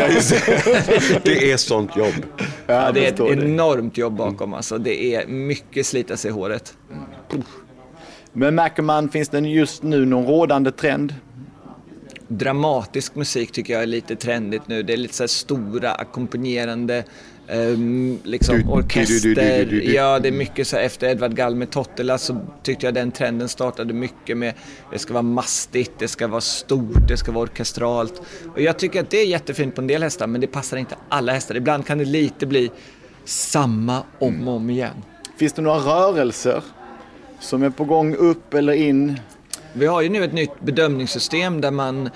Det 1.24 1.52
är 1.52 1.56
sånt 1.56 1.96
jobb. 1.96 2.14
Ja, 2.70 2.92
det 2.92 3.06
är 3.06 3.12
ett 3.12 3.20
enormt 3.20 3.98
jobb 3.98 4.16
bakom 4.16 4.54
alltså. 4.54 4.78
Det 4.78 5.14
är 5.14 5.26
mycket 5.26 5.86
slita 5.86 6.16
sig 6.16 6.30
i 6.30 6.32
håret. 6.32 6.74
Men 8.32 8.54
märker 8.54 8.82
man, 8.82 9.08
finns 9.08 9.28
det 9.28 9.38
just 9.38 9.82
nu 9.82 10.06
någon 10.06 10.26
rådande 10.26 10.70
trend? 10.70 11.14
dramatisk 12.30 13.14
musik 13.14 13.52
tycker 13.52 13.72
jag 13.72 13.82
är 13.82 13.86
lite 13.86 14.16
trendigt 14.16 14.68
nu. 14.68 14.82
Det 14.82 14.92
är 14.92 14.96
lite 14.96 15.14
så 15.14 15.28
stora 15.28 15.92
ackompanjerande 15.92 17.04
liksom 18.24 18.56
Du- 18.58 18.64
orkester. 18.68 19.28
du- 19.28 19.64
du- 19.64 19.80
du. 19.80 19.92
Ja, 19.94 20.18
det 20.18 20.28
är 20.28 20.32
mycket 20.32 20.66
så 20.66 20.76
här, 20.76 20.82
efter 20.82 21.08
Edvard 21.08 21.56
med 21.56 21.70
Tottela 21.70 22.18
så 22.18 22.40
tyckte 22.62 22.86
jag 22.86 22.94
den 22.94 23.10
trenden 23.10 23.48
startade 23.48 23.92
mycket 23.94 24.36
med 24.36 24.54
det 24.92 24.98
ska 24.98 25.12
vara 25.12 25.22
mastigt, 25.22 25.92
det 25.98 26.08
ska 26.08 26.26
vara 26.28 26.40
stort, 26.40 27.08
det 27.08 27.16
ska 27.16 27.32
vara 27.32 27.42
orkestralt. 27.44 28.22
Och 28.54 28.60
jag 28.60 28.78
tycker 28.78 29.00
att 29.00 29.10
det 29.10 29.18
är 29.22 29.26
jättefint 29.26 29.74
på 29.74 29.80
en 29.80 29.86
del 29.86 30.02
hästar 30.02 30.26
men 30.26 30.40
det 30.40 30.46
passar 30.46 30.76
inte 30.76 30.94
alla 31.08 31.32
hästar. 31.32 31.54
Ibland 31.56 31.86
kan 31.86 31.98
det 31.98 32.04
lite 32.04 32.46
bli 32.46 32.70
samma 33.24 34.02
om 34.18 34.48
och 34.48 34.54
om 34.54 34.70
igen. 34.70 34.94
Finns 35.36 35.52
det 35.52 35.62
några 35.62 35.78
rörelser 35.78 36.62
som 37.40 37.62
är 37.62 37.70
på 37.70 37.84
gång 37.84 38.14
upp 38.14 38.54
eller 38.54 38.72
in? 38.72 39.20
Vi 39.72 39.86
har 39.86 40.00
ju 40.00 40.08
nu 40.08 40.24
ett 40.24 40.32
nytt 40.32 40.60
bedömningssystem 40.60 41.60
där 41.60 41.70
man 41.70 42.10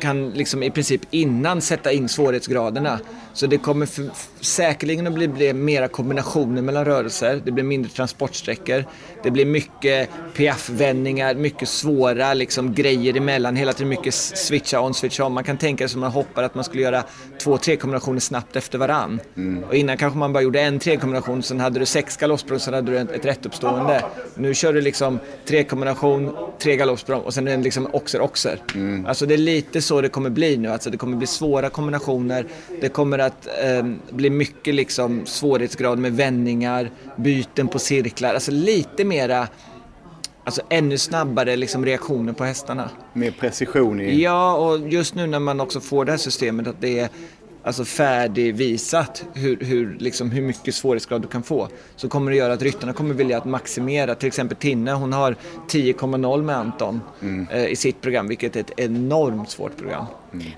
kan 0.00 0.30
liksom 0.30 0.62
i 0.62 0.70
princip 0.70 1.00
innan 1.10 1.60
sätta 1.60 1.92
in 1.92 2.08
svårighetsgraderna. 2.08 2.98
Så 3.38 3.46
det 3.46 3.58
kommer 3.58 3.86
för, 3.86 4.10
säkerligen 4.40 5.06
att 5.06 5.12
bli, 5.12 5.28
bli 5.28 5.52
mera 5.52 5.88
kombinationer 5.88 6.62
mellan 6.62 6.84
rörelser. 6.84 7.42
Det 7.44 7.52
blir 7.52 7.64
mindre 7.64 7.90
transportsträckor. 7.90 8.84
Det 9.22 9.30
blir 9.30 9.46
mycket 9.46 10.08
piaff-vändningar, 10.34 11.34
mycket 11.34 11.68
svåra 11.68 12.34
liksom, 12.34 12.74
grejer 12.74 13.16
emellan. 13.16 13.56
Hela 13.56 13.72
tiden 13.72 13.88
mycket 13.88 14.14
switcha 14.14 14.80
on, 14.80 14.94
switcha 14.94 15.24
on. 15.24 15.32
Man 15.32 15.44
kan 15.44 15.56
tänka 15.56 15.84
sig 15.84 15.88
som 15.88 16.00
man 16.00 16.10
hoppar 16.10 16.42
att 16.42 16.54
man 16.54 16.64
skulle 16.64 16.82
göra 16.82 17.04
två, 17.42 17.58
tre 17.58 17.76
kombinationer 17.76 18.20
snabbt 18.20 18.56
efter 18.56 18.78
varann. 18.78 19.20
Och 19.68 19.74
innan 19.74 19.96
kanske 19.96 20.18
man 20.18 20.32
bara 20.32 20.42
gjorde 20.42 20.60
en 20.60 20.78
tre 20.78 20.96
kombination, 20.96 21.42
sen 21.42 21.60
hade 21.60 21.78
du 21.78 21.86
sex 21.86 22.16
galoppsprång, 22.16 22.60
sen 22.60 22.74
hade 22.74 22.92
du 22.92 22.98
ett, 22.98 23.24
rättuppstående. 23.24 24.04
Nu 24.34 24.54
kör 24.54 24.72
du 24.72 24.80
liksom 24.80 25.18
tre 25.46 25.64
kombination, 25.64 26.36
tre 26.58 26.76
galoppsprång 26.76 27.20
och 27.20 27.34
sen 27.34 27.48
är 27.48 27.56
det 27.56 27.62
liksom 27.62 27.88
oxer, 27.92 28.20
oxer. 28.20 28.62
Alltså 29.06 29.26
det 29.26 29.34
är 29.34 29.38
lite 29.38 29.82
så 29.82 30.00
det 30.00 30.08
kommer 30.08 30.30
bli 30.30 30.56
nu. 30.56 30.68
Alltså 30.68 30.90
det 30.90 30.96
kommer 30.96 31.16
bli 31.16 31.26
svåra 31.26 31.70
kombinationer. 31.70 32.46
Det 32.80 32.88
kommer 32.88 33.18
att 33.18 33.27
eh, 33.62 33.86
bli 34.10 34.30
mycket 34.30 34.74
liksom 34.74 35.26
svårighetsgrad 35.26 35.98
med 35.98 36.12
vändningar, 36.12 36.90
byten 37.16 37.68
på 37.68 37.78
cirklar. 37.78 38.34
Alltså 38.34 38.50
lite 38.50 39.04
mera, 39.04 39.48
alltså 40.44 40.62
ännu 40.68 40.98
snabbare 40.98 41.56
liksom 41.56 41.84
reaktioner 41.84 42.32
på 42.32 42.44
hästarna. 42.44 42.90
Med 43.12 43.38
precision 43.38 44.00
i... 44.00 44.22
Ja, 44.22 44.56
och 44.56 44.88
just 44.88 45.14
nu 45.14 45.26
när 45.26 45.38
man 45.38 45.60
också 45.60 45.80
får 45.80 46.04
det 46.04 46.10
här 46.12 46.18
systemet 46.18 46.66
att 46.66 46.80
det 46.80 46.98
är 46.98 47.08
alltså 47.62 47.84
färdigvisat 47.84 49.24
hur, 49.34 49.56
hur, 49.60 49.96
liksom, 49.98 50.30
hur 50.30 50.42
mycket 50.42 50.74
svårighetsgrad 50.74 51.22
du 51.22 51.28
kan 51.28 51.42
få 51.42 51.68
så 51.96 52.08
kommer 52.08 52.30
det 52.30 52.36
göra 52.36 52.52
att 52.52 52.62
ryttarna 52.62 52.92
kommer 52.92 53.14
vilja 53.14 53.38
att 53.38 53.44
maximera. 53.44 54.14
Till 54.14 54.26
exempel 54.26 54.56
Tinne, 54.56 54.92
hon 54.92 55.12
har 55.12 55.36
10,0 55.68 56.42
med 56.42 56.56
Anton 56.56 57.00
eh, 57.50 57.66
i 57.66 57.76
sitt 57.76 58.00
program, 58.00 58.28
vilket 58.28 58.56
är 58.56 58.60
ett 58.60 58.72
enormt 58.76 59.50
svårt 59.50 59.76
program. 59.76 60.04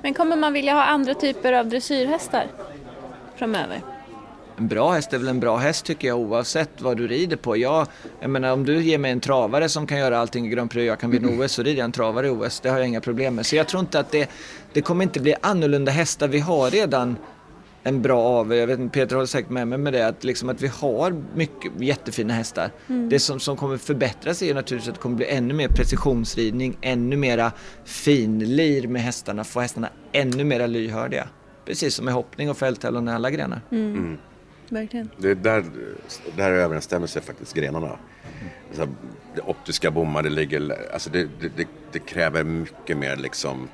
Men 0.02 0.14
kommer 0.14 0.36
man 0.36 0.52
vilja 0.52 0.74
ha 0.74 0.84
andra 0.84 1.14
typer 1.14 1.52
av 1.52 1.68
dressyrhästar 1.68 2.46
framöver? 3.36 3.80
En 4.60 4.68
bra 4.68 4.92
häst 4.92 5.12
är 5.12 5.18
väl 5.18 5.28
en 5.28 5.40
bra 5.40 5.56
häst 5.56 5.84
tycker 5.84 6.08
jag 6.08 6.18
oavsett 6.18 6.70
vad 6.80 6.96
du 6.96 7.08
rider 7.08 7.36
på. 7.36 7.56
Jag, 7.56 7.86
jag 8.20 8.30
menar 8.30 8.52
om 8.52 8.64
du 8.64 8.82
ger 8.82 8.98
mig 8.98 9.10
en 9.10 9.20
travare 9.20 9.68
som 9.68 9.86
kan 9.86 9.98
göra 9.98 10.18
allting 10.18 10.46
i 10.46 10.48
Grand 10.48 10.70
Prix 10.70 10.80
och 10.80 10.86
jag 10.86 10.98
kan 10.98 11.10
vinna 11.10 11.28
OS 11.44 11.52
så 11.52 11.62
rider 11.62 11.78
jag 11.78 11.84
en 11.84 11.92
travare 11.92 12.26
i 12.26 12.30
OS. 12.30 12.60
Det 12.60 12.68
har 12.68 12.78
jag 12.78 12.88
inga 12.88 13.00
problem 13.00 13.34
med. 13.34 13.46
Så 13.46 13.56
jag 13.56 13.68
tror 13.68 13.80
inte 13.80 14.00
att 14.00 14.10
det, 14.10 14.30
det 14.72 14.80
kommer 14.80 15.02
inte 15.02 15.20
bli 15.20 15.34
annorlunda 15.40 15.92
hästar. 15.92 16.28
Vi 16.28 16.38
har 16.38 16.70
redan 16.70 17.16
en 17.82 18.02
bra 18.02 18.22
av, 18.22 18.54
jag 18.54 18.66
vet 18.66 18.78
inte, 18.78 18.98
Peter 18.98 19.16
håller 19.16 19.26
säkert 19.26 19.50
med 19.50 19.68
mig 19.68 19.78
med 19.78 19.92
det, 19.92 20.06
att, 20.06 20.24
liksom 20.24 20.48
att 20.48 20.62
vi 20.62 20.66
har 20.66 21.22
mycket 21.34 21.72
jättefina 21.80 22.34
hästar. 22.34 22.72
Det 23.10 23.18
som, 23.18 23.40
som 23.40 23.56
kommer 23.56 23.76
förbättras 23.76 24.42
är 24.42 24.46
ju 24.46 24.54
naturligtvis 24.54 24.88
att 24.88 24.94
det 24.94 25.00
kommer 25.00 25.16
bli 25.16 25.26
ännu 25.26 25.54
mer 25.54 25.68
precisionsridning, 25.68 26.78
ännu 26.80 27.16
mera 27.16 27.52
finlir 27.84 28.88
med 28.88 29.02
hästarna, 29.02 29.44
få 29.44 29.60
hästarna 29.60 29.88
ännu 30.12 30.44
mera 30.44 30.66
lyhördiga. 30.66 31.28
Precis 31.64 31.94
som 31.94 32.04
med 32.04 32.14
hoppning 32.14 32.50
och 32.50 32.56
fälttävlan 32.56 33.08
i 33.08 33.12
alla 33.12 33.30
grenar. 33.30 33.60
Verkligen. 34.68 35.10
Det 35.16 35.30
är 35.30 35.34
där, 35.34 35.64
där 36.36 36.52
överensstämmer 36.52 37.06
sig 37.06 37.22
faktiskt 37.22 37.54
grenarna. 37.54 37.98
Så 38.72 38.80
här, 38.80 38.88
det 39.34 39.40
optiska 39.40 39.90
bommar, 39.90 40.22
det 40.22 40.30
ligger, 40.30 40.76
alltså 40.92 41.10
det, 41.10 41.28
det, 41.40 41.48
det, 41.56 41.66
det 41.92 41.98
kräver 41.98 42.44
mycket 42.44 42.96
mer 42.96 43.16
liksom 43.16 43.68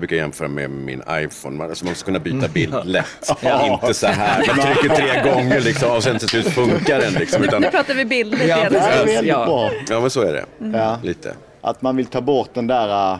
brukar 0.00 0.16
jämföra 0.16 0.48
med 0.48 0.70
min 0.70 1.02
iPhone. 1.10 1.56
Man, 1.56 1.68
alltså 1.68 1.84
man 1.84 1.94
ska 1.94 2.04
kunna 2.06 2.18
byta 2.18 2.48
bild 2.48 2.74
lätt. 2.84 3.06
Inte 3.82 3.94
så 3.94 4.06
här, 4.06 4.46
man 4.56 4.66
trycker 4.66 4.96
tre 4.96 5.32
gånger 5.32 5.60
liksom, 5.60 5.90
och 5.96 6.02
sen 6.02 6.18
till 6.18 6.28
slut 6.28 6.46
funkar 6.48 6.98
den. 7.00 7.12
Liksom, 7.12 7.42
utan, 7.44 7.62
Nu 7.62 7.68
pratar 7.70 7.94
vi 7.94 8.04
bilder 8.04 8.46
Ja. 8.48 8.56
Det 8.70 8.78
är 8.78 9.06
väldigt 9.06 9.24
Ja. 9.26 9.44
bra. 9.44 9.70
ja 9.88 10.00
men 10.00 10.10
så 10.10 10.20
är 10.22 10.32
det. 10.32 10.44
Ja. 10.78 10.98
Lite. 11.02 11.34
Att 11.60 11.82
man 11.82 11.96
vill 11.96 12.06
ta 12.06 12.20
bort 12.20 12.50
den 12.54 12.66
där 12.66 13.12
uh, 13.14 13.18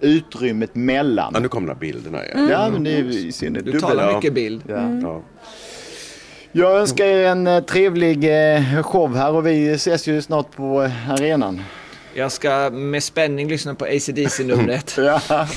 utrymmet 0.00 0.74
mellan. 0.74 1.30
Ja, 1.34 1.40
nu 1.40 1.48
kommer 1.48 1.66
de 1.68 1.72
här 1.72 1.80
bilderna 1.80 2.24
igen. 2.24 2.48
Ja, 2.50 2.68
men 2.70 2.84
det 2.84 2.90
är 2.90 3.02
i 3.26 3.32
synnerhet 3.32 3.64
Du 3.64 3.72
dubbel. 3.72 3.88
talar 3.88 4.08
Ja. 4.10 4.16
mycket 4.16 4.32
bild. 4.34 4.62
Ja. 4.68 4.90
Ja. 5.02 5.22
Jag 6.52 6.76
önskar 6.80 7.04
er 7.04 7.26
en 7.26 7.46
eh, 7.46 7.60
trevlig 7.60 8.24
eh, 8.54 8.82
show 8.82 9.16
här 9.16 9.32
och 9.32 9.46
vi 9.46 9.68
ses 9.70 10.08
ju 10.08 10.22
snart 10.22 10.56
på 10.56 10.90
arenan. 11.10 11.62
Jag 12.14 12.32
ska 12.32 12.70
med 12.70 13.02
spänning 13.02 13.48
lyssna 13.48 13.74
på 13.74 13.84
ACDC-numret. 13.84 14.96
Ja. 14.98 15.48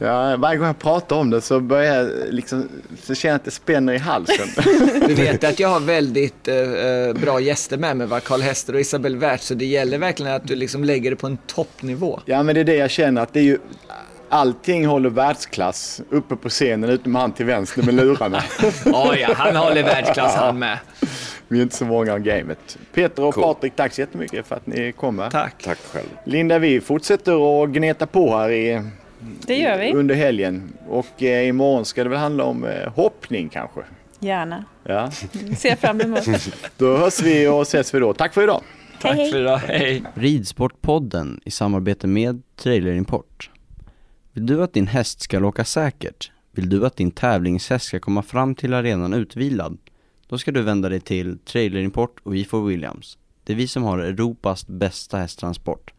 Ja, 0.00 0.36
varje 0.36 0.58
gång 0.58 0.66
jag 0.66 0.78
pratar 0.78 1.16
om 1.16 1.30
det 1.30 1.40
så 1.40 1.60
börjar 1.60 1.96
jag 1.96 2.10
liksom, 2.30 2.68
så 3.02 3.14
känner 3.14 3.32
jag 3.32 3.36
att 3.36 3.44
det 3.44 3.50
spänner 3.50 3.92
i 3.92 3.98
halsen. 3.98 4.48
Du 5.06 5.14
vet 5.14 5.44
att 5.44 5.58
jag 5.60 5.68
har 5.68 5.80
väldigt 5.80 6.48
eh, 6.48 7.20
bra 7.22 7.40
gäster 7.40 7.76
med 7.76 7.96
mig, 7.96 8.06
va? 8.06 8.20
Karl 8.20 8.40
Hester 8.40 8.74
och 8.74 8.80
Isabel 8.80 9.16
Wert, 9.16 9.40
så 9.40 9.54
det 9.54 9.64
gäller 9.64 9.98
verkligen 9.98 10.32
att 10.32 10.48
du 10.48 10.54
liksom 10.56 10.84
lägger 10.84 11.10
det 11.10 11.16
på 11.16 11.26
en 11.26 11.38
toppnivå. 11.46 12.20
Ja, 12.24 12.42
men 12.42 12.54
det 12.54 12.60
är 12.60 12.64
det 12.64 12.76
jag 12.76 12.90
känner 12.90 13.22
att 13.22 13.32
det 13.32 13.40
är 13.40 13.44
ju 13.44 13.58
Allting 14.30 14.86
håller 14.86 15.10
världsklass 15.10 16.00
uppe 16.10 16.36
på 16.36 16.48
scenen 16.48 16.90
utom 16.90 17.14
han 17.14 17.32
till 17.32 17.46
vänster 17.46 17.82
med 17.82 17.94
lurarna. 17.94 18.42
Ja, 18.84 19.16
ja, 19.16 19.28
han 19.36 19.56
håller 19.56 19.82
världsklass 19.82 20.34
han 20.34 20.58
med. 20.58 20.78
Vi 21.48 21.58
är 21.58 21.62
inte 21.62 21.76
så 21.76 21.84
många 21.84 22.12
av 22.12 22.18
gamet. 22.18 22.78
Peter 22.94 23.24
och 23.24 23.34
Cool. 23.34 23.44
Patrik, 23.44 23.76
tack 23.76 23.92
så 23.92 24.00
jättemycket 24.00 24.46
för 24.46 24.56
att 24.56 24.66
ni 24.66 24.92
kom. 24.92 25.18
här. 25.18 25.30
Tack. 25.30 25.62
Tack 25.64 25.78
själv. 25.78 26.06
Linda, 26.24 26.58
vi 26.58 26.80
fortsätter 26.80 27.62
att 27.64 27.70
gneta 27.70 28.06
på 28.06 28.36
här 28.36 28.50
i, 28.50 28.82
Det 29.46 29.56
gör 29.56 29.78
vi. 29.78 29.92
under 29.92 30.14
helgen. 30.14 30.72
Och 30.88 31.22
eh, 31.22 31.48
imorgon 31.48 31.84
ska 31.84 32.02
det 32.04 32.10
väl 32.10 32.18
handla 32.18 32.44
om 32.44 32.64
eh, 32.64 32.92
hoppning 32.94 33.48
kanske. 33.48 33.80
Gärna. 34.20 34.64
Ja. 34.84 35.10
Ser 35.56 35.76
fram 35.76 36.00
emot. 36.00 36.28
Då 36.76 36.96
hörs 36.96 37.22
vi 37.22 37.48
och 37.48 37.62
ses 37.62 37.94
vi 37.94 37.98
då. 37.98 38.12
Tack 38.14 38.34
för 38.34 38.42
idag! 38.42 38.62
Tack 39.00 39.16
hej. 39.16 39.32
för 39.32 39.40
idag. 39.40 39.58
Hej. 39.58 40.02
Ridsportpodden 40.14 41.40
i 41.44 41.50
samarbete 41.50 42.06
med 42.06 42.42
Trailer 42.56 42.92
Import. 42.92 43.50
Vill 44.32 44.46
du 44.46 44.62
att 44.62 44.72
din 44.72 44.86
häst 44.86 45.20
ska 45.20 45.44
åka 45.44 45.64
säkert? 45.64 46.30
Vill 46.52 46.68
du 46.68 46.86
att 46.86 46.96
din 46.96 47.10
tävlingshäst 47.10 47.84
ska 47.86 48.00
komma 48.00 48.22
fram 48.22 48.54
till 48.54 48.74
arenan 48.74 49.14
utvilad? 49.14 49.78
Då 50.28 50.38
ska 50.38 50.52
du 50.52 50.62
vända 50.62 50.88
dig 50.88 51.00
till 51.00 51.38
Trailer 51.38 51.80
Import 51.80 52.20
och 52.22 52.36
IFO 52.36 52.64
Williams. 52.64 53.18
Det 53.44 53.52
är 53.52 53.56
vi 53.56 53.68
som 53.68 53.82
har 53.82 53.98
Europas 53.98 54.66
bästa 54.66 55.18
hästtransport. 55.18 55.92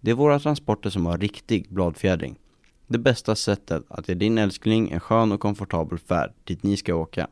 Det 0.00 0.10
är 0.10 0.14
våra 0.14 0.38
transporter 0.38 0.90
som 0.90 1.06
har 1.06 1.18
riktig 1.18 1.66
bladfjädring. 1.68 2.38
Det 2.86 2.98
bästa 2.98 3.34
sättet 3.34 3.82
att 3.88 4.08
ge 4.08 4.14
din 4.14 4.38
älskling 4.38 4.90
en 4.90 5.00
skön 5.00 5.32
och 5.32 5.40
komfortabel 5.40 5.98
färd 5.98 6.32
dit 6.44 6.62
ni 6.62 6.76
ska 6.76 6.94
åka. 6.94 7.28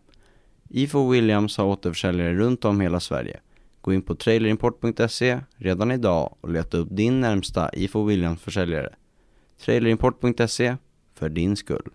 IFO 0.68 1.10
Williams 1.10 1.56
har 1.56 1.64
återförsäljare 1.64 2.34
runt 2.34 2.64
om 2.64 2.80
hela 2.80 3.00
Sverige. 3.00 3.40
Gå 3.80 3.92
in 3.92 4.02
på 4.02 4.14
trailerimport.se 4.14 5.40
redan 5.56 5.90
idag 5.90 6.34
och 6.40 6.50
leta 6.50 6.76
upp 6.76 6.88
din 6.90 7.20
närmsta 7.20 7.70
IFO 7.74 8.04
Williams 8.04 8.40
försäljare. 8.40 8.94
Trailerimport.se, 9.64 10.76
för 11.14 11.28
din 11.28 11.56
skull. 11.56 11.90